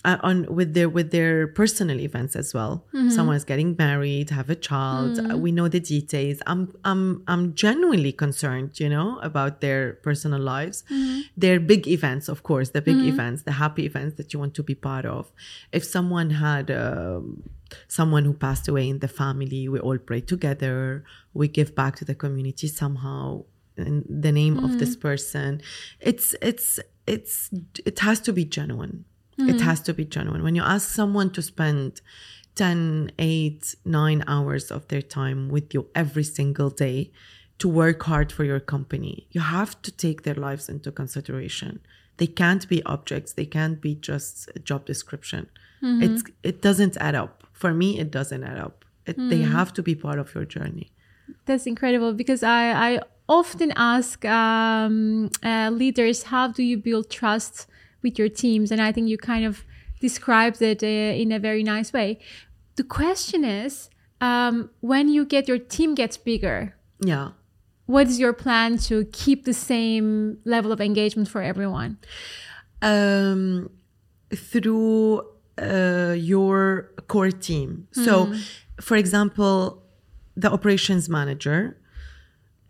uh, 0.05 0.17
on 0.21 0.45
with 0.53 0.73
their 0.75 0.87
with 0.87 1.11
their 1.11 1.47
personal 1.47 1.99
events 1.99 2.35
as 2.35 2.53
well. 2.53 2.85
Someone 3.09 3.35
is 3.35 3.43
getting 3.43 3.75
married 3.77 4.29
have 4.29 4.49
a 4.49 4.55
child. 4.55 5.19
Uh, 5.19 5.37
we 5.37 5.51
know 5.51 5.67
the 5.67 5.79
details. 5.79 6.37
I'm 6.45 6.61
i'm 6.85 7.23
i'm 7.27 7.53
genuinely 7.55 8.11
concerned 8.11 8.79
you 8.79 8.87
know 8.87 9.19
about 9.19 9.61
their 9.61 9.93
personal 10.07 10.39
lives. 10.39 10.83
Their 11.35 11.59
big 11.59 11.87
events 11.87 12.29
of 12.29 12.43
course 12.43 12.69
the 12.69 12.81
big 12.81 12.97
events 13.13 13.43
the 13.43 13.53
happy 13.63 13.85
events 13.85 14.15
that 14.17 14.31
you 14.31 14.39
want 14.39 14.53
to 14.55 14.63
be 14.63 14.75
part 14.75 15.05
of. 15.05 15.31
If 15.71 15.83
someone 15.83 16.29
had 16.29 16.69
um, 16.69 17.43
someone 17.87 18.23
who 18.25 18.33
passed 18.33 18.67
away 18.67 18.87
in 18.87 18.99
the 18.99 19.07
family 19.07 19.67
we 19.67 19.79
all 19.79 19.97
pray 19.97 20.21
together. 20.21 21.03
We 21.33 21.47
give 21.47 21.75
back 21.75 21.95
to 21.97 22.05
the 22.05 22.15
community 22.15 22.67
somehow 22.67 23.43
in 23.75 24.05
the 24.07 24.31
name 24.31 24.63
of 24.63 24.79
this 24.79 24.95
person. 24.95 25.61
It's 25.99 26.35
it's 26.41 26.79
it's 27.07 27.49
it 27.85 27.99
has 27.99 28.19
to 28.21 28.31
be 28.31 28.45
genuine 28.45 29.05
it 29.37 29.59
has 29.61 29.81
to 29.81 29.93
be 29.93 30.05
genuine 30.05 30.43
when 30.43 30.55
you 30.55 30.63
ask 30.63 30.89
someone 30.89 31.29
to 31.31 31.41
spend 31.41 32.01
10 32.55 33.11
8 33.19 33.75
9 33.83 34.23
hours 34.27 34.71
of 34.71 34.87
their 34.87 35.01
time 35.01 35.49
with 35.49 35.73
you 35.73 35.87
every 35.93 36.23
single 36.23 36.69
day 36.69 37.11
to 37.59 37.67
work 37.67 38.03
hard 38.03 38.31
for 38.31 38.43
your 38.43 38.59
company. 38.59 39.27
You 39.31 39.41
have 39.41 39.81
to 39.83 39.91
take 39.91 40.23
their 40.23 40.35
lives 40.35 40.69
into 40.69 40.91
consideration. 40.91 41.79
They 42.17 42.27
can't 42.27 42.67
be 42.67 42.81
objects. 42.83 43.33
They 43.33 43.45
can't 43.45 43.81
be 43.81 43.95
just 43.95 44.49
a 44.55 44.59
job 44.59 44.85
description. 44.85 45.49
It's 46.05 46.23
it 46.41 46.61
doesn't 46.61 46.97
add 46.97 47.15
up. 47.15 47.43
For 47.51 47.73
me, 47.73 47.99
it 47.99 48.09
doesn't 48.09 48.43
add 48.43 48.57
up. 48.57 48.85
It, 49.05 49.17
They 49.29 49.41
have 49.41 49.71
to 49.73 49.83
be 49.83 49.93
part 49.93 50.17
of 50.17 50.33
your 50.33 50.45
journey. 50.45 50.91
That's 51.45 51.67
incredible 51.67 52.13
because 52.13 52.41
I, 52.41 52.63
I 52.89 53.01
often 53.27 53.71
ask 53.75 54.25
um, 54.25 55.29
uh, 55.43 55.69
leaders, 55.71 56.23
how 56.23 56.47
do 56.47 56.63
you 56.63 56.77
build 56.77 57.09
trust 57.09 57.67
with 58.05 58.17
your 58.21 58.29
teams? 58.43 58.71
And 58.71 58.79
I 58.87 58.91
think 58.93 59.05
you 59.09 59.17
kind 59.17 59.43
of 59.51 59.63
described 60.07 60.61
it 60.61 60.79
uh, 60.83 61.21
in 61.21 61.31
a 61.31 61.39
very 61.39 61.63
nice 61.63 61.89
way. 61.97 62.09
The 62.79 62.83
question 62.83 63.41
is, 63.63 63.89
um, 64.21 64.69
when 64.91 65.05
you 65.15 65.25
get 65.25 65.47
your 65.51 65.59
team 65.75 65.95
gets 66.01 66.15
bigger, 66.31 66.59
Yeah. 67.13 67.27
what 67.87 68.05
is 68.11 68.17
your 68.19 68.33
plan 68.33 68.77
to 68.89 68.95
keep 69.21 69.39
the 69.45 69.53
same 69.71 70.37
level 70.45 70.71
of 70.71 70.79
engagement 70.79 71.27
for 71.33 71.41
everyone? 71.41 71.91
um, 72.81 73.69
through 74.51 75.21
uh, 75.57 76.13
your 76.33 76.91
core 77.07 77.31
team. 77.31 77.87
So, 78.05 78.33
for 78.81 78.95
example, 78.97 79.81
the 80.35 80.51
operations 80.51 81.07
manager, 81.17 81.77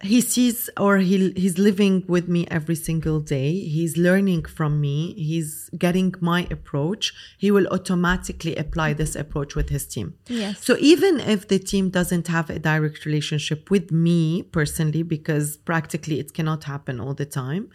he 0.03 0.19
sees 0.21 0.69
or 0.77 0.97
he 0.97 1.31
he's 1.37 1.57
living 1.57 2.03
with 2.07 2.27
me 2.27 2.45
every 2.51 2.75
single 2.75 3.19
day. 3.21 3.59
He's 3.61 3.97
learning 3.97 4.43
from 4.45 4.81
me. 4.81 5.13
He's 5.13 5.69
getting 5.77 6.13
my 6.19 6.47
approach. 6.51 7.13
He 7.37 7.49
will 7.49 7.67
automatically 7.67 8.55
apply 8.57 8.93
this 8.93 9.15
approach 9.15 9.55
with 9.55 9.69
his 9.69 9.87
team. 9.87 10.15
Yes. 10.27 10.63
So 10.63 10.75
even 10.79 11.19
if 11.21 11.47
the 11.47 11.59
team 11.59 11.89
doesn't 11.89 12.27
have 12.27 12.49
a 12.49 12.59
direct 12.59 13.05
relationship 13.05 13.71
with 13.71 13.91
me 13.91 14.43
personally, 14.43 15.01
because 15.03 15.57
practically 15.57 16.19
it 16.19 16.33
cannot 16.33 16.65
happen 16.65 16.99
all 16.99 17.13
the 17.13 17.25
time, 17.25 17.69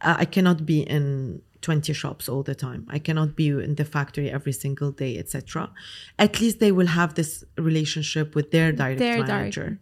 uh, 0.00 0.16
I 0.18 0.24
cannot 0.24 0.64
be 0.64 0.80
in 0.80 1.42
20 1.60 1.92
shops 1.92 2.26
all 2.26 2.42
the 2.42 2.54
time. 2.54 2.86
I 2.88 2.98
cannot 2.98 3.36
be 3.36 3.48
in 3.48 3.74
the 3.74 3.84
factory 3.84 4.30
every 4.30 4.52
single 4.52 4.92
day, 4.92 5.18
etc. 5.18 5.70
At 6.18 6.40
least 6.40 6.58
they 6.58 6.72
will 6.72 6.86
have 6.86 7.14
this 7.16 7.44
relationship 7.58 8.34
with 8.34 8.50
their 8.50 8.72
direct 8.72 8.98
Their 8.98 9.16
direct- 9.16 9.28
manager. 9.28 9.78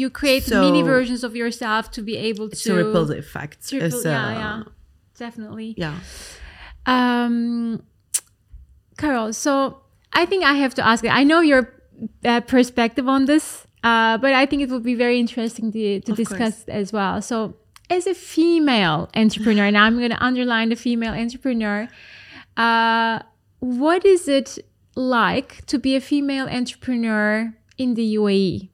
You 0.00 0.10
create 0.10 0.44
So- 0.44 0.60
mini 0.64 0.82
versions 0.82 1.24
of 1.24 1.32
yourself 1.42 1.82
to 1.96 2.00
be 2.02 2.14
able 2.28 2.46
It's 2.52 2.64
to 2.64 2.72
a 2.72 2.76
ripple 2.84 3.10
effect. 3.12 3.56
Triple- 3.68 3.86
It's, 3.86 4.04
yeah, 4.04 4.26
uh, 4.26 4.30
yeah, 4.42 4.62
definitely. 5.24 5.68
yeah. 5.84 5.96
Um, 6.94 7.82
Carole, 8.98 9.32
so 9.32 9.80
I 10.12 10.26
think 10.26 10.44
I 10.44 10.54
have 10.54 10.74
to 10.74 10.86
ask. 10.86 11.04
I 11.20 11.24
know 11.24 11.40
your 11.40 11.62
uh, 12.24 12.40
perspective 12.40 13.08
on 13.08 13.24
this, 13.24 13.66
uh, 13.82 14.18
but 14.18 14.32
I 14.34 14.44
think 14.46 14.60
it 14.62 14.68
would 14.70 14.82
be 14.82 14.94
very 14.94 15.18
interesting 15.18 15.72
to, 15.72 16.00
to 16.00 16.12
Of 16.12 16.16
discuss 16.16 16.64
as 16.68 16.92
well. 16.92 17.22
So, 17.22 17.56
as 17.88 18.06
a 18.06 18.14
female 18.14 19.08
entrepreneur, 19.14 19.64
and 19.64 19.78
I'm 19.78 19.96
going 19.98 20.10
to 20.10 20.22
underline 20.22 20.68
the 20.68 20.76
female 20.76 21.14
entrepreneur, 21.14 21.88
uh, 22.56 23.20
what 23.60 24.04
is 24.04 24.28
it 24.28 24.58
like 24.94 25.64
to 25.66 25.78
be 25.78 25.96
a 25.96 26.00
female 26.00 26.46
entrepreneur 26.48 27.54
in 27.78 27.94
the? 27.94 28.16
UAE? 28.16 28.68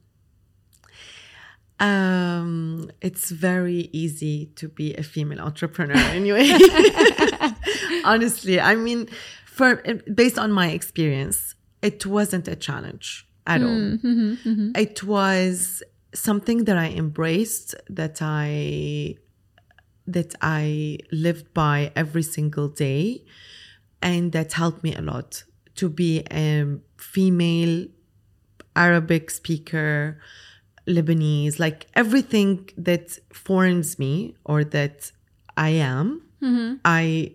Um, 1.82 2.90
it's 3.00 3.32
very 3.32 3.90
easy 3.92 4.46
to 4.54 4.68
be 4.68 4.94
a 4.94 5.02
female 5.02 5.40
entrepreneur 5.40 5.96
anyway. 6.20 6.48
Honestly, 8.04 8.60
I 8.60 8.76
mean, 8.76 9.08
for 9.46 9.82
um, 9.88 10.00
based 10.14 10.38
on 10.38 10.52
my 10.52 10.68
experience, 10.70 11.56
it 11.82 12.06
wasn't 12.06 12.46
a 12.46 12.54
challenge 12.54 13.26
at 13.48 13.62
all. 13.62 13.68
Mm, 13.68 14.00
mm-hmm, 14.00 14.48
mm-hmm. 14.48 14.70
It 14.76 15.02
was 15.02 15.82
something 16.14 16.64
that 16.64 16.78
I 16.78 16.90
embraced, 16.90 17.74
that 17.88 18.22
I 18.22 19.16
that 20.06 20.36
I 20.40 20.98
lived 21.10 21.52
by 21.52 21.90
every 21.96 22.22
single 22.22 22.68
day, 22.68 23.24
and 24.00 24.30
that 24.32 24.52
helped 24.52 24.84
me 24.84 24.94
a 24.94 25.02
lot 25.02 25.42
to 25.76 25.88
be 25.88 26.22
a 26.30 26.78
female 26.96 27.86
Arabic 28.76 29.30
speaker, 29.30 30.20
Lebanese, 30.86 31.58
like 31.58 31.86
everything 31.94 32.68
that 32.76 33.18
forms 33.32 33.98
me 33.98 34.34
or 34.44 34.64
that 34.64 35.12
I 35.56 35.70
am, 35.70 36.22
mm-hmm. 36.42 36.76
I 36.84 37.34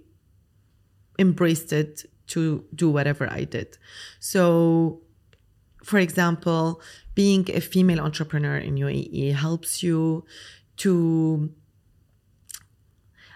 embraced 1.20 1.72
it 1.72 2.06
to 2.28 2.64
do 2.76 2.90
whatever 2.90 3.32
I 3.32 3.46
did. 3.46 3.78
So, 4.20 5.02
for 5.84 5.98
example, 6.00 6.82
being 7.16 7.50
a 7.54 7.62
female 7.62 8.02
entrepreneur 8.02 8.58
in 8.58 8.76
UAE 8.76 9.34
helps 9.34 9.82
you 9.82 10.26
to 10.78 11.52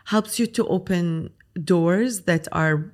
helps 0.05 0.39
you 0.39 0.45
to 0.47 0.68
open 0.68 1.32
doors 1.64 2.22
that 2.22 2.47
are 2.51 2.93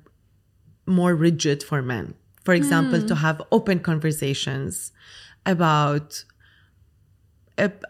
more 0.86 1.14
rigid 1.14 1.62
for 1.62 1.82
men. 1.82 2.14
For 2.44 2.54
example, 2.54 3.00
to 3.02 3.14
mm. 3.14 3.18
have 3.18 3.42
open 3.52 3.80
conversations 3.80 4.92
about 5.44 6.08
ab- 6.14 6.28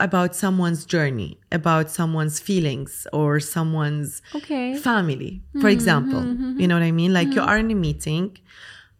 about 0.00 0.34
someone's 0.34 0.84
journey, 0.84 1.38
about 1.52 1.90
someone's 1.90 2.40
feelings 2.40 3.06
or 3.12 3.40
someone's 3.40 4.22
Okay. 4.34 4.76
family, 4.76 5.42
for 5.60 5.68
example. 5.68 6.20
Mm-hmm, 6.20 6.44
mm-hmm. 6.44 6.60
You 6.60 6.68
know 6.68 6.76
what 6.76 6.82
I 6.82 6.92
mean? 6.92 7.12
Like 7.12 7.28
you 7.28 7.40
mm-hmm. 7.40 7.48
are 7.48 7.58
in 7.58 7.70
a 7.70 7.74
meeting, 7.74 8.38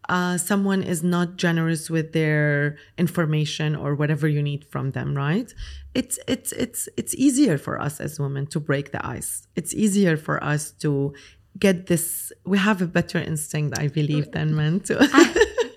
uh, 0.09 0.37
someone 0.37 0.81
is 0.81 1.03
not 1.03 1.37
generous 1.37 1.89
with 1.89 2.13
their 2.13 2.77
information 2.97 3.75
or 3.75 3.93
whatever 3.95 4.27
you 4.27 4.41
need 4.41 4.65
from 4.65 4.91
them, 4.91 5.15
right? 5.15 5.53
It's 5.93 6.19
it's 6.27 6.51
it's 6.53 6.89
it's 6.97 7.13
easier 7.15 7.57
for 7.57 7.79
us 7.79 7.99
as 7.99 8.19
women 8.19 8.47
to 8.47 8.59
break 8.59 8.91
the 8.91 9.05
ice. 9.05 9.47
It's 9.55 9.73
easier 9.73 10.17
for 10.17 10.43
us 10.43 10.71
to 10.83 11.13
get 11.59 11.87
this. 11.87 12.31
We 12.45 12.57
have 12.57 12.81
a 12.81 12.87
better 12.87 13.19
instinct, 13.19 13.77
I 13.77 13.87
believe, 13.87 14.31
than 14.31 14.55
men. 14.55 14.79
To 14.81 14.95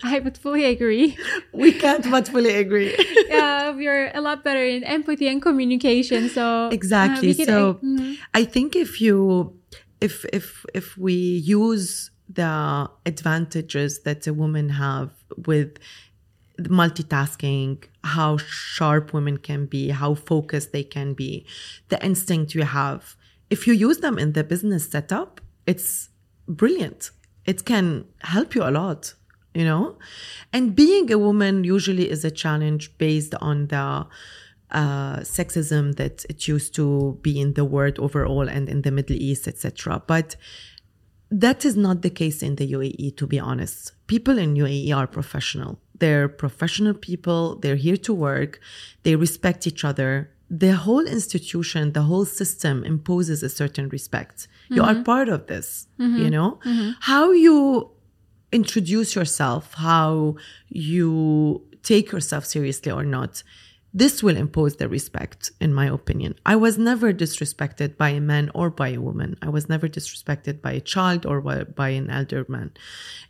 I 0.03 0.19
would 0.19 0.37
fully 0.39 0.65
agree. 0.65 1.17
we 1.53 1.73
can't 1.73 2.09
but 2.11 2.29
fully 2.29 2.55
agree. 2.55 2.93
yeah, 3.29 3.71
we're 3.71 4.11
a 4.15 4.21
lot 4.21 4.43
better 4.45 4.65
in 4.65 4.83
empathy 4.85 5.29
and 5.29 5.41
communication. 5.41 6.29
So 6.29 6.43
uh, 6.67 6.71
exactly 6.71 7.35
can- 7.35 7.47
so 7.47 7.75
Mhm. 7.83 8.17
i 8.35 8.45
think 8.45 8.75
if 8.77 9.01
you 9.01 9.19
if 10.01 10.25
if 10.33 10.65
if 10.75 10.97
we 10.99 11.15
use 11.59 12.11
the 12.29 12.89
advantages 13.07 14.03
that 14.07 14.27
a 14.27 14.33
woman 14.43 14.69
have 14.71 15.11
with 15.47 15.79
multitasking 16.59 17.85
how 18.05 18.37
sharp 18.37 19.13
women 19.13 19.37
can 19.39 19.67
be 19.67 19.89
how 19.91 20.15
focused 20.15 20.73
they 20.73 20.85
can 20.85 21.15
be 21.15 21.45
the 21.89 21.99
instinct 22.05 22.55
you 22.55 22.63
have 22.63 23.17
if 23.51 23.67
you 23.67 23.75
use 23.75 23.99
them 23.99 24.19
in 24.19 24.33
the 24.33 24.45
business 24.45 24.89
setup 24.89 25.41
it's 25.67 26.09
brilliant 26.49 27.11
it 27.47 27.65
can 27.65 28.05
help 28.21 28.55
you 28.55 28.63
a 28.63 28.71
lot 28.71 29.15
you 29.55 29.65
know 29.65 29.97
and 30.53 30.75
being 30.75 31.11
a 31.13 31.19
woman 31.19 31.65
usually 31.65 32.11
is 32.11 32.25
a 32.25 32.31
challenge 32.31 32.97
based 32.99 33.35
on 33.41 33.67
the 33.69 34.07
uh, 34.73 35.19
sexism 35.21 35.97
that 35.97 36.25
it 36.29 36.49
used 36.49 36.75
to 36.75 37.19
be 37.23 37.41
in 37.41 37.55
the 37.55 37.65
world 37.65 37.99
overall 37.99 38.49
and 38.49 38.69
in 38.69 38.83
the 38.83 38.91
Middle 38.91 39.17
East, 39.17 39.47
etc. 39.47 40.03
But 40.07 40.37
that 41.31 41.65
is 41.65 41.77
not 41.77 42.03
the 42.03 42.11
case 42.11 42.43
in 42.43 42.57
the 42.57 42.71
UAE, 42.73 43.17
to 43.17 43.27
be 43.27 43.39
honest. 43.39 43.93
People 44.07 44.39
in 44.39 44.55
UAE 44.55 44.95
are 44.95 45.07
professional. 45.07 45.79
They're 45.99 46.29
professional 46.29 46.95
people. 46.95 47.57
They're 47.57 47.77
here 47.77 47.97
to 47.99 48.13
work. 48.13 48.61
They 49.03 49.17
respect 49.17 49.67
each 49.67 49.85
other. 49.85 50.31
The 50.51 50.73
whole 50.73 51.07
institution, 51.07 51.93
the 51.93 52.03
whole 52.03 52.27
system 52.27 52.85
imposes 52.85 53.43
a 53.43 53.49
certain 53.49 53.89
respect. 53.89 54.49
You 54.69 54.83
are 54.83 54.95
mm-hmm. 54.95 55.03
part 55.03 55.29
of 55.29 55.47
this, 55.47 55.87
mm-hmm. 55.99 56.19
you 56.19 56.31
know? 56.31 56.59
Mm-hmm. 56.65 56.91
How 57.01 57.33
you 57.33 57.91
introduce 58.53 59.15
yourself, 59.15 59.75
how 59.75 60.37
you 60.69 61.67
take 61.83 62.13
yourself 62.13 62.45
seriously 62.45 62.93
or 62.93 63.05
not, 63.05 63.43
this 63.95 64.23
will 64.23 64.37
impose 64.37 64.77
the 64.77 64.89
respect, 64.89 65.51
in 65.61 65.75
my 65.75 65.87
opinion. 65.87 66.35
I 66.47 66.57
was 66.57 66.79
never 66.79 67.13
disrespected 67.13 67.99
by 67.99 68.11
a 68.11 68.21
man 68.21 68.51
or 68.55 68.71
by 68.71 68.89
a 68.91 69.01
woman. 69.01 69.37
I 69.43 69.51
was 69.51 69.69
never 69.69 69.87
disrespected 69.87 70.63
by 70.63 70.73
a 70.73 70.81
child 70.81 71.27
or 71.27 71.41
by- 71.41 71.89
an 71.91 72.09
elder 72.09 72.47
man. 72.49 72.71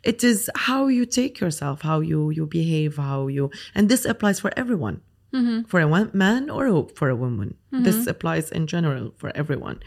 It 0.03 0.23
is 0.23 0.49
how 0.55 0.87
you 0.87 1.05
take 1.05 1.39
yourself, 1.41 1.81
how 1.81 1.99
you, 1.99 2.29
you 2.29 2.45
behave, 2.45 2.95
how 2.95 3.27
you, 3.27 3.51
and 3.75 3.89
this 3.89 4.05
applies 4.05 4.39
for 4.39 4.51
everyone. 4.55 5.01
Mm-hmm. 5.33 5.63
For 5.63 5.79
a 5.79 6.09
man 6.13 6.49
or 6.51 6.87
for 6.89 7.09
a 7.09 7.15
woman. 7.15 7.57
Mm-hmm. 7.73 7.83
This 7.83 8.05
applies 8.05 8.51
in 8.51 8.67
general 8.67 9.13
for 9.17 9.31
everyone. 9.35 9.79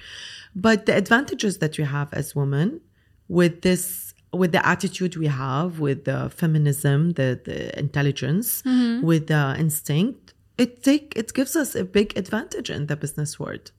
But 0.57 0.87
the 0.87 0.97
advantages 0.97 1.59
that 1.59 1.79
you 1.79 1.85
have 1.85 2.13
as 2.13 2.35
women 2.35 2.81
with 3.29 3.63
this 3.63 4.06
with 4.37 4.53
the 4.53 4.67
attitude 4.67 5.17
we 5.17 5.27
have 5.27 5.81
with 5.81 6.05
the 6.05 6.31
feminism 6.31 7.13
the, 7.13 7.41
the 7.45 7.79
intelligence 7.79 8.63
with 9.03 9.27
the 9.27 9.57
instinct 9.59 10.35
it 10.59 10.83
take 10.83 11.13
it 11.17 11.33
gives 11.35 11.55
us 11.57 11.75
a 11.75 11.85
big 11.85 12.17
advantage 12.17 12.71
in 12.71 12.87
the 12.87 12.97
business 12.97 13.39
world 13.39 13.73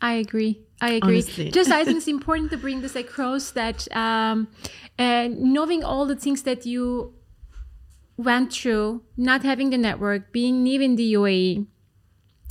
I 0.00 0.14
agree. 0.14 0.62
I 0.80 0.92
agree. 0.92 1.16
Honestly. 1.16 1.50
Just 1.50 1.70
I 1.70 1.84
think 1.84 1.96
it's 1.98 2.08
important 2.08 2.50
to 2.52 2.56
bring 2.56 2.80
this 2.80 2.96
across 2.96 3.50
that 3.50 3.86
um, 3.94 4.48
uh, 4.98 5.28
knowing 5.30 5.84
all 5.84 6.06
the 6.06 6.16
things 6.16 6.42
that 6.44 6.64
you 6.64 7.14
went 8.16 8.52
through, 8.52 9.02
not 9.16 9.42
having 9.42 9.70
the 9.70 9.78
network, 9.78 10.32
being 10.32 10.62
new 10.62 10.80
in 10.80 10.96
the 10.96 11.14
UAE, 11.14 11.66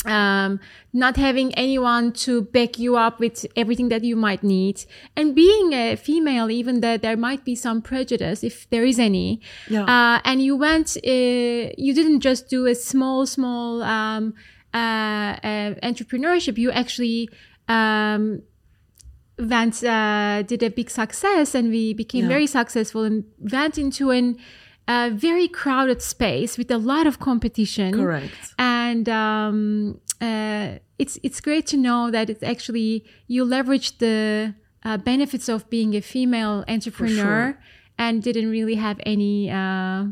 um, 0.05 0.59
not 0.93 1.17
having 1.17 1.53
anyone 1.55 2.13
to 2.13 2.41
back 2.41 2.79
you 2.79 2.95
up 2.95 3.19
with 3.19 3.45
everything 3.55 3.89
that 3.89 4.03
you 4.03 4.15
might 4.15 4.43
need, 4.43 4.85
and 5.15 5.35
being 5.35 5.73
a 5.73 5.95
female, 5.95 6.49
even 6.49 6.79
that 6.81 7.01
there 7.01 7.17
might 7.17 7.43
be 7.43 7.55
some 7.55 7.81
prejudice 7.81 8.43
if 8.43 8.69
there 8.69 8.85
is 8.85 8.97
any. 8.99 9.41
Yeah. 9.69 9.83
Uh, 9.83 10.21
and 10.23 10.41
you 10.41 10.55
went, 10.55 10.95
uh, 10.97 11.73
you 11.77 11.93
didn't 11.93 12.21
just 12.21 12.47
do 12.49 12.65
a 12.65 12.75
small, 12.75 13.25
small 13.25 13.83
um, 13.83 14.33
uh, 14.73 14.77
uh, 14.77 15.73
entrepreneurship. 15.83 16.57
You 16.57 16.71
actually 16.71 17.29
um, 17.67 18.41
went, 19.37 19.83
uh, 19.83 20.43
did 20.43 20.63
a 20.63 20.69
big 20.69 20.89
success, 20.89 21.53
and 21.55 21.69
we 21.69 21.93
became 21.93 22.23
Yeah. 22.23 22.29
very 22.29 22.47
successful 22.47 23.03
and 23.03 23.25
went 23.39 23.77
into 23.77 24.11
an 24.11 24.37
a 24.89 25.11
very 25.11 25.47
crowded 25.47 26.01
space 26.01 26.57
with 26.57 26.69
a 26.71 26.77
lot 26.77 27.05
of 27.05 27.19
competition 27.19 27.93
Correct. 27.93 28.33
and 28.57 29.07
um, 29.07 30.01
uh, 30.19 30.79
it's 30.97 31.17
it's 31.23 31.39
great 31.39 31.65
to 31.67 31.77
know 31.77 32.11
that 32.11 32.29
it's 32.29 32.43
actually 32.43 33.05
you 33.27 33.45
leverage 33.45 33.99
the 33.99 34.53
uh, 34.83 34.97
benefits 34.97 35.47
of 35.47 35.69
being 35.69 35.95
a 35.95 36.01
female 36.01 36.65
entrepreneur 36.67 37.57
and 37.97 38.23
didn't 38.23 38.49
really 38.49 38.75
have 38.75 38.99
any 39.05 39.51
uh, 39.51 40.05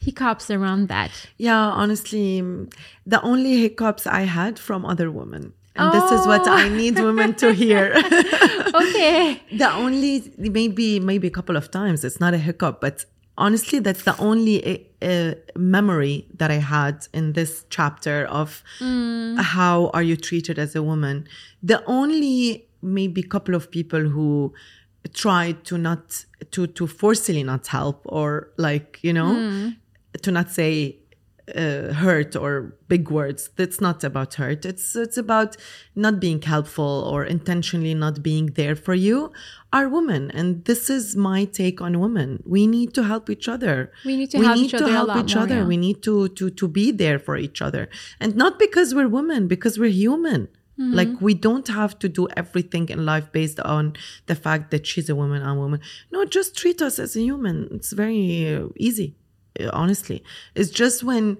hiccups 0.00 0.50
around 0.50 0.88
that. 0.88 1.10
Yeah, 1.36 1.58
honestly, 1.58 2.40
mm, 2.40 2.72
the 3.06 3.20
only 3.22 3.60
hiccups 3.60 4.06
I 4.06 4.22
had 4.22 4.58
from 4.58 4.84
other 4.84 5.10
women. 5.10 5.52
And 5.76 5.92
this 5.94 6.10
is 6.10 6.26
what 6.26 6.44
I 6.48 6.68
need 6.68 6.98
women 6.98 7.34
to 7.36 7.52
hear. 7.52 7.94
Okay. 8.74 9.40
the 9.52 9.70
only 9.72 10.32
maybe 10.36 11.00
maybe 11.00 11.26
a 11.26 11.30
couple 11.30 11.56
of 11.56 11.70
times 11.70 12.04
it's 12.04 12.20
not 12.20 12.34
a 12.34 12.38
hiccup 12.38 12.80
but 12.80 13.06
honestly 13.38 13.78
that's 13.78 14.02
the 14.02 14.16
only 14.18 14.86
uh, 15.00 15.32
memory 15.56 16.26
that 16.34 16.50
i 16.50 16.60
had 16.76 17.06
in 17.14 17.32
this 17.32 17.64
chapter 17.70 18.26
of 18.26 18.62
mm. 18.80 19.38
how 19.40 19.90
are 19.94 20.02
you 20.02 20.16
treated 20.16 20.58
as 20.58 20.74
a 20.74 20.82
woman. 20.82 21.26
The 21.62 21.82
only 21.86 22.66
maybe 22.82 23.22
couple 23.22 23.54
of 23.54 23.70
people 23.70 24.00
who 24.00 24.52
tried 25.14 25.64
to 25.64 25.78
not 25.78 26.24
to 26.50 26.66
to 26.66 26.86
forcefully 26.86 27.42
not 27.42 27.66
help 27.66 28.02
or 28.04 28.50
like 28.56 28.98
you 29.02 29.12
know 29.12 29.32
mm. 29.34 29.76
to 30.22 30.30
not 30.30 30.50
say 30.50 30.96
uh, 31.54 31.92
hurt 31.94 32.36
or 32.36 32.76
big 32.88 33.10
words. 33.10 33.50
That's 33.56 33.80
not 33.80 34.04
about 34.04 34.34
hurt. 34.34 34.64
It's 34.64 34.94
it's 34.96 35.16
about 35.16 35.56
not 35.94 36.20
being 36.20 36.42
helpful 36.42 37.08
or 37.10 37.24
intentionally 37.24 37.94
not 37.94 38.22
being 38.22 38.46
there 38.54 38.76
for 38.76 38.94
you. 38.94 39.32
Are 39.72 39.88
women, 39.88 40.30
and 40.30 40.64
this 40.64 40.88
is 40.88 41.14
my 41.14 41.44
take 41.44 41.80
on 41.80 42.00
women. 42.00 42.42
We 42.46 42.66
need 42.66 42.94
to 42.94 43.02
help 43.04 43.28
each 43.28 43.48
other. 43.48 43.92
We 44.04 44.16
need 44.16 44.30
to 44.30 44.38
help 44.38 44.56
each 44.58 44.74
other 44.74 44.86
a 44.86 44.90
help 44.90 45.16
each 45.16 45.34
more, 45.34 45.44
other. 45.44 45.56
yeah. 45.56 45.66
We 45.66 45.76
need 45.76 46.02
to 46.02 46.28
to 46.28 46.50
to 46.50 46.68
be 46.68 46.90
there 46.90 47.18
for 47.18 47.36
each 47.36 47.60
other, 47.60 47.88
and 48.20 48.34
not 48.36 48.58
because 48.58 48.94
we're 48.94 49.08
women, 49.08 49.48
because 49.48 49.78
we're 49.78 49.96
human. 50.04 50.48
Mm-hmm. 50.78 50.94
Like 50.94 51.20
we 51.20 51.34
don't 51.34 51.66
have 51.68 51.98
to 51.98 52.08
do 52.08 52.28
everything 52.36 52.88
in 52.88 53.04
life 53.04 53.32
based 53.32 53.58
on 53.60 53.94
the 54.26 54.36
fact 54.36 54.70
that 54.70 54.86
she's 54.86 55.08
a 55.08 55.16
woman, 55.16 55.42
I'm 55.42 55.58
a 55.58 55.60
woman. 55.60 55.80
No, 56.12 56.24
just 56.24 56.56
treat 56.56 56.80
us 56.80 57.00
as 57.00 57.16
a 57.16 57.20
human. 57.20 57.68
It's 57.72 57.92
very 57.92 58.54
uh, 58.54 58.68
easy 58.76 59.16
honestly 59.72 60.22
it's 60.54 60.70
just 60.70 61.02
when 61.04 61.38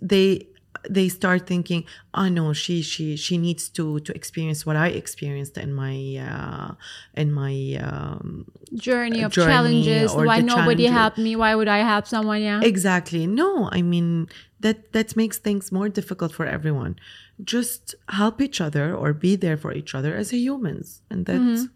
they 0.00 0.46
they 0.88 1.08
start 1.08 1.46
thinking 1.46 1.84
oh 2.14 2.28
no 2.28 2.52
she 2.52 2.82
she 2.82 3.16
she 3.16 3.36
needs 3.36 3.68
to 3.68 3.98
to 4.00 4.14
experience 4.14 4.64
what 4.64 4.76
i 4.76 4.88
experienced 4.88 5.58
in 5.58 5.72
my 5.74 5.96
uh 6.16 6.74
in 7.14 7.32
my 7.32 7.74
um 7.82 8.46
Journey 8.74 9.22
of 9.22 9.32
Journey 9.32 9.52
challenges. 9.52 10.14
Why 10.14 10.40
nobody 10.40 10.84
challenges. 10.84 10.90
helped 10.90 11.18
me? 11.18 11.34
Why 11.36 11.54
would 11.54 11.68
I 11.68 11.78
help 11.78 12.06
someone? 12.06 12.42
Yeah. 12.42 12.60
exactly 12.62 13.26
no 13.26 13.68
i 13.72 13.82
mean 13.82 14.28
that 14.60 14.92
that 14.92 15.16
makes 15.16 15.38
things 15.38 15.72
more 15.72 15.88
difficult 15.88 16.32
for 16.32 16.46
everyone 16.46 16.96
just 17.42 17.94
help 18.08 18.40
each 18.40 18.60
other 18.60 18.94
or 18.94 19.12
be 19.12 19.36
there 19.36 19.56
for 19.56 19.72
each 19.72 19.94
other 19.94 20.14
as 20.14 20.30
humans 20.32 21.02
and 21.10 21.26
that's 21.26 21.66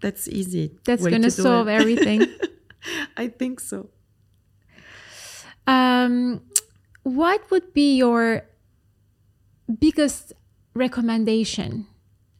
that's 0.00 0.28
easy 0.28 0.66
That's 0.84 1.02
gonna 1.02 1.20
to 1.20 1.30
solve 1.30 1.68
everything. 1.68 2.20
i 3.16 3.26
think 3.28 3.60
so 3.60 3.88
Um, 5.66 6.42
what 7.02 7.50
would 7.50 7.72
be 7.72 7.96
your 7.96 8.42
biggest 9.80 10.32
recommendation 10.74 11.86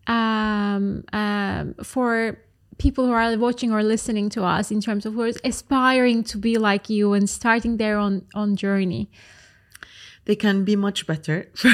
um, 0.07 1.05
um, 1.13 1.75
for 1.83 2.39
people 2.79 3.07
who 3.07 3.13
are 3.13 3.37
watching 3.39 3.73
or 3.73 3.83
listening 3.83 4.29
to 4.31 4.45
us 4.45 4.71
in 4.71 4.81
terms 4.81 5.07
of 5.07 5.15
who 5.15 5.23
is 5.23 5.39
aspiring 5.45 6.23
to 6.25 6.39
be 6.39 6.59
like 6.59 6.89
you 6.91 7.13
and 7.15 7.29
starting 7.29 7.77
their 7.79 7.99
own 7.99 8.23
own 8.35 8.57
journey? 8.57 9.11
they 10.27 10.35
can 10.35 10.65
be 10.65 10.75
much 10.75 11.07
better 11.07 11.49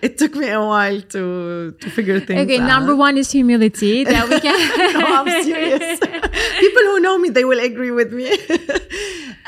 it 0.00 0.16
took 0.18 0.34
me 0.36 0.48
a 0.48 0.60
while 0.60 1.00
to 1.02 1.72
to 1.80 1.90
figure 1.90 2.20
things 2.20 2.40
Okay, 2.42 2.58
out 2.58 2.62
Okay, 2.62 2.66
number 2.74 2.94
one 2.96 3.18
is 3.18 3.30
humility. 3.32 4.04
That 4.04 4.28
we 4.28 4.38
can. 4.40 4.56
no, 5.00 5.06
I'm 5.18 5.42
serious. 5.42 5.98
People 6.60 6.82
who 6.90 7.00
know 7.00 7.18
me, 7.18 7.28
they 7.30 7.44
will 7.44 7.58
agree 7.58 7.90
with 7.90 8.12
me. 8.12 8.30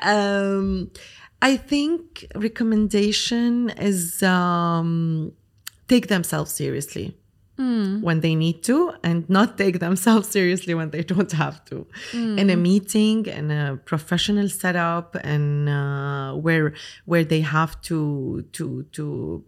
Um, 0.03 0.91
I 1.41 1.57
think 1.57 2.27
recommendation 2.35 3.71
is 3.71 4.23
um, 4.23 5.33
take 5.87 6.09
themselves 6.09 6.53
seriously 6.53 7.17
when 8.03 8.21
they 8.21 8.37
need 8.37 8.63
to, 8.63 8.93
and 9.03 9.29
not 9.29 9.59
take 9.59 9.81
themselves 9.81 10.29
seriously 10.37 10.75
when 10.75 10.91
they 10.91 11.03
don't 11.03 11.33
have 11.33 11.65
to. 11.67 11.87
In 12.39 12.51
a 12.51 12.57
meeting, 12.57 13.27
in 13.27 13.51
a 13.51 13.77
professional 13.85 14.49
setup, 14.49 15.17
and 15.23 15.69
uh, 15.69 16.35
where 16.35 16.75
where 17.05 17.25
they 17.25 17.41
have 17.41 17.81
to 17.83 18.45
to 18.53 18.85
to 18.93 19.45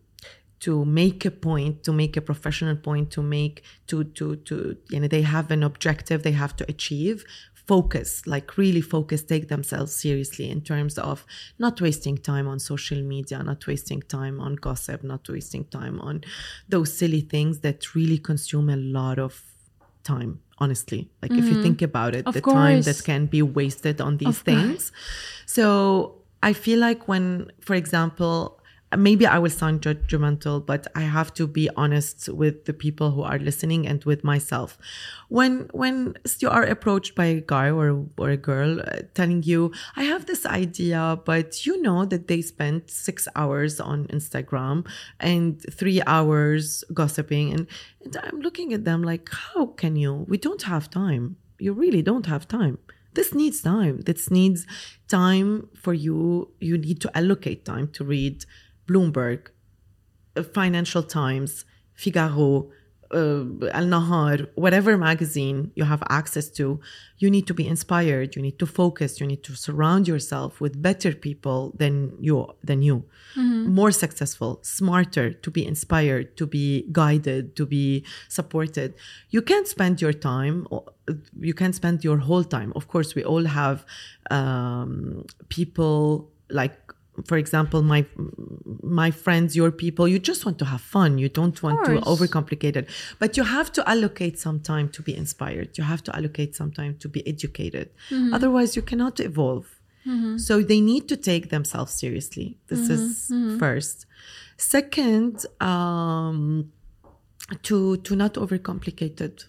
to 0.60 0.84
make 0.84 1.24
a 1.24 1.30
point 1.30 1.82
to 1.84 1.92
make 1.92 2.16
a 2.16 2.20
professional 2.20 2.76
point 2.76 3.10
to 3.10 3.22
make 3.22 3.62
to 3.86 4.04
to 4.04 4.36
to 4.36 4.76
you 4.90 5.00
know 5.00 5.08
they 5.08 5.22
have 5.22 5.50
an 5.50 5.62
objective 5.62 6.22
they 6.22 6.32
have 6.32 6.54
to 6.54 6.64
achieve 6.68 7.24
focus 7.72 8.08
like 8.34 8.48
really 8.62 8.84
focus 8.96 9.20
take 9.32 9.46
themselves 9.54 9.92
seriously 10.04 10.46
in 10.54 10.60
terms 10.70 10.94
of 11.10 11.16
not 11.64 11.80
wasting 11.86 12.16
time 12.30 12.46
on 12.52 12.58
social 12.72 13.00
media 13.14 13.38
not 13.50 13.60
wasting 13.70 14.02
time 14.18 14.36
on 14.46 14.52
gossip 14.66 14.98
not 15.12 15.22
wasting 15.28 15.64
time 15.78 15.96
on 16.08 16.14
those 16.68 16.90
silly 17.00 17.24
things 17.34 17.54
that 17.60 17.78
really 17.94 18.20
consume 18.30 18.68
a 18.78 18.80
lot 18.98 19.18
of 19.18 19.32
time 20.02 20.40
honestly. 20.60 21.10
Like 21.22 21.32
if 21.32 21.38
you 21.38 21.52
mm-hmm. 21.52 21.62
think 21.62 21.82
about 21.82 22.14
it 22.14 22.26
Of 22.26 22.34
the 22.34 22.42
time 22.42 22.82
that 22.82 23.02
can 23.04 23.26
be 23.26 23.42
wasted 23.42 24.00
on 24.00 24.18
these 24.18 24.28
Of 24.28 24.44
course. 24.44 24.44
things. 24.44 24.92
So 25.46 26.16
I 26.42 26.52
feel 26.52 26.78
like 26.78 27.08
when, 27.08 27.50
for 27.60 27.74
example, 27.74 28.59
maybe 28.96 29.26
I 29.26 29.38
will 29.38 29.50
sound 29.50 29.82
judgmental, 29.82 30.64
but 30.64 30.86
I 30.94 31.02
have 31.02 31.32
to 31.34 31.46
be 31.46 31.68
honest 31.76 32.28
with 32.28 32.64
the 32.64 32.72
people 32.72 33.12
who 33.12 33.22
are 33.22 33.38
listening 33.38 33.86
and 33.86 34.02
with 34.04 34.24
myself. 34.24 34.78
When 35.28 35.68
when 35.72 36.14
you 36.40 36.48
are 36.48 36.64
approached 36.64 37.14
by 37.14 37.26
a 37.26 37.40
guy 37.40 37.70
or 37.70 38.06
or 38.18 38.30
a 38.30 38.36
girl 38.36 38.80
uh, 38.80 39.02
telling 39.14 39.42
you, 39.44 39.72
"I 39.96 40.04
have 40.04 40.26
this 40.26 40.44
idea," 40.44 41.20
but 41.24 41.64
you 41.66 41.80
know 41.80 42.04
that 42.04 42.26
they 42.26 42.42
spent 42.42 42.90
six 42.90 43.28
hours 43.36 43.80
on 43.80 44.06
Instagram 44.06 44.86
and 45.20 45.60
three 45.72 46.02
hours 46.06 46.84
gossiping, 46.92 47.52
and, 47.52 47.66
and 48.04 48.16
I'm 48.24 48.40
looking 48.40 48.72
at 48.72 48.84
them 48.84 49.02
like, 49.02 49.28
"How 49.30 49.66
can 49.66 49.94
you? 49.96 50.26
We 50.28 50.38
don't 50.38 50.62
have 50.62 50.90
time. 50.90 51.36
You 51.58 51.72
really 51.72 52.02
don't 52.02 52.26
have 52.26 52.48
time." 52.48 52.78
this 53.12 53.34
needs 53.34 53.60
time 53.60 54.00
this 54.02 54.30
needs 54.30 54.66
time 55.08 55.68
for 55.74 55.92
you 55.92 56.48
you 56.60 56.78
need 56.78 57.00
to 57.00 57.10
allocate 57.18 57.64
time 57.64 57.88
to 57.88 58.04
read 58.04 58.44
bloomberg 58.90 59.40
uh, 60.36 60.42
financial 60.42 61.02
times 61.02 61.64
figaro 61.94 62.70
uh, 63.12 63.44
Al 63.72 63.86
Nahar, 63.86 64.48
whatever 64.54 64.96
magazine 64.96 65.72
you 65.74 65.84
have 65.84 66.02
access 66.08 66.48
to, 66.48 66.80
you 67.18 67.30
need 67.30 67.46
to 67.46 67.54
be 67.54 67.66
inspired. 67.66 68.36
You 68.36 68.42
need 68.42 68.58
to 68.58 68.66
focus. 68.66 69.20
You 69.20 69.26
need 69.26 69.42
to 69.44 69.54
surround 69.56 70.06
yourself 70.06 70.60
with 70.60 70.80
better 70.80 71.12
people 71.12 71.72
than 71.76 72.16
you, 72.20 72.46
than 72.62 72.82
you, 72.82 73.04
more 73.36 73.90
successful, 73.90 74.60
smarter, 74.62 75.32
to 75.32 75.50
be 75.50 75.66
inspired, 75.66 76.36
to 76.36 76.46
be 76.46 76.86
guided, 76.92 77.56
to 77.56 77.66
be 77.66 78.04
supported. 78.28 78.94
You 79.30 79.42
can't 79.42 79.66
spend 79.66 80.00
your 80.00 80.12
time. 80.12 80.66
You 81.40 81.54
can't 81.54 81.74
spend 81.74 82.04
your 82.04 82.18
whole 82.18 82.44
time. 82.44 82.72
Of 82.76 82.88
course, 82.88 83.14
we 83.14 83.24
all 83.24 83.44
have 83.44 83.84
um, 84.30 85.24
people 85.48 86.30
like 86.48 86.78
for 87.24 87.36
example 87.36 87.82
my 87.82 88.04
my 88.82 89.10
friends 89.10 89.56
your 89.56 89.70
people 89.70 90.06
you 90.08 90.18
just 90.18 90.44
want 90.46 90.58
to 90.58 90.64
have 90.64 90.80
fun. 90.80 91.18
You 91.18 91.28
don't 91.28 91.62
want 91.62 91.84
to 91.86 91.92
overcomplicate 92.12 92.76
it. 92.76 92.88
But 93.18 93.36
you 93.36 93.44
have 93.44 93.72
to 93.72 93.88
allocate 93.88 94.38
some 94.38 94.60
time 94.60 94.88
to 94.90 95.02
be 95.02 95.16
inspired. 95.16 95.78
You 95.78 95.84
have 95.84 96.02
to 96.04 96.16
allocate 96.16 96.54
some 96.56 96.72
time 96.72 96.96
to 96.98 97.08
be 97.08 97.26
educated. 97.26 97.90
Mm-hmm. 98.10 98.34
Otherwise 98.34 98.76
you 98.76 98.82
cannot 98.82 99.20
evolve. 99.20 99.66
Mm-hmm. 100.06 100.38
So 100.38 100.62
they 100.62 100.80
need 100.80 101.08
to 101.08 101.16
take 101.16 101.50
themselves 101.50 101.92
seriously. 101.92 102.58
This 102.68 102.88
mm-hmm. 102.88 103.50
is 103.52 103.58
first. 103.58 104.06
Second 104.56 105.46
um 105.60 106.72
to 107.62 107.96
to 107.98 108.16
not 108.16 108.34
overcomplicate 108.34 109.20
it. 109.20 109.46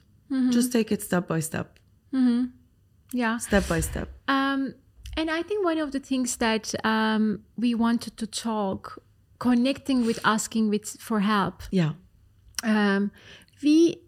Just 0.52 0.72
take 0.72 0.92
it 0.92 1.02
step 1.02 1.28
by 1.28 1.40
step. 1.42 1.78
Yeah. 3.14 3.38
step 3.38 3.68
by 3.68 3.82
step. 3.82 4.10
Um, 4.28 4.76
and 5.18 5.30
I 5.30 5.42
think 5.44 5.64
one 5.66 5.78
of 5.78 5.92
the 5.92 6.00
things 6.00 6.38
that 6.38 6.74
um, 6.86 7.44
we 7.58 7.74
wanted 7.76 8.18
to 8.18 8.28
talk 8.28 9.02
connecting 9.40 10.06
with 10.06 10.20
asking 10.24 10.70
with 10.70 10.86
for 11.00 11.20
help 11.22 11.64
Yeah. 11.72 11.92
um, 12.64 13.12
we 13.64 14.02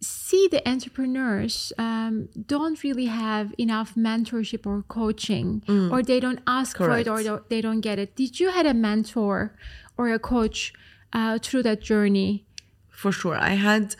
see 0.00 0.46
the 0.48 0.62
entrepreneurs 0.68 1.72
um, 1.78 2.28
don't 2.46 2.82
really 2.84 3.06
have 3.06 3.52
enough 3.58 3.94
mentorship 3.96 4.66
or 4.66 4.82
coaching 4.82 5.62
or 5.92 6.02
they 6.02 6.20
don't 6.20 6.40
ask 6.46 6.76
for 6.76 6.96
it 6.98 7.08
or 7.08 7.18
Mm. 7.18 7.24
Correct. 7.26 7.48
they 7.50 7.60
don't 7.60 7.80
get 7.80 7.98
it 7.98 8.14
did 8.16 8.38
you 8.40 8.50
had 8.50 8.66
a 8.66 8.74
mentor 8.74 9.56
or 9.98 10.12
a 10.12 10.18
coach 10.18 10.72
uh, 11.12 11.38
through 11.42 11.62
that 11.64 11.80
journey 11.80 12.44
for 12.88 13.12
sure. 13.12 13.36
I 13.36 13.54
had 13.68 13.94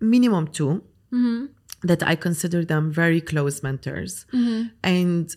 minimum 0.00 0.48
2 0.48 0.82
that 1.82 2.02
I 2.02 2.14
consider 2.14 2.62
them 2.64 2.92
very 2.92 3.20
close 3.22 3.62
mentors. 3.62 4.26
And 4.82 5.34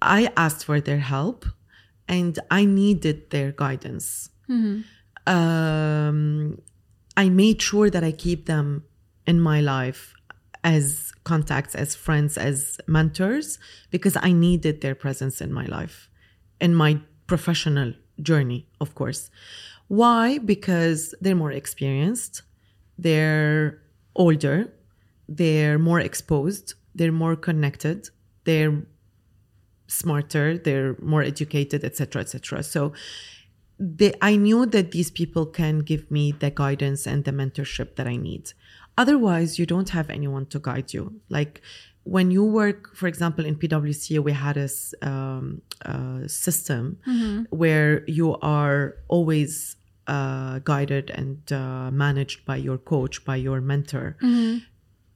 I 0.00 0.30
asked 0.36 0.64
for 0.64 0.80
their 0.80 0.98
help 0.98 1.44
and 2.06 2.38
I 2.50 2.64
needed 2.64 3.30
their 3.30 3.52
guidance. 3.52 4.30
Um, 5.26 6.60
I 7.16 7.28
made 7.28 7.60
sure 7.60 7.90
that 7.90 8.02
I 8.04 8.12
keep 8.12 8.46
them 8.46 8.84
in 9.26 9.40
my 9.40 9.60
life 9.60 10.14
as 10.64 11.12
contacts, 11.24 11.74
as 11.74 11.94
friends, 11.94 12.38
as 12.38 12.80
mentors, 12.86 13.58
because 13.90 14.16
I 14.20 14.32
needed 14.32 14.80
their 14.80 14.94
presence 14.94 15.40
in 15.40 15.52
my 15.52 15.66
life, 15.66 16.08
in 16.60 16.74
my 16.74 17.00
professional 17.26 17.92
journey, 18.22 18.66
of 18.80 18.94
course. 18.94 19.30
Why? 19.88 20.38
Because 20.38 21.14
they're 21.20 21.34
more 21.34 21.52
experienced, 21.52 22.42
they're 22.98 23.80
older, 24.14 24.72
they're 25.28 25.78
more 25.78 26.00
exposed, 26.00 26.74
they're 26.94 27.12
more 27.12 27.36
connected, 27.36 28.08
they're 28.44 28.82
smarter, 29.88 30.56
they're 30.56 30.96
more 31.00 31.22
educated, 31.22 31.82
etc., 31.82 32.22
etc. 32.22 32.62
So 32.62 32.92
they, 33.78 34.12
I 34.22 34.36
knew 34.36 34.66
that 34.66 34.92
these 34.92 35.10
people 35.10 35.46
can 35.46 35.80
give 35.80 36.10
me 36.10 36.32
the 36.32 36.50
guidance 36.50 37.06
and 37.06 37.24
the 37.24 37.32
mentorship 37.32 37.96
that 37.96 38.06
I 38.06 38.16
need. 38.16 38.52
Otherwise, 38.96 39.58
you 39.58 39.66
don't 39.66 39.90
have 39.90 40.10
anyone 40.10 40.46
to 40.46 40.58
guide 40.58 40.92
you. 40.92 41.20
Like 41.28 41.62
when 42.02 42.30
you 42.30 42.44
work, 42.44 42.94
for 42.96 43.06
example, 43.06 43.44
in 43.44 43.54
PwC, 43.56 44.18
we 44.18 44.32
had 44.32 44.56
a, 44.56 44.68
um, 45.08 45.62
uh, 45.84 46.26
system 46.26 46.98
where 47.50 48.04
you 48.06 48.36
are 48.36 48.96
always 49.08 49.76
uh, 50.08 50.58
guided 50.60 51.10
and 51.10 51.52
uh, 51.52 51.90
managed 51.90 52.44
by 52.44 52.56
your 52.56 52.78
coach, 52.78 53.24
by 53.24 53.36
your 53.36 53.60
mentor. 53.60 54.16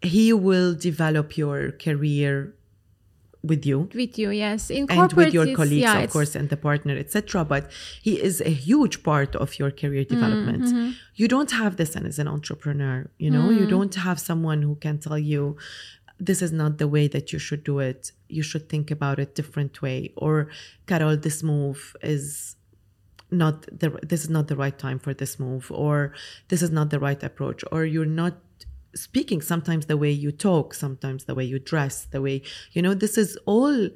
He 0.02 0.32
will 0.32 0.74
develop 0.74 1.36
your 1.36 1.72
career 1.72 2.54
with 3.50 3.66
you. 3.70 3.78
With 3.94 4.18
you 4.18 4.30
yes. 4.30 4.70
In 4.70 4.86
and 4.90 5.12
with 5.12 5.34
your 5.34 5.48
colleagues 5.60 5.82
yeah, 5.88 5.98
of 6.04 6.10
course 6.10 6.32
and 6.38 6.48
the 6.48 6.56
partner 6.56 6.96
etc 6.96 7.44
but 7.44 7.64
he 8.06 8.12
is 8.28 8.40
a 8.40 8.54
huge 8.68 9.02
part 9.02 9.32
of 9.44 9.48
your 9.58 9.70
career 9.70 10.04
Mm-hmm, 10.04 10.14
development. 10.14 10.96
you 11.20 11.26
don't 11.34 11.52
have 11.62 11.72
this 11.80 11.90
and 11.96 12.06
as 12.06 12.18
an 12.18 12.28
entrepreneur 12.28 12.96
you 13.24 13.30
know? 13.34 13.46
Mm. 13.48 13.58
you 13.60 13.66
don't 13.66 13.94
have 14.08 14.18
someone 14.30 14.60
who 14.62 14.74
can 14.84 14.96
tell 14.98 15.18
you 15.32 15.56
this 16.28 16.40
is 16.46 16.52
not 16.52 16.72
the 16.78 16.86
way 16.94 17.08
that 17.14 17.32
you 17.32 17.38
should 17.46 17.64
do 17.64 17.76
it. 17.90 18.12
You 18.28 18.44
should 18.50 18.68
think 18.68 18.86
about 18.96 19.16
it 19.22 19.28
different 19.40 19.82
way 19.82 19.98
or 20.24 20.34
Carole 20.86 21.16
this 21.16 21.42
move 21.42 21.96
is 22.14 22.54
not 23.42 23.62
the 23.80 23.88
this 24.10 24.22
is 24.26 24.30
not 24.36 24.46
the 24.48 24.56
right 24.64 24.78
time 24.86 24.98
for 25.04 25.12
this 25.14 25.32
move 25.40 25.64
or 25.84 26.12
this 26.50 26.60
is 26.66 26.70
not 26.70 26.90
the 26.90 27.00
right 27.00 27.22
approach 27.30 27.60
or 27.72 27.80
you're 27.84 28.14
not 28.24 28.34
speaking 28.94 29.40
sometimes 29.40 29.86
the 29.86 29.96
way 29.96 30.10
you 30.10 30.30
talk 30.30 30.74
sometimes 30.74 31.24
the 31.24 31.34
way 31.34 31.44
you 31.44 31.58
dress 31.58 32.04
the 32.04 32.20
way 32.20 32.42
you 32.72 32.82
know 32.82 32.94
this 32.94 33.16
is 33.16 33.38
all 33.46 33.88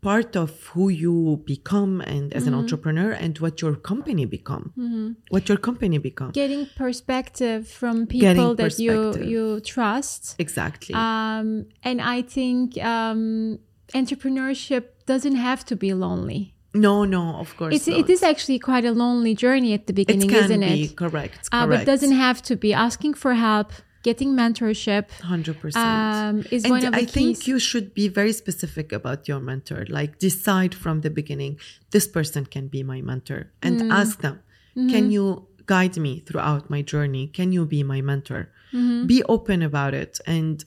part 0.00 0.36
of 0.36 0.66
who 0.68 0.88
you 0.88 1.42
become 1.44 2.00
and 2.02 2.32
as 2.32 2.46
an 2.46 2.54
entrepreneur 2.54 3.10
and 3.10 3.38
what 3.40 3.60
your 3.60 3.74
company 3.74 4.24
become. 4.24 5.16
What 5.30 5.48
your 5.48 5.58
company 5.58 5.98
become. 5.98 6.30
Getting 6.30 6.66
perspective 6.76 7.68
from 7.68 8.06
people 8.06 8.54
that 8.54 8.78
you 8.78 9.14
you 9.34 9.60
trust. 9.60 10.36
Exactly. 10.38 10.94
Um, 10.94 11.66
and 11.82 12.00
i 12.00 12.22
think 12.22 12.78
um, 12.78 13.58
entrepreneurship 13.94 14.84
doesn't 15.06 15.36
have 15.36 15.64
to 15.70 15.74
be 15.76 15.92
lonely. 15.94 16.54
No 16.74 17.04
no 17.04 17.36
of 17.36 17.56
course 17.56 17.74
it's, 17.74 17.88
not. 17.88 17.98
it 18.00 18.10
is 18.10 18.22
actually 18.22 18.58
quite 18.58 18.84
a 18.84 18.92
lonely 18.92 19.34
journey 19.34 19.72
at 19.72 19.86
the 19.88 19.92
beginning 19.92 20.30
it 20.30 20.32
can 20.32 20.44
isn't 20.44 20.60
be. 20.60 20.84
it? 20.84 20.96
Correct 20.96 21.48
Uh, 21.50 21.66
but 21.66 21.80
it 21.80 21.84
doesn't 21.92 22.16
have 22.26 22.38
to 22.42 22.54
be. 22.56 22.72
Asking 22.72 23.14
for 23.14 23.34
help 23.34 23.72
getting 24.02 24.30
mentorship 24.34 25.06
100% 25.20 25.76
um, 25.76 26.44
is 26.50 26.64
and 26.64 26.70
one 26.70 26.84
of 26.84 26.92
the 26.92 26.98
I 26.98 27.04
keys. 27.04 27.10
think 27.12 27.46
you 27.46 27.58
should 27.58 27.94
be 27.94 28.08
very 28.08 28.32
specific 28.32 28.92
about 28.92 29.28
your 29.28 29.40
mentor. 29.40 29.84
Like 29.88 30.18
decide 30.18 30.74
from 30.74 31.00
the 31.02 31.10
beginning, 31.10 31.58
this 31.90 32.06
person 32.06 32.46
can 32.46 32.68
be 32.68 32.82
my 32.82 33.00
mentor, 33.02 33.50
and 33.62 33.80
Mm. 33.80 33.92
ask 33.92 34.20
them, 34.20 34.36
Mm-hmm. 34.76 34.90
can 34.90 35.10
you 35.10 35.46
guide 35.66 35.96
me 35.96 36.20
throughout 36.26 36.70
my 36.70 36.82
journey? 36.82 37.26
Can 37.38 37.52
you 37.52 37.66
be 37.66 37.82
my 37.82 38.00
mentor? 38.00 38.42
Mm-hmm. 38.72 39.06
Be 39.06 39.22
open 39.24 39.62
about 39.62 39.94
it, 39.94 40.20
and 40.26 40.64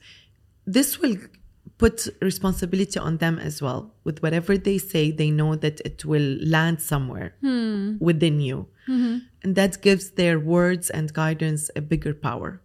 this 0.66 0.98
will 1.00 1.16
put 1.78 2.06
responsibility 2.20 2.98
on 2.98 3.16
them 3.18 3.38
as 3.38 3.60
well. 3.62 3.94
With 4.04 4.22
whatever 4.22 4.56
they 4.58 4.78
say, 4.78 5.10
they 5.10 5.30
know 5.30 5.56
that 5.56 5.80
it 5.84 6.04
will 6.04 6.38
land 6.56 6.80
somewhere 6.80 7.34
Hmm. 7.40 7.96
within 7.98 8.40
you, 8.40 8.58
Mm-hmm. 8.88 9.16
and 9.42 9.54
that 9.54 9.80
gives 9.82 10.10
their 10.20 10.38
words 10.38 10.90
and 10.90 11.12
guidance 11.12 11.70
a 11.76 11.80
bigger 11.80 12.14
power 12.14 12.60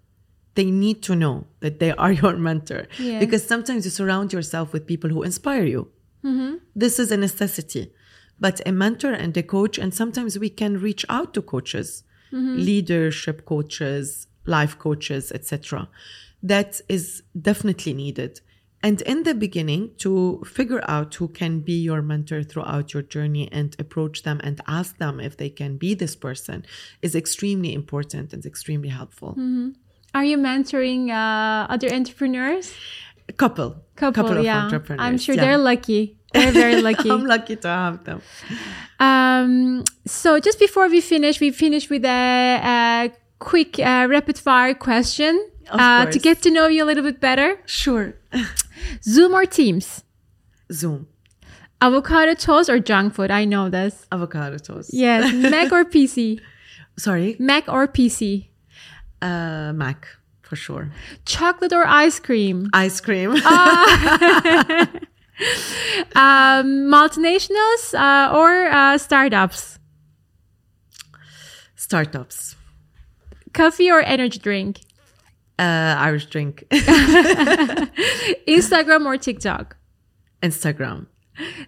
they 0.58 0.70
need 0.86 1.01
to 1.03 1.16
know 1.16 1.36
that 1.62 1.80
they 1.80 1.91
are 2.03 2.12
your 2.22 2.36
mentor. 2.49 2.82
Yeah. 2.99 3.20
because 3.20 3.43
sometimes 3.53 3.86
you 3.86 3.91
surround 3.91 4.34
yourself 4.34 4.74
with 4.74 4.86
people 4.86 5.10
who 5.10 5.24
inspire 5.24 5.68
you. 5.76 5.84
Mm-hmm. 6.26 6.55
This 6.76 6.99
is 7.03 7.10
a 7.12 7.18
necessity. 7.28 7.84
But 8.39 8.55
a 8.66 8.72
mentor 8.72 9.14
and 9.14 9.36
a 9.38 9.43
coach 9.43 9.76
and 9.78 9.93
sometimes 9.93 10.38
we 10.38 10.49
can 10.49 10.74
reach 10.88 11.03
out 11.18 11.34
to 11.36 11.41
coaches 11.41 12.03
mm-hmm. 12.32 12.58
leadership 12.70 13.45
coaches 13.45 14.28
life 14.45 14.78
coaches 14.78 15.32
etc 15.32 15.88
that 16.43 16.82
is 16.88 17.24
definitely 17.49 17.93
needed. 17.93 18.41
And 18.84 19.01
in 19.01 19.24
the 19.24 19.34
beginning 19.34 19.91
to 19.97 20.43
figure 20.45 20.84
out 20.88 21.16
who 21.16 21.28
can 21.28 21.62
be 21.62 21.78
your 21.89 22.01
mentor 22.01 22.43
throughout 22.43 22.93
your 22.93 23.01
journey 23.01 23.49
and 23.51 23.76
approach 23.80 24.22
them 24.22 24.39
and 24.43 24.62
ask 24.68 24.97
them 24.97 25.20
if 25.20 25.36
they 25.36 25.49
can 25.49 25.78
be 25.78 25.95
this 25.95 26.16
person 26.16 26.64
is 27.01 27.16
extremely 27.16 27.74
important 27.74 28.34
and 28.34 28.45
extremely 28.45 28.89
helpful 28.89 29.32
mm-hmm. 29.32 29.70
Are 30.18 30.26
you 30.32 30.38
mentoring 30.49 31.01
uh, 31.22 31.74
other 31.74 31.89
entrepreneurs 31.99 32.68
a 33.30 33.34
couple 33.43 33.70
couple, 33.95 34.38
of 34.38 34.43
yeah 34.43 34.63
entrepreneurs 34.65 35.05
i'm 35.05 35.18
sure 35.26 35.36
yeah. 35.36 35.43
they're 35.43 35.61
lucky 35.72 36.01
they're 36.34 36.51
very 36.63 36.80
lucky 36.89 37.09
i'm 37.15 37.26
lucky 37.36 37.55
to 37.65 37.68
have 37.84 37.97
them 38.07 38.20
Um, 38.99 39.84
so 40.05 40.30
just 40.47 40.57
before 40.59 40.88
we 40.89 41.01
finish, 41.01 41.39
we 41.39 41.49
finish 41.51 41.86
with 41.93 42.03
a, 42.05 42.59
a 42.76 43.11
quick 43.39 43.78
uh, 43.80 44.07
rapid 44.09 44.38
fire 44.47 44.74
question 44.74 45.34
uh, 45.70 46.05
to 46.13 46.18
get 46.28 46.41
to 46.45 46.49
know 46.49 46.65
you 46.68 46.82
a 46.84 46.88
little 46.89 47.03
bit 47.03 47.20
better. 47.30 47.49
sure 47.65 48.15
Zoom 49.03 49.34
or 49.34 49.45
Teams? 49.45 50.03
zoom 50.72 51.07
Avocado 51.80 52.34
toast 52.34 52.70
or 52.70 52.80
junk 52.80 53.13
food? 53.13 53.30
I 53.32 53.45
know 53.45 53.70
this. 53.70 53.93
avocado 54.11 54.57
toast 54.57 54.89
Yes. 54.93 55.32
Mac 55.53 55.72
or 55.72 55.86
PC? 55.95 56.39
sorry 56.97 57.36
Mac 57.39 57.63
or 57.70 57.88
PC? 57.88 58.47
Uh 59.22 59.72
mac 59.74 60.07
for 60.41 60.55
sure 60.55 60.91
Chocolate 61.26 61.74
or 61.74 61.86
ice 61.88 62.20
cream? 62.20 62.70
ice 62.74 63.01
cream 63.01 63.32
Um, 66.15 66.89
multinationals 66.89 67.93
uh, 67.93 68.36
or 68.36 68.65
uh, 68.68 68.97
startups? 68.97 69.78
startups 71.76 72.55
Coffee 73.53 73.91
or 73.91 74.01
energy 74.01 74.39
drink? 74.39 74.82
uh 75.59 75.95
irish 75.97 76.26
drink 76.28 76.63
Instagram 78.47 79.05
or 79.05 79.18
TikTok? 79.18 79.76
instagram 80.41 81.05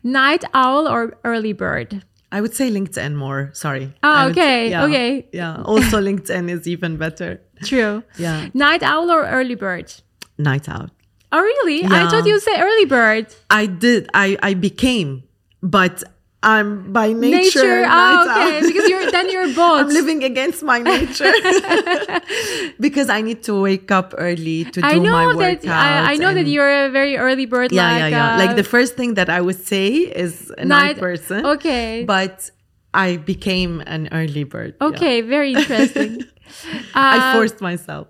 Night 0.03 0.43
owl 0.53 0.87
or 0.87 1.17
early 1.23 1.53
bird? 1.53 2.03
I 2.31 2.39
would 2.41 2.53
say 2.55 2.69
linkedin 2.69 3.15
more 3.15 3.49
sorry 3.53 3.91
Oh, 4.03 4.25
would 4.25 4.31
okay, 4.37 4.69
yeah, 4.69 4.85
okay. 4.85 5.27
yeah 5.33 5.61
also 5.65 5.99
linkedin 6.07 6.49
is 6.49 6.67
even 6.67 6.97
better 6.97 7.41
True. 7.63 8.03
Yeah. 8.17 8.47
Night 8.53 8.83
owl 8.83 9.11
or 9.11 9.25
early 9.27 9.55
bird? 9.55 9.91
night 10.37 10.69
owl. 10.69 10.87
Oh, 11.33 11.41
really? 11.41 11.83
I 11.83 12.09
thought 12.09 12.25
you 12.25 12.39
say 12.39 12.55
early 12.61 12.85
bird. 12.85 13.27
i 13.49 13.65
did 13.65 14.09
i 14.13 14.37
i 14.41 14.53
became 14.53 15.23
but 15.61 16.03
i'm 16.41 16.93
by 16.93 17.11
nature, 17.11 17.59
Nature. 17.59 17.85
Oh, 17.89 18.27
okay. 18.31 18.65
because 18.67 18.87
you're 18.89 19.11
then 19.11 19.29
you're 19.29 19.53
both. 19.63 19.81
I'm 19.81 19.89
living 19.89 20.23
against 20.23 20.63
my 20.63 20.79
nature 20.79 21.31
because 22.79 23.09
I 23.09 23.21
need 23.21 23.43
to 23.43 23.59
wake 23.61 23.91
up 23.91 24.13
early 24.17 24.63
to 24.65 24.79
do 24.81 24.87
I 24.87 24.97
know 24.97 25.33
my 25.33 25.55
that. 25.55 25.65
I, 25.67 26.13
I 26.13 26.15
know 26.17 26.33
that 26.33 26.47
you're 26.47 26.85
a 26.85 26.89
very 26.89 27.17
early 27.17 27.45
bird. 27.45 27.71
yeah, 27.71 27.91
like, 27.91 27.99
yeah, 27.99 28.07
yeah. 28.07 28.35
uh, 28.35 28.37
like 28.37 28.55
the 28.55 28.63
first 28.63 28.95
thing 28.95 29.15
that 29.15 29.29
I 29.29 29.41
would 29.41 29.59
say 29.65 29.87
is 30.23 30.49
a 30.57 30.65
night, 30.65 30.67
Night- 30.95 30.97
person. 30.99 31.45
okay. 31.45 32.03
but 32.05 32.51
I 32.93 33.17
became 33.17 33.81
an 33.85 34.09
early 34.11 34.43
bird. 34.45 34.75
yeah. 34.79 34.87
okay, 34.87 35.21
very 35.21 35.53
interesting. 35.53 36.23
I 36.95 37.17
Uh, 37.17 37.33
forced 37.35 37.61
myself. 37.61 38.07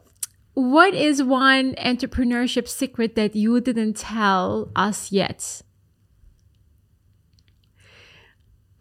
what 0.53 0.93
is 0.93 1.21
one 1.23 1.73
entrepreneurship 1.75 2.67
secret 2.67 3.15
that 3.15 3.35
you 3.35 3.59
didn't 3.61 3.95
tell 3.97 4.69
us 4.75 5.11
yet? 5.11 5.61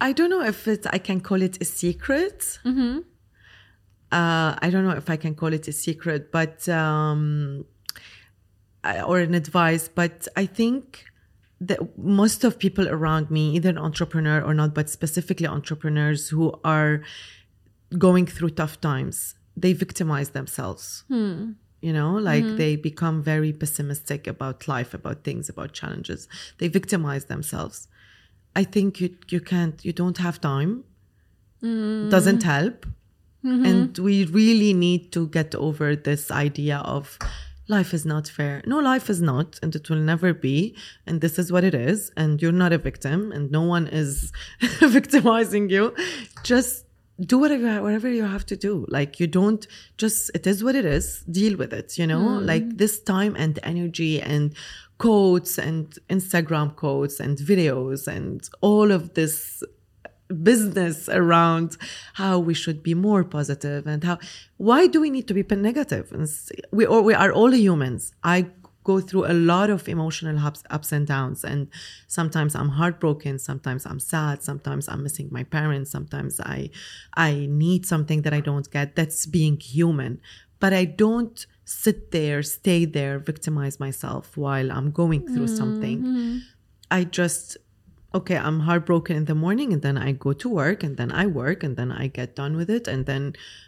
I 0.01 0.13
don't 0.13 0.29
know 0.29 0.41
if 0.41 0.67
it's, 0.67 0.87
I 0.87 0.97
can 0.97 1.19
call 1.21 1.41
it 1.41 1.61
a 1.61 1.65
secret. 1.65 2.59
Uh, 4.11 4.55
I 4.65 4.69
don't 4.71 4.83
know 4.85 4.95
if 5.03 5.09
I 5.09 5.17
can 5.17 5.35
call 5.35 5.53
it 5.53 5.67
a 5.67 5.71
secret, 5.71 6.31
but, 6.31 6.67
um, 6.69 7.65
or 9.05 9.19
an 9.19 9.33
advice, 9.35 9.87
but 9.87 10.27
I 10.35 10.45
think 10.45 11.05
that 11.61 11.79
most 11.97 12.43
of 12.43 12.57
people 12.57 12.87
around 12.87 13.29
me, 13.29 13.55
either 13.55 13.69
an 13.69 13.77
entrepreneur 13.77 14.41
or 14.41 14.53
not, 14.53 14.73
but 14.73 14.89
specifically 14.89 15.45
entrepreneurs 15.45 16.29
who 16.29 16.57
are 16.63 17.01
going 17.97 18.25
through 18.25 18.51
tough 18.51 18.79
times, 18.79 19.35
they 19.57 19.73
victimize 19.73 20.29
themselves. 20.29 21.03
You 21.81 21.93
know, 21.93 22.13
like 22.15 22.43
they 22.57 22.75
become 22.77 23.21
very 23.21 23.53
pessimistic 23.53 24.27
about 24.27 24.67
life, 24.67 24.93
about 24.93 25.23
things, 25.23 25.49
about 25.49 25.71
challenges. 25.73 26.27
They 26.57 26.67
victimize 26.67 27.25
themselves. 27.25 27.87
I 28.55 28.63
think 28.63 28.99
you 28.99 29.15
you 29.29 29.39
can't 29.39 29.83
you 29.83 29.93
don't 29.93 30.17
have 30.17 30.41
time. 30.41 30.83
Mm. 31.63 32.09
Doesn't 32.09 32.43
help. 32.43 32.85
Mm-hmm. 33.45 33.65
And 33.65 33.97
we 33.97 34.25
really 34.25 34.73
need 34.73 35.11
to 35.13 35.27
get 35.27 35.55
over 35.55 35.95
this 35.95 36.29
idea 36.29 36.77
of 36.79 37.17
life 37.69 37.93
is 37.93 38.05
not 38.05 38.27
fair. 38.27 38.61
No, 38.65 38.79
life 38.79 39.09
is 39.09 39.21
not, 39.21 39.59
and 39.61 39.73
it 39.75 39.89
will 39.89 40.03
never 40.13 40.33
be. 40.33 40.75
And 41.07 41.21
this 41.21 41.39
is 41.39 41.51
what 41.51 41.63
it 41.63 41.73
is. 41.73 42.11
And 42.17 42.41
you're 42.41 42.51
not 42.51 42.73
a 42.73 42.77
victim, 42.77 43.31
and 43.31 43.49
no 43.49 43.61
one 43.61 43.87
is 43.87 44.33
victimizing 44.81 45.69
you. 45.69 45.95
Just 46.43 46.85
do 47.19 47.37
whatever 47.37 47.81
whatever 47.83 48.09
you 48.09 48.23
have 48.23 48.45
to 48.47 48.55
do. 48.55 48.85
Like 48.89 49.19
you 49.19 49.27
don't 49.27 49.65
just 49.97 50.31
it 50.33 50.47
is 50.47 50.63
what 50.63 50.75
it 50.75 50.85
is. 50.85 51.23
Deal 51.31 51.57
with 51.57 51.73
it. 51.73 51.97
You 51.97 52.07
know, 52.07 52.19
mm. 52.19 52.45
like 52.45 52.77
this 52.77 52.99
time 52.99 53.35
and 53.37 53.59
energy 53.63 54.21
and 54.21 54.53
quotes 54.99 55.57
and 55.57 55.97
Instagram 56.09 56.75
quotes 56.75 57.19
and 57.19 57.37
videos 57.37 58.05
and 58.07 58.47
all 58.61 58.91
of 58.91 59.15
this 59.15 59.63
business 60.43 61.09
around 61.09 61.75
how 62.13 62.37
we 62.37 62.53
should 62.53 62.83
be 62.83 62.93
more 62.93 63.23
positive 63.23 63.87
and 63.87 64.03
how 64.03 64.19
why 64.57 64.85
do 64.85 65.01
we 65.01 65.09
need 65.09 65.27
to 65.27 65.33
be 65.33 65.43
negative? 65.55 66.11
And 66.11 66.29
we 66.71 66.85
or 66.85 67.01
we 67.01 67.15
are 67.15 67.31
all 67.31 67.51
humans. 67.53 68.13
I 68.23 68.47
go 68.83 68.99
through 68.99 69.25
a 69.25 69.33
lot 69.33 69.69
of 69.69 69.87
emotional 69.87 70.37
ups, 70.39 70.63
ups 70.69 70.91
and 70.91 71.05
downs 71.05 71.43
and 71.43 71.67
sometimes 72.07 72.55
i'm 72.55 72.69
heartbroken 72.69 73.37
sometimes 73.37 73.85
i'm 73.85 73.99
sad 73.99 74.41
sometimes 74.41 74.87
i'm 74.87 75.03
missing 75.03 75.27
my 75.31 75.43
parents 75.43 75.91
sometimes 75.91 76.39
i 76.39 76.69
i 77.15 77.45
need 77.49 77.85
something 77.85 78.21
that 78.23 78.33
i 78.33 78.39
don't 78.39 78.71
get. 78.71 78.95
That's 78.95 79.25
being 79.25 79.59
human 79.59 80.21
but 80.59 80.71
i 80.73 80.85
don't 80.85 81.45
sit 81.65 82.11
there 82.11 82.41
stay 82.43 82.81
there 82.85 83.19
victimize 83.19 83.79
myself 83.79 84.35
while 84.37 84.71
i'm 84.71 84.89
going 84.91 85.21
through 85.33 85.47
something 85.47 85.97
I 86.91 87.03
just 87.03 87.57
okay, 88.19 88.37
I'm 88.47 88.61
heartbroken 88.61 89.15
in 89.15 89.25
the 89.25 89.35
morning 89.35 89.71
and 89.73 89.81
then 89.83 89.95
I 89.95 90.13
go 90.13 90.33
to 90.33 90.49
work 90.49 90.79
and 90.81 90.97
then 90.97 91.11
I 91.11 91.27
work 91.27 91.59
and 91.65 91.77
then 91.77 91.91
I 91.91 92.07
get 92.07 92.29
done 92.35 92.53
with 92.59 92.67
it 92.77 92.87
and 92.87 93.05
then 93.05 93.23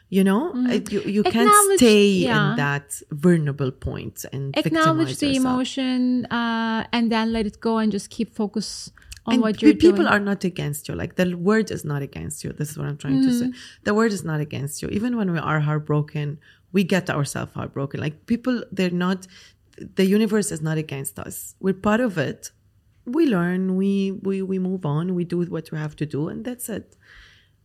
you 0.09 0.23
know, 0.29 0.41
I- 0.73 0.83
you 0.89 1.01
you 1.17 1.23
can't 1.35 1.53
stay 1.77 2.05
yeah. 2.07 2.51
in 2.51 2.55
that 2.65 2.87
vulnerable 3.11 3.71
point 3.87 4.25
and 4.33 4.57
Acknowledge 4.57 5.13
the 5.19 5.27
yourself. 5.27 5.45
emotion 5.45 6.25
uh, 6.39 6.79
and 6.95 7.11
then 7.13 7.31
let 7.31 7.45
it 7.45 7.57
go 7.67 7.73
and 7.81 7.91
just 7.91 8.09
keep 8.09 8.29
focus 8.43 8.67
on 9.27 9.33
and 9.35 9.41
what 9.43 9.61
you're 9.61 9.73
doing. 9.73 9.79
people 9.85 10.05
doing. 10.05 10.13
are 10.13 10.19
not 10.31 10.43
against 10.51 10.81
you. 10.89 10.95
Like 10.95 11.13
the 11.21 11.27
word 11.35 11.69
is 11.69 11.85
not 11.85 12.01
against 12.09 12.37
you. 12.43 12.49
This 12.59 12.71
is 12.71 12.77
what 12.79 12.87
I'm 12.89 12.97
trying 12.97 13.21
to 13.21 13.31
say. 13.39 13.45
Mm-hmm. 13.45 13.83
The 13.87 13.93
word 13.93 14.11
is 14.17 14.23
not 14.31 14.39
against 14.47 14.81
you. 14.81 14.87
Even 14.97 15.11
when 15.19 15.29
we 15.35 15.37
are 15.51 15.59
heartbroken, 15.59 16.39
we 16.73 16.83
get 16.83 17.09
ourselves 17.09 17.51
heartbroken. 17.53 17.99
Like 17.99 18.25
people, 18.25 18.63
they're 18.71 18.89
not. 18.89 19.27
The 19.95 20.05
universe 20.05 20.51
is 20.51 20.61
not 20.61 20.77
against 20.77 21.17
us. 21.19 21.55
We're 21.59 21.73
part 21.73 22.01
of 22.01 22.17
it. 22.17 22.51
We 23.05 23.25
learn. 23.25 23.75
We 23.75 24.11
we 24.11 24.41
we 24.41 24.59
move 24.59 24.85
on. 24.85 25.15
We 25.15 25.23
do 25.23 25.39
what 25.39 25.71
we 25.71 25.77
have 25.77 25.95
to 25.97 26.05
do, 26.05 26.27
and 26.27 26.45
that's 26.45 26.69
it. 26.69 26.95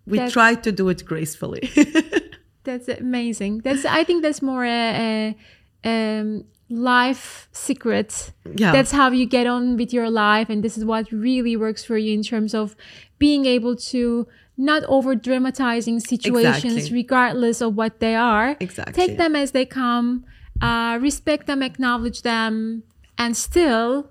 We 0.06 0.18
That's- 0.18 0.32
try 0.32 0.54
to 0.54 0.72
do 0.72 0.88
it 0.88 1.04
gracefully. 1.04 1.68
That's 2.64 2.88
amazing. 2.88 3.60
That's 3.60 3.84
I 3.84 4.02
think 4.02 4.22
that's 4.24 4.42
more 4.42 4.64
a, 4.64 5.36
a 5.84 6.18
um, 6.20 6.44
life 6.68 7.48
secret. 7.52 8.32
Yeah. 8.56 8.72
That's 8.72 8.90
how 8.90 9.10
you 9.10 9.24
get 9.24 9.46
on 9.46 9.76
with 9.76 9.92
your 9.92 10.10
life, 10.10 10.48
and 10.50 10.64
this 10.64 10.76
is 10.76 10.84
what 10.84 11.10
really 11.12 11.56
works 11.56 11.84
for 11.84 11.96
you 11.96 12.12
in 12.12 12.24
terms 12.24 12.54
of 12.54 12.74
being 13.18 13.46
able 13.46 13.76
to 13.76 14.26
not 14.56 14.82
over 14.84 15.14
dramatizing 15.14 16.00
situations, 16.00 16.74
Exactly. 16.74 16.96
regardless 17.02 17.60
of 17.60 17.74
what 17.76 18.00
they 18.00 18.14
are. 18.14 18.56
Exactly. 18.60 18.94
Take 18.94 19.18
them 19.18 19.36
as 19.36 19.50
they 19.52 19.66
come, 19.66 20.24
uh, 20.62 20.98
respect 21.00 21.46
them, 21.46 21.62
acknowledge 21.62 22.22
them, 22.22 22.82
and 23.18 23.36
still 23.36 24.10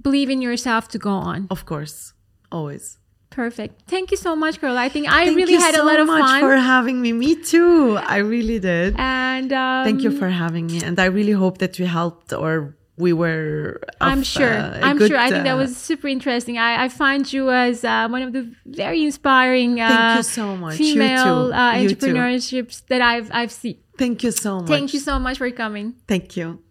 believe 0.00 0.30
in 0.30 0.40
yourself 0.42 0.88
to 0.88 0.98
go 0.98 1.10
on. 1.10 1.46
of 1.50 1.64
course, 1.66 2.12
always. 2.50 2.98
Perfect. 3.30 3.82
Thank 3.88 4.10
you 4.10 4.18
so 4.18 4.36
much, 4.36 4.60
girl. 4.60 4.76
I 4.76 4.90
think 4.90 5.08
I 5.08 5.24
Thank 5.24 5.36
really 5.38 5.54
had 5.54 5.74
so 5.74 5.82
a 5.82 5.86
lot 5.86 5.98
of 5.98 6.06
much 6.06 6.20
fun. 6.20 6.40
for 6.40 6.54
having 6.56 7.00
me. 7.00 7.12
Me 7.14 7.34
too. 7.34 7.96
I 7.96 8.18
really 8.18 8.58
did. 8.58 8.94
and 8.98 9.50
um, 9.54 9.84
Thank 9.86 10.02
you 10.02 10.10
for 10.10 10.28
having 10.28 10.66
me, 10.66 10.82
and 10.84 10.98
I 11.00 11.06
really 11.06 11.32
hope 11.32 11.56
that 11.58 11.78
we 11.78 11.86
helped 11.86 12.32
or 12.34 12.76
we 13.02 13.12
were. 13.12 13.80
I'm 14.00 14.22
sure. 14.22 14.48
uh, 14.48 14.80
I'm 14.82 14.96
good, 14.96 15.10
sure. 15.10 15.18
I 15.18 15.28
think 15.30 15.44
that 15.44 15.54
uh, 15.54 15.58
was 15.58 15.76
super 15.76 16.08
interesting. 16.08 16.56
I, 16.56 16.84
I 16.84 16.88
find 16.88 17.30
you 17.30 17.50
as 17.50 17.84
uh, 17.84 18.08
one 18.08 18.22
of 18.22 18.32
the 18.32 18.50
very 18.64 19.02
inspiring 19.04 19.80
uh, 19.80 19.88
Thank 19.88 20.16
you 20.16 20.22
so 20.22 20.56
much. 20.56 20.76
Female 20.76 21.52
uh, 21.52 21.74
entrepreneurships 21.74 22.86
that 22.86 23.02
I've 23.02 23.28
I've 23.32 23.52
seen. 23.52 23.78
Thank 23.98 24.22
you 24.22 24.30
so 24.30 24.60
much. 24.60 24.68
Thank 24.68 24.94
you 24.94 25.00
so 25.00 25.18
much 25.18 25.36
for 25.38 25.50
coming. 25.50 25.94
Thank 26.08 26.36
you. 26.36 26.62